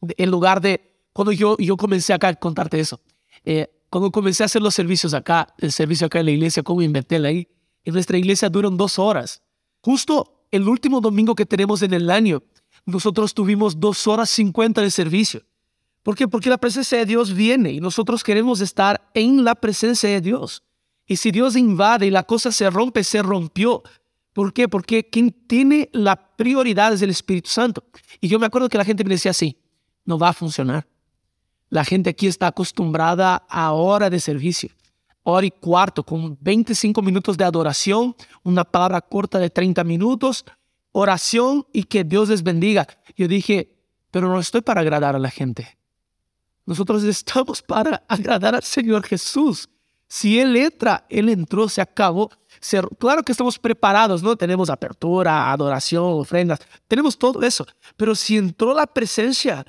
En 0.02 0.32
lugar 0.32 0.62
de, 0.62 0.96
cuando 1.14 1.32
yo, 1.32 1.58
yo 1.58 1.78
comencé 1.78 2.14
acá 2.14 2.30
a 2.30 2.36
contarte 2.36 2.80
eso, 2.80 3.00
eh, 3.44 3.70
cuando 3.90 4.12
comencé 4.12 4.44
a 4.44 4.46
hacer 4.46 4.62
los 4.62 4.74
servicios 4.74 5.14
acá, 5.14 5.54
el 5.58 5.72
servicio 5.72 6.08
acá 6.08 6.20
en 6.20 6.26
la 6.26 6.32
iglesia, 6.32 6.64
como 6.64 6.82
inventé 6.82 7.18
ahí, 7.18 7.48
en 7.84 7.94
nuestra 7.94 8.18
iglesia 8.18 8.50
duran 8.50 8.78
dos 8.78 8.98
horas. 8.98 9.42
Justo 9.82 10.46
el 10.52 10.68
último 10.68 11.02
domingo 11.02 11.36
que 11.36 11.46
tenemos 11.46 11.82
en 11.82 11.94
el 11.94 12.10
año, 12.10 12.44
nosotros 12.86 13.34
tuvimos 13.34 13.80
dos 13.80 14.08
horas 14.08 14.30
cincuenta 14.30 14.82
de 14.82 14.92
servicio. 14.92 15.42
¿Por 16.08 16.16
qué? 16.16 16.26
Porque 16.26 16.50
la 16.50 16.58
presencia 16.58 17.00
de 17.00 17.06
Dios 17.06 17.34
viene 17.34 17.70
y 17.70 17.82
nosotros 17.82 18.24
queremos 18.24 18.62
estar 18.62 19.10
en 19.14 19.44
la 19.44 19.56
presencia 19.56 20.08
de 20.08 20.22
Dios. 20.22 20.64
Y 21.06 21.18
si 21.18 21.32
Dios 21.32 21.58
invade 21.58 22.06
y 22.06 22.12
la 22.12 22.24
cosa 22.24 22.50
se 22.54 22.70
rompe, 22.70 23.04
se 23.04 23.22
rompió. 23.22 23.84
¿Por 24.32 24.54
qué? 24.54 24.70
Porque 24.70 25.10
quien 25.10 25.32
tiene 25.32 25.90
la 25.92 26.16
prioridad 26.38 26.94
es 26.94 27.02
el 27.02 27.10
Espíritu 27.10 27.50
Santo. 27.50 27.84
Y 28.22 28.30
yo 28.30 28.40
me 28.40 28.46
acuerdo 28.46 28.70
que 28.70 28.78
la 28.78 28.86
gente 28.86 29.04
me 29.04 29.10
decía 29.10 29.32
así, 29.32 29.58
no 30.06 30.18
va 30.18 30.30
a 30.30 30.34
funcionar. 30.34 30.88
La 31.68 31.84
gente 31.84 32.12
aquí 32.12 32.28
está 32.28 32.48
acostumbrada 32.48 33.46
a 33.50 33.74
hora 33.74 34.10
de 34.10 34.22
servicio, 34.22 34.70
hora 35.24 35.46
y 35.46 35.52
cuarto, 35.52 36.06
con 36.06 36.38
25 36.40 37.02
minutos 37.02 37.36
de 37.36 37.44
adoración, 37.44 38.16
una 38.44 38.64
palabra 38.64 39.02
corta 39.02 39.40
de 39.40 39.50
30 39.50 39.84
minutos, 39.84 40.46
oración 40.94 41.68
y 41.74 41.84
que 41.84 42.06
Dios 42.06 42.30
les 42.30 42.44
bendiga. 42.44 42.88
Yo 43.18 43.28
dije, 43.28 43.76
pero 44.10 44.30
no 44.30 44.40
estoy 44.40 44.62
para 44.62 44.80
agradar 44.80 45.14
a 45.14 45.20
la 45.20 45.30
gente. 45.30 45.78
Nosotros 46.68 47.02
estamos 47.06 47.62
para 47.62 48.04
agradar 48.10 48.54
al 48.54 48.62
Señor 48.62 49.04
Jesús. 49.04 49.70
Si 50.10 50.38
Él 50.38 50.56
entra, 50.58 51.06
Él 51.10 51.30
entró, 51.30 51.68
se 51.70 51.82
acabó. 51.82 52.30
claro 53.00 53.24
que 53.24 53.32
estamos 53.32 53.58
preparados, 53.58 54.22
¿no? 54.22 54.36
Tenemos 54.36 54.70
apertura, 54.70 55.52
adoración, 55.52 56.04
ofrendas, 56.04 56.60
tenemos 56.88 57.18
todo 57.18 57.42
eso. 57.42 57.66
Pero 57.96 58.14
si 58.16 58.38
entró 58.38 58.74
la 58.74 58.86
presencia, 58.86 59.66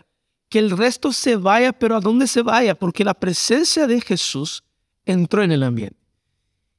que 0.48 0.58
el 0.58 0.76
resto 0.76 1.12
se 1.12 1.36
vaya, 1.36 1.72
pero 1.72 1.94
¿a 1.94 2.00
dónde 2.00 2.26
se 2.26 2.42
vaya? 2.42 2.74
Porque 2.74 3.04
la 3.04 3.14
presencia 3.14 3.86
de 3.86 4.00
Jesús 4.00 4.64
entró 5.04 5.42
en 5.44 5.52
el 5.52 5.62
ambiente. 5.62 5.98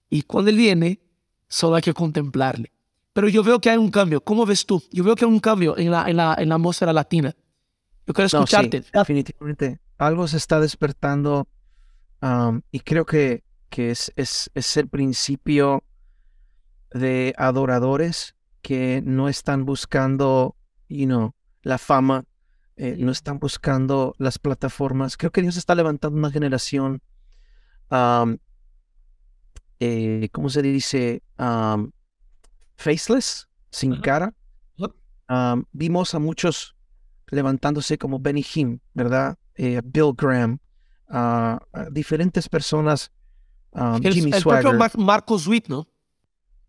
Y 0.09 0.24
cuando 0.24 0.51
Él 0.51 0.57
viene, 0.57 0.99
solo 1.47 1.76
hay 1.76 1.82
que 1.82 1.93
contemplarle. 1.93 2.74
Pero 3.13 3.30
yo 3.30 3.41
veo 3.41 3.61
que 3.61 3.70
hay 3.70 3.78
un 3.78 3.89
cambio. 3.91 4.22
¿Cómo 4.22 4.45
ves 4.45 4.65
tú? 4.65 4.84
Yo 4.91 5.03
veo 5.03 5.15
que 5.15 5.24
hay 5.24 5.32
un 5.32 5.39
cambio 5.39 5.78
en 5.78 5.91
la, 5.91 6.09
en 6.09 6.17
la, 6.17 6.36
en 6.38 6.49
la 6.49 6.55
atmósfera 6.55 6.91
latina. 6.91 7.34
Yo 8.05 8.13
quiero 8.13 8.26
escucharte. 8.26 8.84
definitivamente. 8.91 9.80
Algo 9.99 10.27
se 10.27 10.37
está 10.37 10.59
despertando 10.59 11.47
y 12.71 12.79
creo 12.79 13.05
que 13.05 13.43
que 13.69 13.91
es, 13.91 14.11
es, 14.15 14.51
es 14.55 14.77
el 14.77 14.87
principio 14.87 15.83
de 16.91 17.33
adoradores 17.37 18.35
que 18.61 19.01
no 19.05 19.29
están 19.29 19.65
buscando, 19.65 20.55
you 20.89 21.05
know, 21.05 21.33
la 21.61 21.77
fama, 21.77 22.25
eh, 22.75 22.95
no 22.99 23.11
están 23.11 23.39
buscando 23.39 24.15
las 24.17 24.39
plataformas. 24.39 25.17
Creo 25.17 25.31
que 25.31 25.41
Dios 25.41 25.55
está 25.55 25.75
levantando 25.75 26.17
una 26.17 26.31
generación, 26.31 27.01
eh, 29.79 30.29
¿cómo 30.31 30.49
se 30.49 30.61
dice? 30.61 31.23
faceless, 32.75 33.47
sin 33.71 33.99
cara. 34.01 34.33
vimos 35.71 36.15
a 36.15 36.19
muchos 36.19 36.75
levantándose 37.27 37.97
como 37.97 38.19
Benny 38.19 38.43
Hinn, 38.55 38.81
¿verdad? 38.93 39.37
Eh, 39.62 39.82
Bill 39.84 40.14
Graham, 40.16 40.60
diferentes 41.91 42.47
personas 42.47 43.12
Um, 43.72 43.99
el, 44.03 44.41
propio 44.41 44.74
Marcos 44.97 45.47
Witt, 45.47 45.68
¿no? 45.68 45.88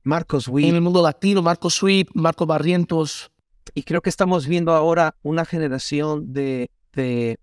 Marcos 0.02 0.48
Witt. 0.48 0.68
En 0.68 0.74
el 0.74 0.80
mundo 0.80 1.02
latino, 1.02 1.42
Marcos 1.42 1.82
Witt, 1.82 2.08
Marcos 2.14 2.46
Barrientos. 2.46 3.30
Y 3.74 3.82
creo 3.84 4.02
que 4.02 4.10
estamos 4.10 4.46
viendo 4.46 4.72
ahora 4.72 5.16
una 5.22 5.44
generación 5.44 6.32
de, 6.32 6.70
de 6.92 7.38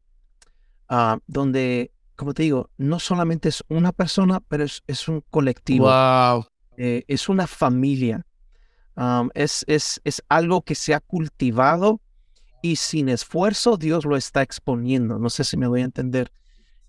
ah, 0.90 1.20
donde, 1.26 1.92
como 2.16 2.34
te 2.34 2.44
digo, 2.44 2.70
no 2.78 3.00
solamente 3.00 3.50
es 3.50 3.64
una 3.68 3.92
persona, 3.92 4.42
pero 4.42 4.64
es, 4.64 4.84
es 4.88 5.08
un 5.08 5.24
colectivo. 5.30 5.86
Wow. 5.86 6.46
Eh, 6.78 7.04
es 7.08 7.30
una 7.30 7.48
familia. 7.48 8.26
Um, 8.96 9.30
es, 9.36 9.64
es, 9.68 10.02
es 10.04 10.24
algo 10.28 10.64
que 10.64 10.76
se 10.76 10.94
ha 10.94 11.00
cultivado 11.00 12.02
y 12.62 12.78
sin 12.78 13.10
esfuerzo 13.10 13.78
Dios 13.78 14.06
lo 14.06 14.18
está 14.18 14.42
exponiendo. 14.42 15.20
No 15.20 15.30
sé 15.30 15.44
si 15.44 15.58
me 15.58 15.68
voy 15.68 15.82
a 15.82 15.86
entender. 15.86 16.32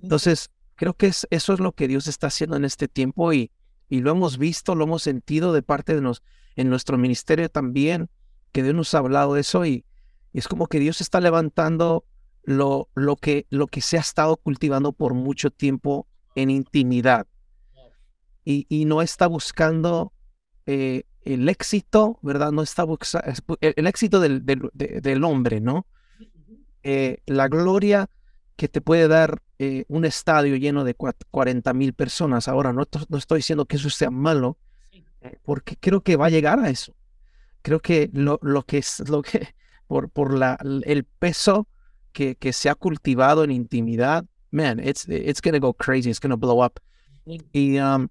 Entonces, 0.00 0.50
creo 0.76 0.94
que 0.94 1.08
es, 1.08 1.26
eso 1.30 1.52
es 1.52 1.60
lo 1.60 1.72
que 1.72 1.88
Dios 1.88 2.06
está 2.06 2.28
haciendo 2.28 2.56
en 2.56 2.64
este 2.64 2.88
tiempo 2.88 3.32
y, 3.32 3.50
y 3.88 4.00
lo 4.00 4.10
hemos 4.10 4.38
visto, 4.38 4.74
lo 4.74 4.84
hemos 4.84 5.02
sentido 5.02 5.52
de 5.52 5.62
parte 5.62 5.94
de 5.94 6.00
nos, 6.00 6.22
en 6.56 6.70
nuestro 6.70 6.98
ministerio 6.98 7.48
también, 7.48 8.08
que 8.52 8.62
Dios 8.62 8.74
nos 8.74 8.94
ha 8.94 8.98
hablado 8.98 9.34
de 9.34 9.40
eso 9.40 9.64
y, 9.66 9.84
y 10.32 10.38
es 10.38 10.48
como 10.48 10.66
que 10.66 10.78
Dios 10.78 11.00
está 11.00 11.20
levantando 11.20 12.04
lo, 12.44 12.88
lo, 12.94 13.16
que, 13.16 13.46
lo 13.50 13.66
que 13.66 13.80
se 13.80 13.98
ha 13.98 14.00
estado 14.00 14.36
cultivando 14.36 14.92
por 14.92 15.14
mucho 15.14 15.50
tiempo 15.50 16.06
en 16.34 16.50
intimidad. 16.50 17.26
Y, 18.44 18.66
y 18.70 18.86
no 18.86 19.02
está 19.02 19.26
buscando 19.26 20.12
eh, 20.64 21.04
el 21.22 21.48
éxito, 21.48 22.18
¿verdad? 22.22 22.52
No 22.52 22.62
está 22.62 22.86
el, 23.60 23.86
éxito 23.86 24.20
del, 24.20 24.44
del, 24.44 24.70
del, 24.72 25.24
hombre, 25.24 25.60
¿no? 25.60 25.86
Eh, 26.82 27.18
la 27.26 27.48
gloria 27.48 28.08
que 28.56 28.68
te 28.68 28.80
puede 28.80 29.08
dar 29.08 29.42
eh, 29.58 29.84
un 29.88 30.04
estadio 30.04 30.56
lleno 30.56 30.84
de 30.84 30.94
40 30.94 31.72
mil 31.74 31.92
personas. 31.92 32.48
Ahora, 32.48 32.72
no, 32.72 32.86
no, 33.08 33.18
estoy 33.18 33.38
diciendo 33.38 33.66
que 33.66 33.76
eso 33.76 33.90
sea 33.90 34.10
malo, 34.10 34.58
eh, 35.20 35.38
porque 35.42 35.76
creo 35.76 36.02
que 36.02 36.16
va 36.16 36.26
a 36.26 36.30
llegar 36.30 36.58
a 36.60 36.70
eso. 36.70 36.94
Creo 37.62 37.80
que 37.80 38.10
lo, 38.12 38.38
lo 38.42 38.64
que 38.64 38.78
es 38.78 39.08
lo 39.08 39.22
que 39.22 39.54
por, 39.86 40.10
por 40.10 40.34
la, 40.34 40.58
el 40.84 41.04
peso 41.04 41.66
que, 42.12 42.36
que 42.36 42.52
se 42.52 42.68
ha 42.68 42.74
cultivado 42.74 43.42
en 43.44 43.50
intimidad, 43.50 44.24
man, 44.50 44.78
it's, 44.78 45.08
it's 45.08 45.40
gonna 45.42 45.58
go 45.58 45.72
crazy, 45.72 46.10
it's 46.10 46.20
gonna 46.20 46.36
blow 46.36 46.64
up. 46.64 46.80
Y, 47.52 47.78
um, 47.78 48.08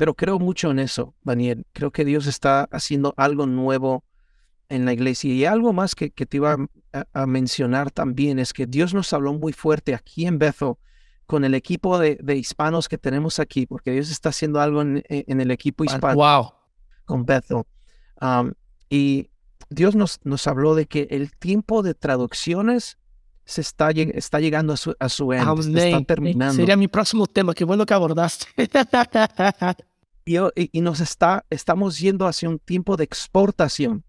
pero 0.00 0.14
creo 0.14 0.38
mucho 0.38 0.70
en 0.70 0.78
eso, 0.78 1.14
Daniel. 1.24 1.66
Creo 1.74 1.90
que 1.90 2.06
Dios 2.06 2.26
está 2.26 2.66
haciendo 2.72 3.12
algo 3.18 3.44
nuevo 3.44 4.02
en 4.70 4.86
la 4.86 4.94
iglesia. 4.94 5.30
Y 5.30 5.44
algo 5.44 5.74
más 5.74 5.94
que, 5.94 6.10
que 6.10 6.24
te 6.24 6.38
iba 6.38 6.56
a, 6.94 7.04
a, 7.12 7.26
mencionar 7.26 7.90
también 7.90 8.38
es 8.38 8.54
que 8.54 8.64
Dios 8.64 8.94
nos 8.94 9.12
habló 9.12 9.34
muy 9.34 9.52
fuerte 9.52 9.94
aquí 9.94 10.24
en 10.24 10.38
Bethel 10.38 10.72
con 11.26 11.44
el 11.44 11.52
equipo 11.52 11.98
de, 11.98 12.16
de 12.18 12.34
hispanos 12.34 12.88
que 12.88 12.96
tenemos 12.96 13.38
aquí, 13.38 13.66
porque 13.66 13.90
Dios 13.90 14.10
está 14.10 14.30
haciendo 14.30 14.58
algo 14.58 14.80
en, 14.80 15.02
en 15.06 15.38
el 15.38 15.50
equipo 15.50 15.84
hispano 15.84 16.14
wow. 16.14 16.50
con 17.04 17.26
Bethel. 17.26 17.64
Um, 18.22 18.52
y 18.88 19.28
Dios 19.68 19.96
nos, 19.96 20.18
nos 20.24 20.46
habló 20.46 20.74
de 20.74 20.86
que 20.86 21.08
el 21.10 21.30
tiempo 21.36 21.82
de 21.82 21.92
traducciones 21.92 22.96
se 23.44 23.60
está, 23.60 23.90
está 23.90 24.40
llegando 24.40 24.72
a 24.72 24.78
su, 24.78 24.96
a 24.98 25.10
su 25.10 25.30
end, 25.34 25.76
está 25.76 26.02
terminando. 26.04 26.54
Sería 26.54 26.78
mi 26.78 26.88
próximo 26.88 27.26
tema, 27.26 27.52
qué 27.52 27.64
bueno 27.64 27.84
que 27.84 27.92
abordaste. 27.92 28.46
y, 30.36 30.70
y, 30.72 30.80
nos 30.80 31.00
está, 31.00 31.44
estamos 31.50 31.98
yendo 31.98 32.26
hacia 32.26 32.48
un 32.48 32.58
tiempo 32.58 32.96
de 32.96 33.04
exportación. 33.04 34.04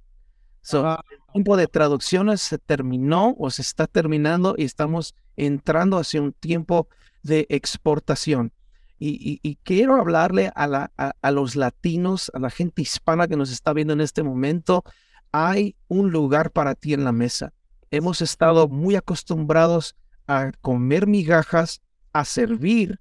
So, 0.62 0.88
el 0.88 1.34
tiempo 1.34 1.58
de 1.58 1.68
traducciones 1.68 2.42
se 2.42 2.60
terminó 2.60 3.36
o 3.40 3.50
se 3.50 3.64
está 3.64 3.88
terminando 3.88 4.54
y 4.58 4.64
estamos 4.64 5.16
entrando 5.36 5.98
hacia 5.98 6.22
un 6.22 6.34
tiempo 6.34 6.88
de 7.24 7.48
exportación. 7.50 8.52
Y, 9.00 9.10
y, 9.10 9.40
y 9.42 9.56
quiero 9.64 9.96
hablarle 9.96 10.52
a, 10.54 10.68
la, 10.68 10.92
a, 10.96 11.14
a, 11.20 11.32
los 11.32 11.56
latinos, 11.56 12.30
a 12.36 12.40
la 12.40 12.52
gente 12.52 12.84
hispana 12.84 13.28
que 13.28 13.36
nos 13.36 13.52
está 13.52 13.74
viendo 13.74 13.94
en 13.94 14.02
este 14.02 14.22
momento. 14.22 14.84
Hay 15.32 15.76
un 15.88 16.12
lugar 16.12 16.52
para 16.52 16.76
ti 16.76 16.94
en 16.94 17.04
la 17.04 17.12
mesa. 17.12 17.54
Hemos 17.90 18.22
estado 18.22 18.68
muy 18.68 18.96
acostumbrados 18.96 19.96
a 20.28 20.52
comer 20.62 21.08
migajas, 21.08 21.82
a 22.14 22.26
servir, 22.26 23.00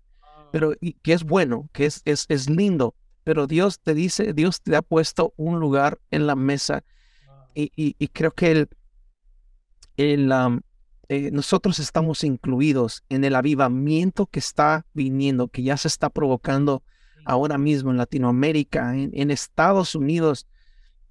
pero 0.52 0.72
y, 0.80 0.94
que 0.94 1.12
es 1.12 1.22
bueno, 1.22 1.68
que 1.72 1.84
es, 1.84 2.00
es, 2.06 2.24
es 2.28 2.48
lindo. 2.48 2.94
Pero 3.24 3.46
Dios 3.46 3.80
te 3.80 3.94
dice, 3.94 4.32
Dios 4.32 4.62
te 4.62 4.76
ha 4.76 4.82
puesto 4.82 5.34
un 5.36 5.60
lugar 5.60 6.00
en 6.10 6.26
la 6.26 6.36
mesa 6.36 6.84
y, 7.54 7.72
y, 7.76 7.96
y, 7.98 8.08
creo 8.08 8.30
que 8.30 8.50
el, 8.52 8.68
el, 9.96 10.32
um, 10.32 10.60
eh, 11.08 11.30
nosotros 11.32 11.78
estamos 11.78 12.22
incluidos 12.22 13.02
en 13.08 13.24
el 13.24 13.34
avivamiento 13.34 14.26
que 14.26 14.38
está 14.38 14.86
viniendo, 14.94 15.48
que 15.48 15.62
ya 15.62 15.76
se 15.76 15.88
está 15.88 16.10
provocando 16.10 16.84
ahora 17.24 17.58
mismo 17.58 17.90
en 17.90 17.96
Latinoamérica, 17.96 18.94
en, 18.94 19.10
en 19.12 19.30
Estados 19.30 19.94
Unidos, 19.94 20.46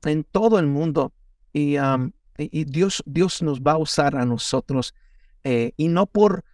en 0.03 0.23
todo 0.23 0.59
el 0.59 0.67
mundo. 0.67 1.13
Y, 1.51 1.77
um, 1.77 2.11
y, 2.37 2.63
Dios, 2.63 3.03
Dios 3.05 3.41
nos 3.41 3.61
va 3.61 3.73
a 3.73 3.77
usar 3.77 4.15
a 4.15 4.25
nosotros, 4.25 4.93
eh, 5.43 5.73
y 5.75 5.89
no 5.89 6.05
por, 6.05 6.45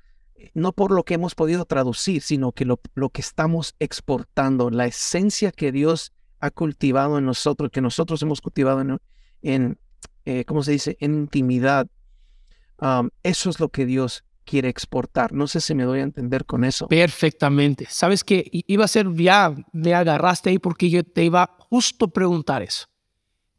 no 0.54 0.72
por 0.72 0.92
lo 0.92 1.04
que 1.04 1.16
hemos 1.16 1.36
podido 1.36 1.66
traducir, 1.66 2.22
sino 2.22 2.52
que 2.52 2.66
lo, 2.66 2.80
lo 2.94 3.10
que 3.10 3.22
estamos 3.22 3.76
exportando, 3.80 4.70
la 4.70 4.86
esencia 4.86 5.52
que 5.52 5.72
Dios 5.72 6.14
ha 6.40 6.52
cultivado 6.52 7.18
en 7.18 7.26
nosotros, 7.26 7.72
que 7.72 7.82
nosotros 7.82 8.22
hemos 8.22 8.42
cultivado 8.42 8.82
en, 8.82 9.00
en 9.42 9.80
eh, 10.26 10.44
¿cómo 10.46 10.64
se 10.64 10.72
dice?, 10.72 10.98
en 11.00 11.16
intimidad. 11.16 11.88
Eso 13.24 13.50
es 13.50 13.60
lo 13.60 13.70
que 13.70 13.86
Dios 13.86 14.26
quiere 14.44 14.70
exportar. 14.70 15.32
No 15.34 15.48
sé 15.48 15.62
si 15.62 15.74
me 15.74 15.84
doy 15.84 16.00
a 16.00 16.04
entender 16.04 16.46
con 16.46 16.64
eso. 16.64 16.88
Perfectamente. 16.88 17.88
Sabes 17.90 18.24
que 18.24 18.50
iba 18.52 18.86
a 18.86 18.88
ser, 18.88 19.12
ya 19.14 19.56
me 19.72 19.94
agarraste 19.94 20.50
ahí 20.50 20.60
porque 20.60 20.90
yo 20.90 21.04
te 21.04 21.24
iba 21.24 21.56
justo 21.58 22.06
a 22.06 22.08
preguntar 22.10 22.62
eso. 22.62 22.88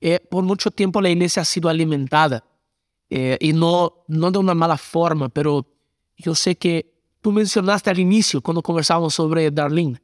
Eh, 0.01 0.21
por 0.31 0.45
mucho 0.45 0.71
tiempo 0.71 1.01
la 1.01 1.09
iglesia 1.09 1.43
ha 1.43 1.45
sido 1.45 1.69
alimentada 1.69 2.45
eh, 3.09 3.39
y 3.41 3.53
no, 3.53 4.05
no 4.09 4.31
de 4.31 4.39
una 4.39 4.55
mala 4.55 4.77
forma, 4.77 5.29
pero 5.29 5.67
yo 6.17 6.35
sé 6.35 6.57
que 6.57 6.93
tú 7.21 7.33
mencionaste 7.33 7.91
al 7.91 7.99
inicio 7.99 8.41
cuando 8.41 8.63
conversábamos 8.63 9.15
sobre 9.15 9.51
Darlene, 9.51 10.01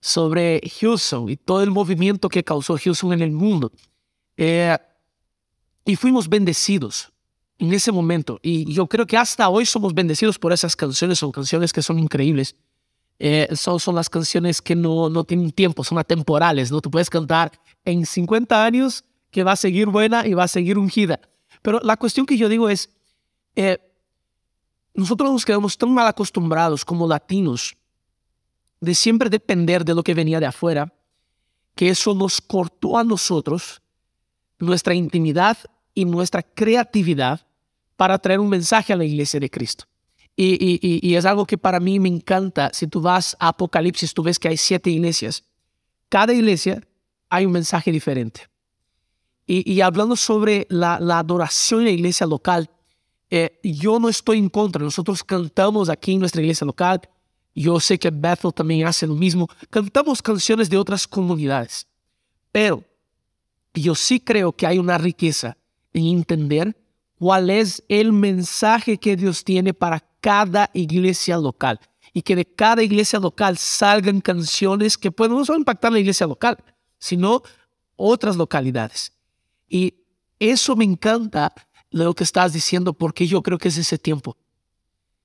sobre 0.00 0.60
Houston 0.80 1.28
y 1.28 1.36
todo 1.36 1.62
el 1.62 1.70
movimiento 1.70 2.28
que 2.28 2.44
causó 2.44 2.76
Houston 2.76 3.12
en 3.12 3.22
el 3.22 3.32
mundo. 3.32 3.72
Eh, 4.36 4.76
y 5.84 5.96
fuimos 5.96 6.28
bendecidos 6.28 7.12
en 7.58 7.72
ese 7.72 7.92
momento. 7.92 8.38
Y 8.42 8.72
yo 8.72 8.86
creo 8.86 9.06
que 9.06 9.16
hasta 9.16 9.48
hoy 9.48 9.64
somos 9.66 9.94
bendecidos 9.94 10.38
por 10.38 10.52
esas 10.52 10.76
canciones. 10.76 11.18
Son 11.18 11.32
canciones 11.32 11.72
que 11.72 11.82
son 11.82 11.98
increíbles. 11.98 12.56
Eh, 13.18 13.48
son, 13.54 13.80
son 13.80 13.94
las 13.94 14.10
canciones 14.10 14.60
que 14.60 14.74
no, 14.74 15.08
no 15.08 15.24
tienen 15.24 15.50
tiempo, 15.52 15.82
son 15.84 15.98
atemporales. 15.98 16.70
¿no? 16.70 16.80
Tú 16.80 16.90
puedes 16.90 17.08
cantar 17.08 17.52
en 17.84 18.04
50 18.04 18.64
años 18.64 19.04
que 19.30 19.42
va 19.42 19.52
a 19.52 19.56
seguir 19.56 19.88
buena 19.88 20.26
y 20.26 20.34
va 20.34 20.44
a 20.44 20.48
seguir 20.48 20.78
ungida. 20.78 21.20
Pero 21.62 21.80
la 21.82 21.96
cuestión 21.96 22.26
que 22.26 22.36
yo 22.36 22.48
digo 22.48 22.68
es, 22.68 22.90
eh, 23.54 23.78
nosotros 24.96 25.30
nos 25.30 25.44
quedamos 25.44 25.76
tan 25.76 25.92
mal 25.92 26.06
acostumbrados 26.06 26.84
como 26.84 27.06
latinos 27.06 27.76
de 28.80 28.94
siempre 28.94 29.30
depender 29.30 29.84
de 29.84 29.94
lo 29.94 30.02
que 30.02 30.14
venía 30.14 30.40
de 30.40 30.46
afuera, 30.46 30.92
que 31.74 31.88
eso 31.88 32.14
nos 32.14 32.40
cortó 32.40 32.98
a 32.98 33.04
nosotros 33.04 33.82
nuestra 34.58 34.94
intimidad 34.94 35.58
y 35.94 36.04
nuestra 36.04 36.42
creatividad 36.42 37.46
para 37.96 38.18
traer 38.18 38.40
un 38.40 38.48
mensaje 38.48 38.92
a 38.92 38.96
la 38.96 39.04
iglesia 39.04 39.40
de 39.40 39.50
Cristo. 39.50 39.84
Y, 40.36 40.58
y, 40.60 41.00
y, 41.02 41.14
es 41.14 41.24
algo 41.24 41.46
que 41.46 41.56
para 41.56 41.80
mí 41.80 41.98
me 41.98 42.10
encanta. 42.10 42.70
Si 42.74 42.86
tú 42.86 43.00
vas 43.00 43.34
a 43.40 43.48
Apocalipsis, 43.48 44.12
tú 44.12 44.22
ves 44.22 44.38
que 44.38 44.48
hay 44.48 44.58
siete 44.58 44.90
iglesias. 44.90 45.44
Cada 46.10 46.34
iglesia 46.34 46.86
hay 47.30 47.46
un 47.46 47.52
mensaje 47.52 47.90
diferente. 47.90 48.42
Y, 49.46 49.72
y 49.72 49.80
hablando 49.80 50.14
sobre 50.14 50.66
la, 50.68 51.00
la, 51.00 51.20
adoración 51.20 51.80
en 51.80 51.86
la 51.86 51.92
iglesia 51.92 52.26
local, 52.26 52.68
eh, 53.30 53.58
yo 53.62 53.98
no 53.98 54.08
estoy 54.08 54.38
en 54.38 54.48
contra. 54.48 54.82
Nosotros 54.82 55.24
cantamos 55.24 55.88
aquí 55.88 56.12
en 56.12 56.20
nuestra 56.20 56.42
iglesia 56.42 56.64
local. 56.64 57.00
Yo 57.54 57.80
sé 57.80 57.98
que 57.98 58.10
Bethel 58.10 58.52
también 58.52 58.86
hace 58.86 59.06
lo 59.06 59.14
mismo. 59.14 59.48
Cantamos 59.70 60.22
canciones 60.22 60.68
de 60.70 60.76
otras 60.76 61.06
comunidades. 61.06 61.86
Pero 62.52 62.84
yo 63.74 63.94
sí 63.94 64.20
creo 64.20 64.52
que 64.52 64.66
hay 64.66 64.78
una 64.78 64.98
riqueza 64.98 65.56
en 65.92 66.04
entender 66.06 66.76
cuál 67.18 67.50
es 67.50 67.82
el 67.88 68.12
mensaje 68.12 68.98
que 68.98 69.16
Dios 69.16 69.42
tiene 69.42 69.74
para 69.74 70.00
cada 70.20 70.70
iglesia 70.74 71.36
local 71.38 71.80
y 72.12 72.22
que 72.22 72.36
de 72.36 72.44
cada 72.44 72.82
iglesia 72.82 73.18
local 73.18 73.58
salgan 73.58 74.20
canciones 74.20 74.96
que 74.96 75.10
pueden 75.10 75.36
no 75.36 75.44
solo 75.44 75.58
impactar 75.58 75.92
la 75.92 75.98
iglesia 75.98 76.26
local, 76.26 76.56
sino 76.98 77.42
otras 77.96 78.36
localidades. 78.36 79.12
Y 79.68 79.94
eso 80.38 80.76
me 80.76 80.84
encanta 80.84 81.52
lo 81.90 82.14
que 82.14 82.24
estás 82.24 82.52
diciendo 82.52 82.92
porque 82.92 83.26
yo 83.26 83.42
creo 83.42 83.58
que 83.58 83.68
es 83.68 83.78
ese 83.78 83.98
tiempo. 83.98 84.36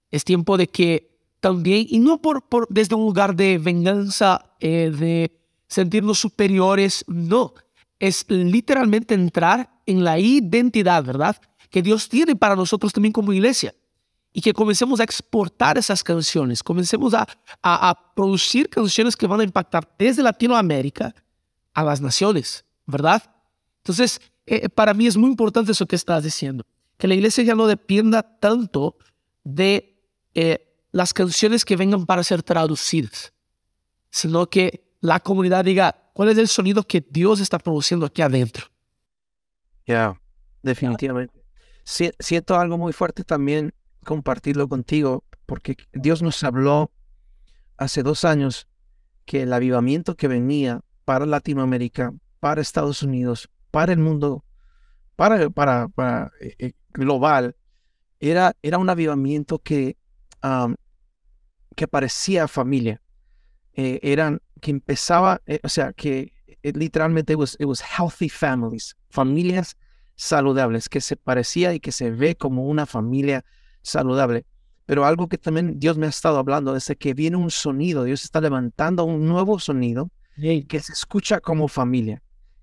Es 0.10 0.24
tiempo 0.24 0.58
de 0.58 0.68
que 0.68 1.12
también, 1.40 1.88
y 1.90 2.00
no 2.00 2.22
por, 2.22 2.48
por 2.48 2.68
desde 2.70 2.96
un 2.96 3.04
lugar 3.04 3.36
de 3.36 3.58
venganza, 3.58 4.54
eh, 4.60 4.92
de 4.96 5.38
sentirnos 5.68 6.20
superiores, 6.20 7.04
no, 7.08 7.54
es 8.00 8.26
literalmente 8.30 9.14
entrar 9.14 9.70
en 9.86 10.04
la 10.04 10.20
identidad, 10.20 11.04
¿verdad? 11.04 11.38
Que 11.70 11.82
Dios 11.82 12.10
tiene 12.10 12.36
para 12.36 12.56
nosotros 12.56 12.94
también 12.94 13.12
como 13.12 13.34
iglesia. 13.34 13.74
Y 14.34 14.42
que 14.42 14.54
comencemos 14.54 15.00
a 15.00 15.04
exportar 15.04 15.78
esas 15.78 16.04
canciones, 16.04 16.64
comencemos 16.64 17.14
a, 17.14 17.28
a, 17.62 17.90
a 17.90 18.14
producir 18.14 18.70
canciones 18.70 19.16
que 19.18 19.28
van 19.28 19.42
a 19.42 19.44
impactar 19.44 19.90
desde 19.98 20.24
Latinoamérica 20.24 21.14
a 21.74 21.84
las 21.84 22.00
naciones, 22.00 22.64
¿verdad? 22.86 23.24
Entonces, 23.80 24.22
eh, 24.46 24.70
para 24.70 24.94
mí 24.94 25.08
es 25.08 25.18
muy 25.18 25.30
importante 25.30 25.72
eso 25.72 25.86
que 25.86 25.96
estás 25.96 26.24
diciendo, 26.24 26.66
que 26.98 27.08
la 27.08 27.16
iglesia 27.16 27.44
ya 27.44 27.56
no 27.56 27.68
dependa 27.68 28.24
tanto 28.40 28.98
de 29.44 30.00
eh, 30.34 30.78
las 30.92 31.14
canciones 31.14 31.66
que 31.66 31.76
vengan 31.76 32.06
para 32.06 32.24
ser 32.24 32.44
traducidas, 32.44 33.34
sino 34.10 34.50
que 34.50 34.96
la 35.00 35.20
comunidad 35.20 35.66
diga, 35.66 36.12
¿cuál 36.14 36.30
es 36.30 36.38
el 36.38 36.48
sonido 36.48 36.84
que 36.84 37.06
Dios 37.10 37.40
está 37.40 37.58
produciendo 37.60 38.06
aquí 38.06 38.22
adentro? 38.22 38.68
Ya, 39.86 40.20
definitivamente. 40.62 41.44
siento 41.84 42.60
algo 42.60 42.78
muy 42.78 42.94
fuerte 42.94 43.24
también 43.24 43.74
compartirlo 44.06 44.68
contigo, 44.68 45.24
porque 45.46 45.76
Dios 45.94 46.22
nos 46.22 46.44
habló 46.44 46.92
hace 47.78 48.04
dos 48.04 48.26
años 48.26 48.68
que 49.26 49.44
el 49.44 49.54
avivamiento 49.54 50.16
que 50.16 50.28
venía 50.28 50.82
para 51.06 51.26
Latinoamérica, 51.26 52.14
para 52.40 52.62
Estados 52.62 53.04
Unidos, 53.04 53.50
para 53.72 53.94
el 53.94 54.00
mundo, 54.00 54.44
para, 55.16 55.50
para, 55.50 55.88
para 55.88 56.32
eh, 56.40 56.56
eh, 56.60 56.74
global, 56.94 57.56
era, 58.20 58.56
era 58.62 58.78
un 58.78 58.90
avivamiento 58.90 59.60
que, 59.60 59.98
que 61.76 61.88
parecía 61.88 62.48
familia. 62.48 63.02
Eh, 63.74 64.00
eran, 64.04 64.42
que 64.60 64.72
empezaba, 64.72 65.42
o 65.64 65.70
sea, 65.70 65.94
que 65.94 66.34
literalmente 66.62 67.34
it 67.34 67.40
was, 67.40 67.56
it 67.60 67.66
was 67.66 67.82
healthy 67.82 68.30
families, 68.30 68.96
familias 69.10 69.78
saludables, 70.16 70.88
que 70.88 71.02
se 71.02 71.16
parecía 71.16 71.74
y 71.74 71.80
que 71.80 71.92
se 71.92 72.12
ve 72.12 72.36
como 72.36 72.68
una 72.68 72.86
familia 72.86 73.44
saludable. 73.82 74.46
Pero 74.86 75.06
algo 75.06 75.28
que 75.28 75.38
también 75.38 75.80
Dios 75.80 75.98
me 75.98 76.06
ha 76.06 76.10
estado 76.10 76.38
hablando 76.38 76.76
es 76.76 76.92
que 77.00 77.14
viene 77.14 77.38
un 77.38 77.50
sonido, 77.50 78.04
Dios 78.04 78.24
está 78.24 78.42
levantando 78.42 79.06
un 79.06 79.26
nuevo 79.28 79.58
sonido 79.58 80.12
que 80.36 80.80
se 80.80 80.94
escucha 80.94 81.40
como 81.40 81.68
familia, 81.68 82.22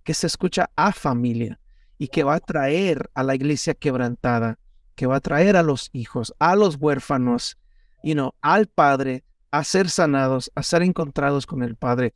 que 0.09 0.15
se 0.15 0.27
escucha 0.27 0.71
a 0.75 0.93
familia 0.93 1.61
y 1.99 2.09
que 2.09 2.25
va 2.25 2.37
a 2.37 2.41
traer 2.41 3.11
a 3.13 3.23
la 3.23 3.35
iglesia 3.35 3.75
quebrantada, 3.75 4.59
que 4.95 5.05
va 5.05 5.17
a 5.17 5.21
traer 5.21 5.55
a 5.55 5.63
los 5.63 5.91
hijos, 5.93 6.35
a 6.39 6.57
los 6.57 6.77
huérfanos, 6.77 7.59
you 8.03 8.15
know, 8.15 8.33
al 8.41 8.69
Padre, 8.69 9.23
a 9.51 9.63
ser 9.65 9.91
sanados, 9.91 10.51
a 10.55 10.63
ser 10.63 10.83
encontrados 10.83 11.45
con 11.45 11.63
el 11.63 11.77
Padre. 11.77 12.15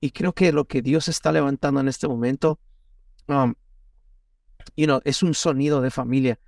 Y 0.00 0.12
creo 0.12 0.32
que 0.32 0.52
lo 0.52 0.66
que 0.66 0.80
Dios 0.80 1.08
está 1.08 1.32
levantando 1.32 1.80
en 1.80 1.88
este 1.88 2.06
momento, 2.06 2.60
um, 3.26 3.52
es 4.76 5.24
un 5.24 5.34
sonido 5.34 5.80
de 5.80 5.90
familia. 5.90 6.38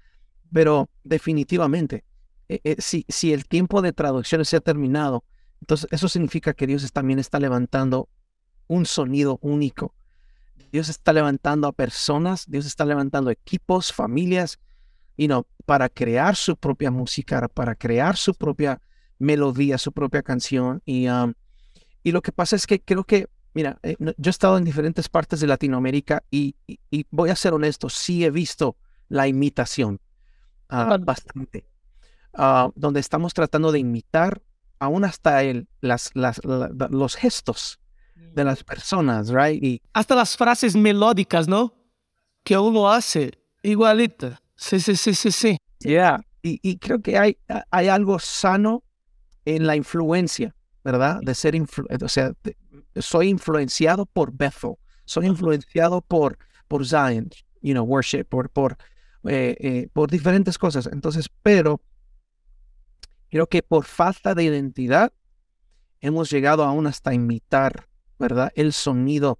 Pero 0.52 0.88
definitivamente, 1.02 2.04
eh, 2.48 2.60
eh, 2.62 2.76
si, 2.78 3.04
si 3.08 3.32
el 3.32 3.48
tiempo 3.48 3.82
de 3.82 3.92
traducción 3.92 4.44
se 4.44 4.58
ha 4.58 4.60
terminado, 4.60 5.24
entonces 5.60 5.88
eso 5.90 6.08
significa 6.08 6.54
que 6.54 6.68
Dios 6.68 6.92
también 6.92 7.18
está 7.18 7.40
levantando 7.40 8.08
un 8.68 8.86
sonido 8.86 9.40
único. 9.42 9.92
Dios 10.72 10.88
está 10.88 11.12
levantando 11.12 11.68
a 11.68 11.72
personas, 11.72 12.44
Dios 12.48 12.66
está 12.66 12.84
levantando 12.84 13.30
equipos, 13.30 13.92
familias, 13.92 14.58
y 15.16 15.28
no 15.28 15.46
para 15.64 15.88
crear 15.88 16.36
su 16.36 16.56
propia 16.56 16.90
música, 16.90 17.48
para 17.48 17.74
crear 17.74 18.16
su 18.16 18.34
propia 18.34 18.80
melodía, 19.18 19.78
su 19.78 19.92
propia 19.92 20.22
canción. 20.22 20.82
Y, 20.84 21.06
y 22.02 22.12
lo 22.12 22.22
que 22.22 22.32
pasa 22.32 22.56
es 22.56 22.66
que 22.66 22.80
creo 22.80 23.04
que, 23.04 23.28
mira, 23.54 23.78
eh, 23.82 23.96
yo 23.98 24.28
he 24.28 24.30
estado 24.30 24.58
en 24.58 24.64
diferentes 24.64 25.08
partes 25.08 25.40
de 25.40 25.46
Latinoamérica 25.46 26.22
y, 26.30 26.54
voy 27.10 27.30
a 27.30 27.36
ser 27.36 27.54
honesto, 27.54 27.88
sí 27.88 28.24
he 28.24 28.30
visto 28.30 28.76
la 29.08 29.26
imitación 29.26 30.00
uh, 30.70 30.98
bastante, 30.98 31.66
uh, 32.34 32.70
donde 32.74 33.00
estamos 33.00 33.34
tratando 33.34 33.72
de 33.72 33.78
imitar 33.78 34.42
aún 34.78 35.04
hasta 35.04 35.42
el, 35.42 35.68
las, 35.80 36.10
las, 36.14 36.40
los 36.44 37.16
gestos 37.16 37.80
de 38.16 38.44
las 38.44 38.62
personas, 38.64 39.28
right? 39.30 39.62
Y, 39.62 39.82
hasta 39.92 40.14
las 40.14 40.36
frases 40.36 40.76
melódicas, 40.76 41.48
¿no? 41.48 41.74
Que 42.44 42.56
uno 42.58 42.90
hace 42.90 43.32
igualita. 43.62 44.40
Sí, 44.54 44.80
sí, 44.80 44.96
sí, 44.96 45.14
sí, 45.14 45.30
sí. 45.30 45.56
Yeah. 45.80 46.20
Y, 46.42 46.58
y 46.62 46.78
creo 46.78 47.00
que 47.00 47.18
hay, 47.18 47.38
hay 47.70 47.88
algo 47.88 48.18
sano 48.18 48.84
en 49.44 49.66
la 49.66 49.76
influencia, 49.76 50.54
¿verdad? 50.84 51.20
De 51.22 51.34
ser, 51.34 51.54
o 52.02 52.08
sea, 52.08 52.32
soy 52.96 53.28
influenciado 53.28 54.06
por 54.06 54.32
Bethel, 54.32 54.74
soy 55.04 55.26
influenciado 55.26 56.00
por, 56.00 56.38
por 56.68 56.86
Zion, 56.86 57.30
you 57.62 57.72
know, 57.72 57.84
worship, 57.84 58.24
por, 58.24 58.50
por 58.50 58.76
eh, 59.28 59.56
eh, 59.58 59.88
por 59.92 60.10
diferentes 60.10 60.56
cosas. 60.56 60.88
Entonces, 60.92 61.28
pero 61.42 61.80
creo 63.28 63.48
que 63.48 63.62
por 63.62 63.84
falta 63.84 64.34
de 64.34 64.44
identidad 64.44 65.12
hemos 66.00 66.30
llegado 66.30 66.62
aún 66.62 66.86
hasta 66.86 67.12
imitar, 67.12 67.88
¿verdad? 68.18 68.52
El 68.54 68.72
sonido 68.72 69.38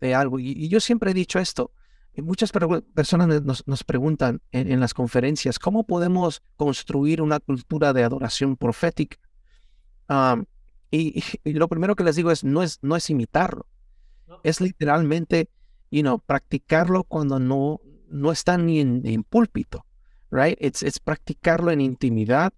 de 0.00 0.14
algo. 0.14 0.38
Y, 0.38 0.68
yo 0.68 0.80
siempre 0.80 1.10
he 1.10 1.14
dicho 1.14 1.38
esto. 1.38 1.72
Y 2.14 2.22
muchas 2.22 2.50
personas 2.94 3.28
nos, 3.66 3.84
preguntan 3.84 4.40
en, 4.50 4.80
las 4.80 4.92
conferencias, 4.92 5.58
¿cómo 5.58 5.84
podemos 5.84 6.42
construir 6.56 7.22
una 7.22 7.38
cultura 7.38 7.92
de 7.92 8.02
adoración 8.02 8.56
profética? 8.56 9.18
y, 10.90 11.22
lo 11.44 11.68
primero 11.68 11.94
que 11.94 12.02
les 12.02 12.16
digo 12.16 12.32
es, 12.32 12.42
no 12.42 12.62
es, 12.62 12.78
no 12.82 12.96
es 12.96 13.08
imitarlo, 13.08 13.66
es 14.42 14.60
literalmente, 14.60 15.48
you 15.92 16.02
know, 16.02 16.18
practicarlo 16.18 17.04
cuando 17.04 17.38
no, 17.38 17.80
no 18.08 18.32
está 18.32 18.58
ni 18.58 18.80
en, 18.80 19.22
púlpito, 19.22 19.86
right? 20.32 20.58
Es 20.60 20.98
practicarlo 20.98 21.70
en 21.70 21.80
intimidad, 21.80 22.52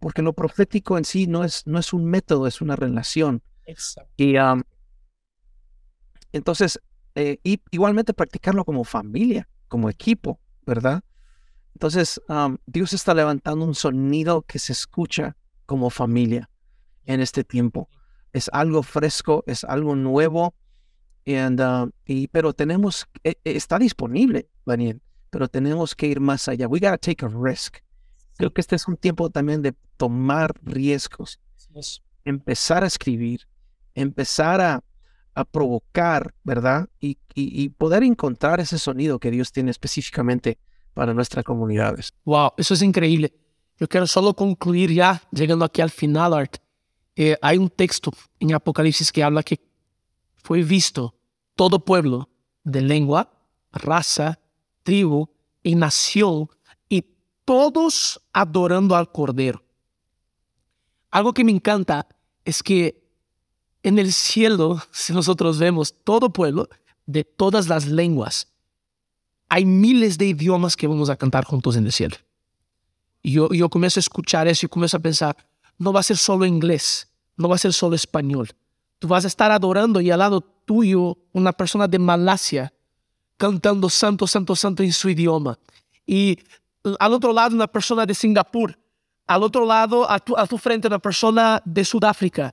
porque 0.00 0.22
lo 0.22 0.32
profético 0.32 0.96
en 0.96 1.04
sí 1.04 1.26
no 1.26 1.44
es, 1.44 1.66
no 1.66 1.78
es 1.78 1.92
un 1.92 2.06
método, 2.06 2.46
es 2.46 2.62
una 2.62 2.76
relación. 2.76 3.42
Exacto. 3.66 4.12
Y 4.16 4.38
um, 4.38 4.62
entonces, 6.34 6.80
eh, 7.14 7.38
igualmente 7.70 8.12
practicarlo 8.12 8.64
como 8.64 8.82
familia, 8.82 9.48
como 9.68 9.88
equipo, 9.88 10.40
¿verdad? 10.66 11.04
Entonces, 11.74 12.20
um, 12.28 12.56
Dios 12.66 12.92
está 12.92 13.14
levantando 13.14 13.64
un 13.64 13.76
sonido 13.76 14.42
que 14.42 14.58
se 14.58 14.72
escucha 14.72 15.36
como 15.64 15.90
familia 15.90 16.50
en 17.06 17.20
este 17.20 17.44
tiempo. 17.44 17.88
Es 18.32 18.50
algo 18.52 18.82
fresco, 18.82 19.44
es 19.46 19.62
algo 19.62 19.94
nuevo, 19.94 20.54
And, 21.26 21.60
uh, 21.60 21.90
y, 22.04 22.26
pero 22.28 22.52
tenemos, 22.52 23.06
e, 23.22 23.38
e, 23.44 23.56
está 23.56 23.78
disponible, 23.78 24.48
Daniel, 24.66 25.00
pero 25.30 25.48
tenemos 25.48 25.94
que 25.94 26.08
ir 26.08 26.20
más 26.20 26.48
allá. 26.48 26.66
We 26.66 26.80
gotta 26.80 26.98
take 26.98 27.24
a 27.24 27.28
risk. 27.28 27.78
Creo 28.36 28.52
que 28.52 28.60
este 28.60 28.74
es 28.74 28.88
un 28.88 28.96
tiempo 28.96 29.30
también 29.30 29.62
de 29.62 29.74
tomar 29.96 30.52
riesgos, 30.64 31.40
empezar 32.24 32.82
a 32.82 32.88
escribir, 32.88 33.46
empezar 33.94 34.60
a, 34.60 34.82
a 35.34 35.44
provocar, 35.44 36.34
¿verdad? 36.44 36.88
Y, 37.00 37.18
poder 37.70 38.04
encontrar 38.04 38.60
ese 38.60 38.78
sonido 38.78 39.18
que 39.18 39.30
Dios 39.30 39.50
tiene 39.50 39.72
específicamente 39.72 40.58
para 40.94 41.12
nuestras 41.12 41.44
comunidades. 41.44 42.14
Wow, 42.24 42.52
eso 42.56 42.74
es 42.74 42.82
increíble. 42.82 43.34
Yo 43.76 43.88
quiero 43.88 44.06
solo 44.06 44.34
concluir 44.34 44.92
ya, 44.92 45.20
llegando 45.32 45.64
aquí 45.64 45.80
al 45.80 45.90
final, 45.90 46.32
Art. 46.32 46.58
Eh, 47.16 47.36
hay 47.42 47.58
un 47.58 47.68
texto 47.70 48.12
en 48.38 48.54
Apocalipsis 48.54 49.10
que 49.10 49.24
habla 49.24 49.42
que 49.42 49.60
fue 50.36 50.62
visto 50.62 51.16
todo 51.56 51.84
pueblo 51.84 52.28
de 52.62 52.82
lengua, 52.82 53.32
raza, 53.72 54.38
tribu 54.84 55.28
y 55.62 55.74
nación, 55.74 56.48
y 56.88 57.04
todos 57.44 58.20
adorando 58.32 58.94
al 58.94 59.10
Cordero. 59.10 59.64
Algo 61.10 61.32
que 61.32 61.44
me 61.44 61.52
encanta 61.52 62.06
es 62.44 62.62
que 62.62 63.03
en 63.84 63.98
el 63.98 64.12
cielo, 64.12 64.82
si 64.90 65.12
nosotros 65.12 65.58
vemos 65.58 65.94
todo 66.02 66.32
pueblo 66.32 66.68
de 67.06 67.22
todas 67.22 67.68
las 67.68 67.86
lenguas, 67.86 68.48
hay 69.48 69.64
miles 69.64 70.18
de 70.18 70.26
idiomas 70.26 70.74
que 70.74 70.88
vamos 70.88 71.10
a 71.10 71.16
cantar 71.16 71.44
juntos 71.44 71.76
en 71.76 71.86
el 71.86 71.92
cielo. 71.92 72.16
Y 73.22 73.32
yo, 73.32 73.48
yo 73.50 73.68
comienzo 73.68 74.00
a 74.00 74.02
escuchar 74.02 74.48
eso 74.48 74.66
y 74.66 74.68
comienzo 74.68 74.96
a 74.96 75.00
pensar, 75.00 75.36
no 75.78 75.92
va 75.92 76.00
a 76.00 76.02
ser 76.02 76.16
solo 76.16 76.44
inglés, 76.44 77.08
no 77.36 77.48
va 77.48 77.54
a 77.54 77.58
ser 77.58 77.72
solo 77.72 77.94
español, 77.94 78.48
Tú 79.04 79.08
vas 79.08 79.24
a 79.24 79.28
estar 79.28 79.52
adorando 79.52 80.00
y 80.00 80.10
al 80.10 80.18
lado 80.18 80.40
tuyo 80.40 81.18
una 81.32 81.52
persona 81.52 81.86
de 81.86 81.98
Malasia 81.98 82.72
cantando 83.36 83.90
santo, 83.90 84.26
santo, 84.26 84.56
santo 84.56 84.82
en 84.82 84.94
su 84.94 85.10
idioma. 85.10 85.58
Y 86.06 86.38
al 86.98 87.12
otro 87.12 87.30
lado 87.30 87.54
una 87.54 87.66
persona 87.66 88.06
de 88.06 88.14
Singapur. 88.14 88.78
Al 89.26 89.42
otro 89.42 89.66
lado, 89.66 90.10
a 90.10 90.18
tu, 90.18 90.34
a 90.36 90.46
tu 90.46 90.56
frente, 90.56 90.88
una 90.88 90.98
persona 90.98 91.60
de 91.66 91.84
Sudáfrica. 91.84 92.50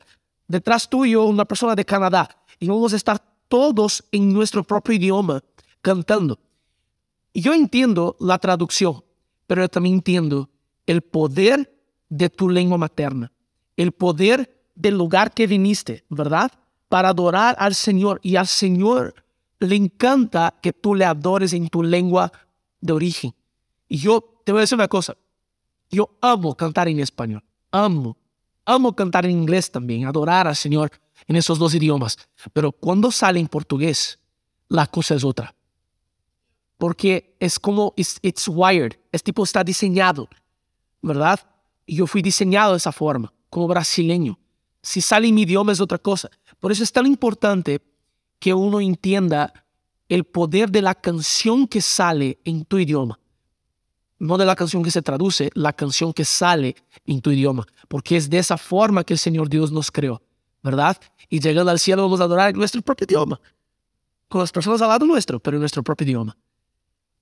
Detrás 0.52 0.90
tuyo, 0.90 1.24
una 1.24 1.46
persona 1.46 1.76
de 1.76 1.86
Canadá. 1.86 2.28
Y 2.60 2.68
vamos 2.68 2.92
a 2.92 2.98
estar 2.98 3.24
todos 3.48 4.04
en 4.12 4.34
nuestro 4.34 4.66
propio 4.66 4.96
idioma 4.96 5.42
cantando. 5.82 6.40
Y 7.32 7.40
yo 7.40 7.54
entiendo 7.54 8.18
la 8.20 8.38
traducción, 8.38 9.02
pero 9.48 9.62
yo 9.62 9.70
también 9.70 9.96
entiendo 9.96 10.50
el 10.86 11.04
poder 11.04 11.74
de 12.10 12.30
tu 12.30 12.50
lengua 12.50 12.78
materna, 12.78 13.32
el 13.78 13.94
poder 13.94 14.62
del 14.76 14.98
lugar 14.98 15.34
que 15.34 15.48
viniste, 15.48 16.04
¿verdad? 16.10 16.52
Para 16.90 17.10
adorar 17.10 17.56
al 17.58 17.74
Señor. 17.74 18.20
Y 18.22 18.36
al 18.36 18.48
Señor 18.48 19.16
le 19.60 19.78
encanta 19.78 20.54
que 20.62 20.74
tú 20.74 20.96
le 20.96 21.06
adores 21.06 21.54
en 21.54 21.70
tu 21.70 21.82
lengua 21.82 22.30
de 22.82 22.92
origen. 22.92 23.34
Y 23.88 24.00
yo 24.00 24.42
te 24.44 24.52
voy 24.52 24.60
a 24.60 24.64
decir 24.64 24.76
una 24.76 24.90
cosa. 24.90 25.16
Yo 25.90 26.18
amo 26.20 26.56
cantar 26.58 26.90
en 26.90 27.00
español. 27.00 27.42
Amo. 27.72 28.18
Amo 28.66 28.96
cantar 28.96 29.26
en 29.26 29.32
inglés 29.32 29.72
también, 29.72 30.06
adorar 30.06 30.48
al 30.48 30.56
Señor 30.56 30.92
en 31.28 31.36
esos 31.36 31.60
dos 31.60 31.74
idiomas. 31.74 32.18
Pero 32.54 32.72
cuando 32.72 33.12
sale 33.12 33.40
en 33.40 33.48
portugués, 33.48 34.20
la 34.68 34.88
cosa 34.88 35.16
es 35.16 35.24
otra. 35.24 35.54
Porque 36.78 37.36
es 37.40 37.60
como, 37.60 37.94
it's, 37.96 38.18
it's 38.22 38.48
wired, 38.48 38.94
es 39.12 39.22
tipo, 39.24 39.44
está 39.44 39.64
diseñado, 39.64 40.28
¿verdad? 41.02 41.40
Y 41.86 41.98
yo 41.98 42.08
fui 42.08 42.22
diseñado 42.22 42.72
de 42.72 42.78
esa 42.78 42.92
forma, 42.92 43.32
como 43.50 43.68
brasileño. 43.68 44.40
Si 44.82 45.02
sale 45.02 45.28
en 45.28 45.36
mi 45.36 45.44
idioma 45.44 45.72
es 45.72 45.80
otra 45.80 46.00
cosa. 46.00 46.30
Por 46.60 46.72
eso 46.72 46.84
es 46.84 46.92
tan 46.92 47.06
importante 47.06 47.82
que 48.40 48.54
uno 48.54 48.82
entienda 48.82 49.54
el 50.10 50.24
poder 50.24 50.72
de 50.72 50.82
la 50.82 50.96
canción 50.96 51.68
que 51.68 51.82
sale 51.82 52.40
en 52.44 52.66
tu 52.66 52.80
idioma. 52.80 53.20
No 54.22 54.38
de 54.38 54.46
la 54.46 54.56
canción 54.56 54.84
que 54.84 54.92
se 54.92 55.02
traduce, 55.02 55.50
la 55.56 55.74
canción 55.74 56.14
que 56.14 56.26
sale 56.26 56.76
en 57.06 57.22
tu 57.22 57.32
idioma. 57.32 57.66
Porque 57.88 58.18
es 58.18 58.30
de 58.30 58.38
esa 58.38 58.56
forma 58.56 59.04
que 59.04 59.14
el 59.14 59.18
Señor 59.18 59.50
Dios 59.50 59.72
nos 59.72 59.90
creó, 59.90 60.22
¿verdad? 60.62 60.96
Y 61.28 61.40
llegando 61.40 61.72
al 61.72 61.80
cielo 61.80 62.04
vamos 62.04 62.22
a 62.22 62.26
adorar 62.26 62.52
en 62.52 62.58
nuestro 62.58 62.84
propio 62.84 63.06
idioma. 63.10 63.42
Con 64.30 64.42
las 64.42 64.52
personas 64.52 64.80
al 64.84 64.90
lado 64.90 65.08
nuestro, 65.08 65.40
pero 65.40 65.58
en 65.58 65.62
nuestro 65.62 65.82
propio 65.82 66.06
idioma. 66.06 66.38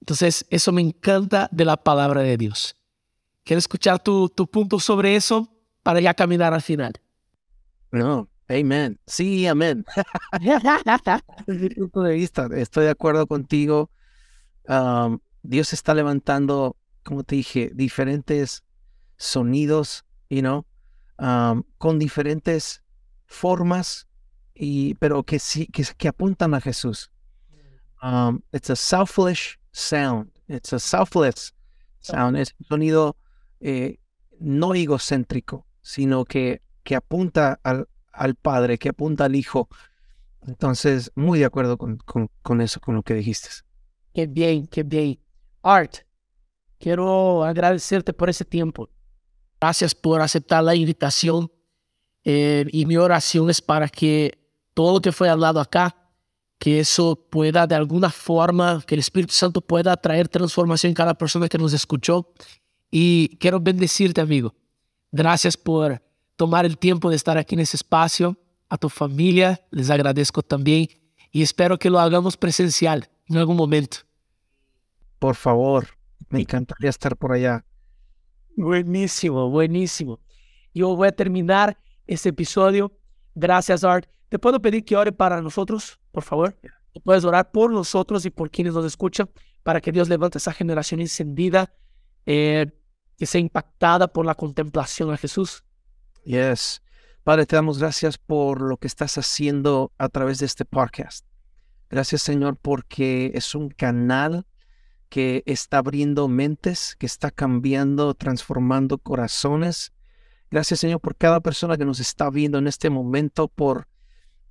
Entonces, 0.01 0.45
eso 0.49 0.73
me 0.73 0.81
encanta 0.81 1.47
de 1.53 1.63
la 1.63 1.77
palabra 1.77 2.21
de 2.21 2.35
Dios. 2.35 2.75
Quiero 3.45 3.59
escuchar 3.59 4.03
tu, 4.03 4.27
tu 4.27 4.45
punto 4.45 4.77
sobre 4.77 5.15
eso 5.15 5.47
para 5.83 6.01
ya 6.01 6.13
caminar 6.13 6.53
al 6.53 6.61
final. 6.61 6.93
No, 7.91 8.27
Amén. 8.49 8.99
Sí, 9.05 9.47
amén. 9.47 9.85
Desde 11.47 11.69
mi 11.69 11.75
punto 11.75 12.01
de 12.01 12.15
vista, 12.15 12.49
estoy 12.55 12.85
de 12.85 12.89
acuerdo 12.89 13.27
contigo. 13.27 13.89
Dios 15.43 15.73
está 15.73 15.93
levantando, 15.93 16.75
como 17.03 17.23
te 17.23 17.35
dije, 17.35 17.71
diferentes 17.73 18.63
sonidos, 19.17 20.05
you 20.29 20.41
know, 20.41 20.65
con 21.77 21.99
diferentes 21.99 22.83
formas, 23.25 24.07
y, 24.53 24.95
pero 24.95 25.23
que 25.23 25.39
sí, 25.39 25.67
que, 25.67 25.85
que 25.97 26.07
apuntan 26.07 26.53
a 26.53 26.61
Jesús. 26.61 27.11
Um, 28.01 28.41
it's 28.51 28.69
a 28.69 28.75
selfish 28.75 29.57
sound. 29.71 30.31
It's 30.47 30.73
a 30.73 30.79
selfless 30.79 31.53
sound. 31.99 32.37
Es 32.37 32.55
un 32.59 32.65
sonido 32.65 33.17
eh, 33.59 33.99
no 34.39 34.73
egocéntrico, 34.73 35.65
sino 35.81 36.25
que, 36.25 36.61
que 36.83 36.95
apunta 36.95 37.59
al, 37.63 37.87
al 38.11 38.35
Padre, 38.35 38.77
que 38.77 38.89
apunta 38.89 39.25
al 39.25 39.35
Hijo. 39.35 39.69
Entonces, 40.47 41.11
muy 41.15 41.39
de 41.39 41.45
acuerdo 41.45 41.77
con, 41.77 41.97
con, 41.97 42.61
eso, 42.61 42.79
con 42.79 42.95
lo 42.95 43.03
que 43.03 43.13
dijiste. 43.13 43.49
Qué 44.13 44.25
bien, 44.27 44.67
qué 44.67 44.83
bien. 44.83 45.19
Art, 45.61 45.97
quiero 46.79 47.43
agradecerte 47.43 48.13
por 48.13 48.29
ese 48.29 48.45
tiempo. 48.45 48.89
Gracias 49.59 49.93
por 49.93 50.21
aceptar 50.21 50.63
la 50.63 50.73
invitación. 50.73 51.51
Eh, 52.23 52.65
y 52.71 52.85
mi 52.85 52.97
oración 52.97 53.49
es 53.49 53.61
para 53.61 53.87
que 53.87 54.37
todo 54.73 54.93
lo 54.93 55.01
que 55.01 55.11
fue 55.11 55.29
hablado 55.29 55.59
acá, 55.59 55.95
que 56.57 56.79
eso 56.79 57.15
pueda 57.29 57.67
de 57.67 57.75
alguna 57.75 58.09
forma, 58.09 58.83
que 58.85 58.95
el 58.95 58.99
Espíritu 58.99 59.33
Santo 59.33 59.61
pueda 59.61 59.95
traer 59.97 60.27
transformación 60.27 60.89
en 60.89 60.95
cada 60.95 61.13
persona 61.13 61.47
que 61.47 61.57
nos 61.57 61.73
escuchó. 61.73 62.31
Y 62.91 63.37
quiero 63.37 63.59
bendecirte, 63.59 64.21
amigo. 64.21 64.55
Gracias 65.11 65.55
por 65.57 66.01
tomar 66.35 66.65
el 66.65 66.77
tiempo 66.77 67.09
de 67.09 67.15
estar 67.15 67.37
aquí 67.37 67.55
en 67.55 67.61
ese 67.61 67.77
espacio. 67.77 68.37
A 68.69 68.77
tu 68.77 68.87
familia 68.89 69.59
les 69.71 69.89
agradezco 69.89 70.43
también 70.43 70.87
y 71.31 71.41
espero 71.41 71.77
que 71.79 71.89
lo 71.89 71.99
hagamos 71.99 72.37
presencial 72.37 73.09
en 73.27 73.37
algún 73.37 73.55
momento. 73.55 73.97
Por 75.17 75.35
favor, 75.35 75.87
me 76.29 76.41
encantaría 76.41 76.89
estar 76.89 77.15
por 77.17 77.31
allá. 77.31 77.65
Buenísimo, 78.55 79.49
buenísimo. 79.49 80.19
Yo 80.73 80.95
voy 80.95 81.07
a 81.07 81.11
terminar 81.11 81.77
este 82.07 82.29
episodio. 82.29 82.91
Gracias, 83.35 83.83
Art. 83.83 84.09
¿Te 84.29 84.37
puedo 84.37 84.61
pedir 84.61 84.83
que 84.83 84.95
ore 84.95 85.11
para 85.11 85.41
nosotros, 85.41 85.99
por 86.11 86.23
favor? 86.23 86.59
Puedes 87.03 87.23
orar 87.23 87.51
por 87.51 87.71
nosotros 87.71 88.25
y 88.25 88.29
por 88.29 88.51
quienes 88.51 88.73
nos 88.73 88.85
escuchan 88.85 89.29
para 89.63 89.81
que 89.81 89.91
Dios 89.91 90.09
levante 90.09 90.37
esa 90.37 90.53
generación 90.53 90.99
encendida, 90.99 91.73
eh, 92.25 92.67
que 93.17 93.25
sea 93.25 93.41
impactada 93.41 94.07
por 94.07 94.25
la 94.25 94.35
contemplación 94.35 95.11
a 95.11 95.17
Jesús. 95.17 95.63
Yes. 96.23 96.81
Padre, 97.23 97.45
te 97.45 97.55
damos 97.55 97.79
gracias 97.79 98.17
por 98.17 98.61
lo 98.61 98.77
que 98.77 98.87
estás 98.87 99.17
haciendo 99.17 99.91
a 99.97 100.09
través 100.09 100.39
de 100.39 100.45
este 100.45 100.65
podcast. 100.65 101.25
Gracias, 101.89 102.21
Señor, 102.21 102.57
porque 102.57 103.31
es 103.33 103.55
un 103.55 103.69
canal 103.69 104.45
que 105.09 105.43
está 105.45 105.79
abriendo 105.79 106.27
mentes, 106.27 106.95
que 106.97 107.05
está 107.05 107.31
cambiando, 107.31 108.13
transformando 108.13 108.97
corazones. 108.97 109.93
Gracias, 110.51 110.79
Señor, 110.79 111.01
por 111.01 111.15
cada 111.15 111.39
persona 111.41 111.77
que 111.77 111.85
nos 111.85 111.99
está 111.99 112.29
viendo 112.29 112.57
en 112.57 112.67
este 112.67 112.89
momento, 112.89 113.47
por 113.47 113.87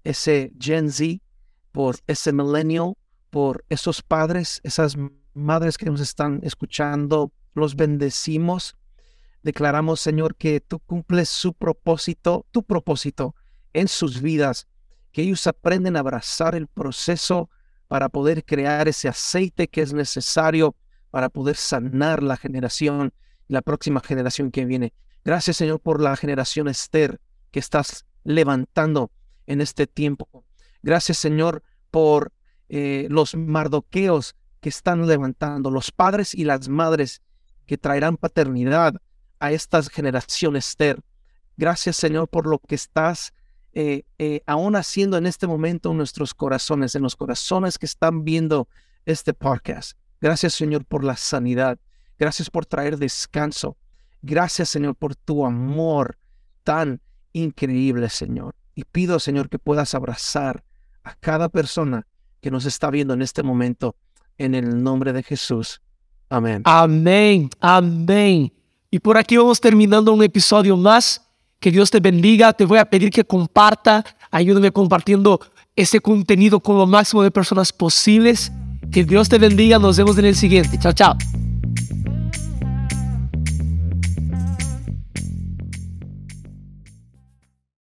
ese 0.04 0.52
Gen 0.60 0.90
Z, 0.90 1.20
por 1.72 1.96
ese 2.06 2.32
millennial, 2.32 2.94
por 3.30 3.64
esos 3.68 4.02
padres, 4.02 4.60
esas 4.64 4.96
madres 5.34 5.78
que 5.78 5.86
nos 5.86 6.00
están 6.00 6.40
escuchando. 6.42 7.32
Los 7.54 7.74
bendecimos 7.74 8.76
Declaramos, 9.42 10.00
Señor, 10.00 10.34
que 10.36 10.60
tú 10.60 10.80
cumples 10.80 11.28
su 11.28 11.54
propósito, 11.54 12.46
tu 12.50 12.62
propósito 12.64 13.34
en 13.72 13.88
sus 13.88 14.20
vidas, 14.20 14.66
que 15.12 15.22
ellos 15.22 15.46
aprenden 15.46 15.96
a 15.96 16.00
abrazar 16.00 16.54
el 16.54 16.66
proceso 16.66 17.48
para 17.88 18.08
poder 18.08 18.44
crear 18.44 18.86
ese 18.86 19.08
aceite 19.08 19.68
que 19.68 19.82
es 19.82 19.92
necesario 19.92 20.76
para 21.10 21.30
poder 21.30 21.56
sanar 21.56 22.22
la 22.22 22.36
generación, 22.36 23.12
la 23.48 23.62
próxima 23.62 24.00
generación 24.00 24.50
que 24.50 24.66
viene. 24.66 24.92
Gracias, 25.24 25.56
Señor, 25.56 25.80
por 25.80 26.00
la 26.00 26.14
generación 26.16 26.68
Esther 26.68 27.20
que 27.50 27.58
estás 27.58 28.04
levantando 28.24 29.10
en 29.46 29.62
este 29.62 29.86
tiempo. 29.86 30.44
Gracias, 30.82 31.18
Señor, 31.18 31.62
por 31.90 32.32
eh, 32.68 33.06
los 33.10 33.34
mardoqueos 33.34 34.36
que 34.60 34.68
están 34.68 35.06
levantando, 35.06 35.70
los 35.70 35.90
padres 35.90 36.34
y 36.34 36.44
las 36.44 36.68
madres 36.68 37.22
que 37.66 37.78
traerán 37.78 38.16
paternidad 38.16 38.94
a 39.40 39.52
estas 39.52 39.88
generaciones, 39.88 40.68
Esther. 40.68 41.00
Gracias, 41.56 41.96
Señor, 41.96 42.28
por 42.28 42.46
lo 42.46 42.58
que 42.58 42.74
estás 42.74 43.32
eh, 43.80 44.02
eh, 44.18 44.42
aún 44.44 44.74
haciendo 44.74 45.18
en 45.18 45.24
este 45.24 45.46
momento 45.46 45.92
en 45.92 45.98
nuestros 45.98 46.34
corazones, 46.34 46.96
en 46.96 47.02
los 47.02 47.14
corazones 47.14 47.78
que 47.78 47.86
están 47.86 48.24
viendo 48.24 48.66
este 49.06 49.34
podcast. 49.34 49.92
Gracias, 50.20 50.54
Señor, 50.54 50.84
por 50.84 51.04
la 51.04 51.16
sanidad. 51.16 51.78
Gracias 52.18 52.50
por 52.50 52.66
traer 52.66 52.98
descanso. 52.98 53.76
Gracias, 54.20 54.70
Señor, 54.70 54.96
por 54.96 55.14
tu 55.14 55.46
amor 55.46 56.18
tan 56.64 57.00
increíble, 57.32 58.08
Señor. 58.08 58.56
Y 58.74 58.82
pido, 58.82 59.20
Señor, 59.20 59.48
que 59.48 59.60
puedas 59.60 59.94
abrazar 59.94 60.64
a 61.04 61.14
cada 61.14 61.48
persona 61.48 62.04
que 62.40 62.50
nos 62.50 62.64
está 62.64 62.90
viendo 62.90 63.14
en 63.14 63.22
este 63.22 63.44
momento, 63.44 63.94
en 64.38 64.56
el 64.56 64.82
nombre 64.82 65.12
de 65.12 65.22
Jesús. 65.22 65.80
Amén. 66.28 66.62
Amén. 66.64 67.48
Amén. 67.60 68.52
Y 68.90 68.98
por 68.98 69.16
aquí 69.16 69.36
vamos 69.36 69.60
terminando 69.60 70.12
un 70.12 70.24
episodio 70.24 70.76
más. 70.76 71.27
Que 71.60 71.70
Dios 71.70 71.90
te 71.90 72.00
bendiga. 72.00 72.52
Te 72.52 72.64
voy 72.64 72.78
a 72.78 72.84
pedir 72.84 73.10
que 73.10 73.24
comparta. 73.24 74.04
Ayúdame 74.30 74.70
compartiendo 74.70 75.40
ese 75.74 76.00
contenido 76.00 76.60
con 76.60 76.78
lo 76.78 76.86
máximo 76.86 77.22
de 77.22 77.30
personas 77.30 77.72
posibles. 77.72 78.52
Que 78.92 79.04
Dios 79.04 79.28
te 79.28 79.38
bendiga. 79.38 79.78
Nos 79.78 79.96
vemos 79.96 80.18
en 80.18 80.26
el 80.26 80.36
siguiente. 80.36 80.78
Chao, 80.78 80.92
chao. 80.92 81.16